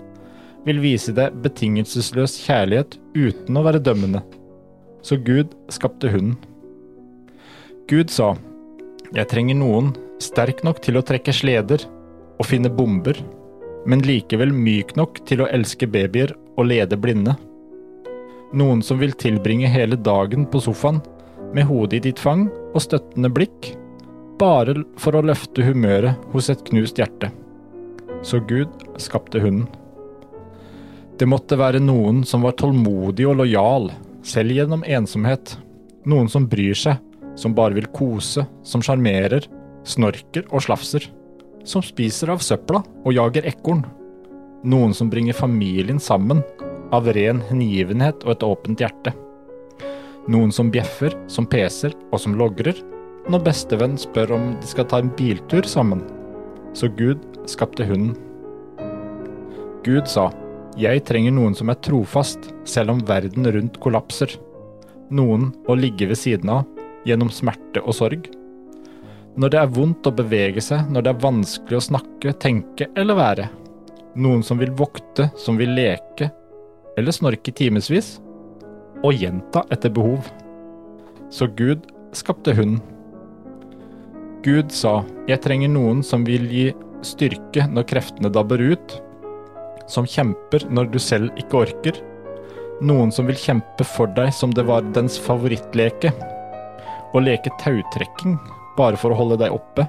vil 0.65 0.79
vise 0.81 1.11
deg 1.15 1.35
betingelsesløs 1.43 2.37
kjærlighet 2.45 2.95
uten 3.15 3.59
å 3.59 3.65
være 3.65 3.83
dømmende. 3.83 4.23
Så 5.05 5.19
Gud 5.21 5.51
skapte 5.69 6.09
hunden. 6.09 6.37
Gud 7.91 8.09
sa, 8.09 8.31
jeg 9.13 9.29
trenger 9.29 9.59
noen 9.59 9.91
sterk 10.23 10.63
nok 10.65 10.79
til 10.81 10.97
å 10.97 11.03
trekke 11.05 11.35
sleder 11.35 11.83
og 12.39 12.47
finne 12.49 12.71
bomber, 12.71 13.17
men 13.85 14.03
likevel 14.05 14.51
myk 14.53 14.95
nok 14.97 15.21
til 15.29 15.43
å 15.43 15.49
elske 15.53 15.87
babyer 15.87 16.33
og 16.55 16.69
lede 16.71 16.97
blinde. 16.99 17.35
Noen 18.55 18.81
som 18.85 18.99
vil 19.01 19.15
tilbringe 19.19 19.69
hele 19.69 19.97
dagen 19.99 20.45
på 20.49 20.61
sofaen 20.63 21.01
med 21.55 21.67
hodet 21.69 21.99
i 21.99 22.05
ditt 22.09 22.21
fang 22.21 22.47
og 22.73 22.81
støttende 22.83 23.31
blikk, 23.31 23.73
bare 24.39 24.81
for 24.99 25.15
å 25.15 25.23
løfte 25.23 25.63
humøret 25.63 26.19
hos 26.33 26.49
et 26.51 26.63
knust 26.67 26.99
hjerte. 26.99 27.31
Så 28.25 28.41
Gud 28.47 28.71
skapte 28.99 29.39
hunden. 29.39 29.67
Det 31.15 31.27
måtte 31.31 31.55
være 31.55 31.79
noen 31.79 32.25
som 32.27 32.43
var 32.43 32.57
tålmodig 32.59 33.27
og 33.29 33.37
lojal, 33.39 33.91
selv 34.25 34.51
gjennom 34.51 34.83
ensomhet. 34.83 35.53
Noen 36.03 36.27
som 36.31 36.47
bryr 36.51 36.75
seg, 36.75 36.99
som 37.39 37.55
bare 37.55 37.77
vil 37.77 37.87
kose, 37.95 38.43
som 38.67 38.83
sjarmerer, 38.83 39.47
snorker 39.87 40.43
og 40.49 40.65
slafser. 40.65 41.05
Som 41.65 41.81
spiser 41.81 42.29
av 42.29 42.43
søpla 42.45 42.83
og 43.03 43.13
jager 43.15 43.47
ekorn. 43.49 43.81
Noen 44.65 44.93
som 44.97 45.09
bringer 45.09 45.33
familien 45.37 45.99
sammen, 46.01 46.43
av 46.93 47.09
ren 47.13 47.41
hengivenhet 47.49 48.21
og 48.25 48.35
et 48.35 48.45
åpent 48.45 48.81
hjerte. 48.81 49.13
Noen 50.29 50.53
som 50.53 50.69
bjeffer, 50.73 51.13
som 51.29 51.45
peser 51.49 51.93
og 52.11 52.21
som 52.21 52.37
logrer, 52.37 52.77
når 53.29 53.43
bestevenn 53.47 53.97
spør 53.97 54.35
om 54.37 54.47
de 54.61 54.69
skal 54.69 54.87
ta 54.89 55.01
en 55.01 55.11
biltur 55.17 55.65
sammen. 55.69 56.03
Så 56.77 56.89
Gud 56.93 57.21
skapte 57.49 57.85
hunden. 57.89 58.13
Gud 59.85 60.09
sa, 60.09 60.29
jeg 60.77 61.05
trenger 61.07 61.33
noen 61.33 61.57
som 61.57 61.69
er 61.73 61.81
trofast, 61.85 62.49
selv 62.67 62.93
om 62.93 63.03
verden 63.09 63.45
rundt 63.49 63.77
kollapser. 63.81 64.31
Noen 65.13 65.51
å 65.69 65.77
ligge 65.77 66.09
ved 66.09 66.19
siden 66.21 66.51
av, 66.51 66.65
gjennom 67.05 67.29
smerte 67.33 67.81
og 67.85 67.97
sorg. 67.97 68.29
Når 69.35 69.51
det 69.51 69.59
er 69.59 69.71
vondt 69.75 70.07
å 70.07 70.13
bevege 70.15 70.61
seg, 70.63 70.87
når 70.87 71.03
det 71.03 71.11
er 71.11 71.23
vanskelig 71.25 71.75
å 71.75 71.85
snakke, 71.89 72.31
tenke 72.39 72.87
eller 72.95 73.17
være. 73.19 73.49
Noen 74.15 74.45
som 74.47 74.61
vil 74.61 74.71
vokte, 74.79 75.27
som 75.35 75.59
vil 75.59 75.73
leke, 75.75 76.29
eller 76.95 77.15
snorke 77.15 77.51
timevis. 77.51 78.15
Og 79.03 79.19
gjenta 79.19 79.65
etter 79.75 79.91
behov. 79.91 80.29
Så 81.27 81.49
Gud 81.51 81.83
skapte 82.15 82.55
hunden. 82.55 82.79
Gud 84.45 84.71
sa, 84.71 85.01
jeg 85.27 85.43
trenger 85.43 85.73
noen 85.73 85.99
som 86.05 86.23
vil 86.23 86.47
gi 86.47 86.69
styrke 87.03 87.67
når 87.67 87.89
kreftene 87.91 88.31
dabber 88.31 88.61
ut, 88.61 88.99
som 89.91 90.07
kjemper 90.07 90.63
når 90.71 90.93
du 90.93 90.99
selv 91.01 91.35
ikke 91.41 91.65
orker, 91.65 91.99
noen 92.85 93.11
som 93.11 93.27
vil 93.27 93.39
kjempe 93.39 93.83
for 93.87 94.07
deg 94.15 94.31
som 94.37 94.53
det 94.55 94.63
var 94.69 94.85
dens 94.95 95.19
favorittleke, 95.21 96.13
og 97.11 97.25
leke 97.25 97.51
tautrekking 97.61 98.37
bare 98.77 98.99
for 98.99 99.13
å 99.13 99.19
holde 99.19 99.39
deg 99.43 99.55
oppe, 99.55 99.85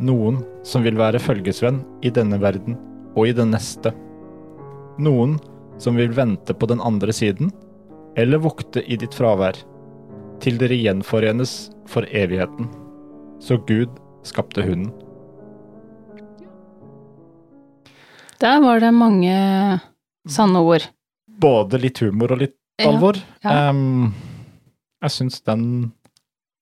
noen 0.00 0.42
som 0.66 0.84
vil 0.84 0.98
være 0.98 1.20
følgesvenn 1.22 1.80
i 2.04 2.12
denne 2.12 2.38
verden 2.40 2.76
og 3.16 3.30
i 3.30 3.36
den 3.36 3.52
neste, 3.54 3.92
noen 5.00 5.38
som 5.80 5.96
vil 5.96 6.12
vente 6.16 6.54
på 6.56 6.68
den 6.68 6.80
andre 6.84 7.12
siden, 7.12 7.50
eller 8.16 8.40
vokte 8.40 8.80
i 8.84 8.96
ditt 9.00 9.16
fravær, 9.16 9.58
til 10.40 10.58
dere 10.60 10.76
gjenforenes 10.76 11.70
for 11.88 12.04
evigheten. 12.12 12.68
Så 13.40 13.56
Gud 13.68 13.92
skapte 14.24 14.64
hunden. 14.64 14.92
Der 18.40 18.60
var 18.60 18.80
det 18.80 18.92
mange 18.92 19.36
sanne 20.28 20.60
ord. 20.60 20.84
Både 21.40 21.80
litt 21.80 22.00
humor 22.04 22.34
og 22.36 22.42
litt 22.44 22.56
alvor. 22.84 23.16
ja. 23.44 23.70
Em, 23.70 24.12
jeg 25.04 25.12
syns 25.12 25.40
den 25.44 25.92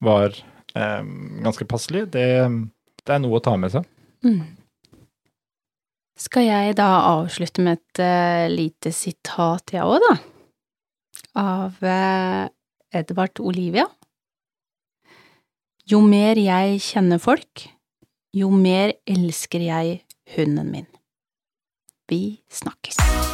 var 0.03 0.35
ganske 0.75 1.67
passelig. 1.71 2.09
Det, 2.15 2.27
det 3.05 3.15
er 3.15 3.21
noe 3.23 3.39
å 3.39 3.43
ta 3.45 3.55
med 3.61 3.73
seg. 3.75 3.87
Mm. 4.27 4.43
Skal 6.19 6.47
jeg 6.47 6.77
da 6.79 6.89
avslutte 7.11 7.63
med 7.65 7.81
et 7.81 8.03
uh, 8.03 8.47
lite 8.53 8.93
sitat, 8.95 9.75
jeg 9.75 9.83
òg, 9.83 9.99
da? 10.05 10.15
Av 11.43 11.83
uh, 11.83 12.45
Edvard 12.95 13.43
Olivia. 13.43 13.89
Jo 15.91 16.01
mer 16.01 16.39
jeg 16.41 16.79
kjenner 16.81 17.21
folk, 17.21 17.67
jo 18.33 18.49
mer 18.55 18.95
elsker 19.11 19.67
jeg 19.67 19.99
hunden 20.37 20.71
min. 20.73 20.91
Vi 22.09 22.23
snakkes. 22.53 23.34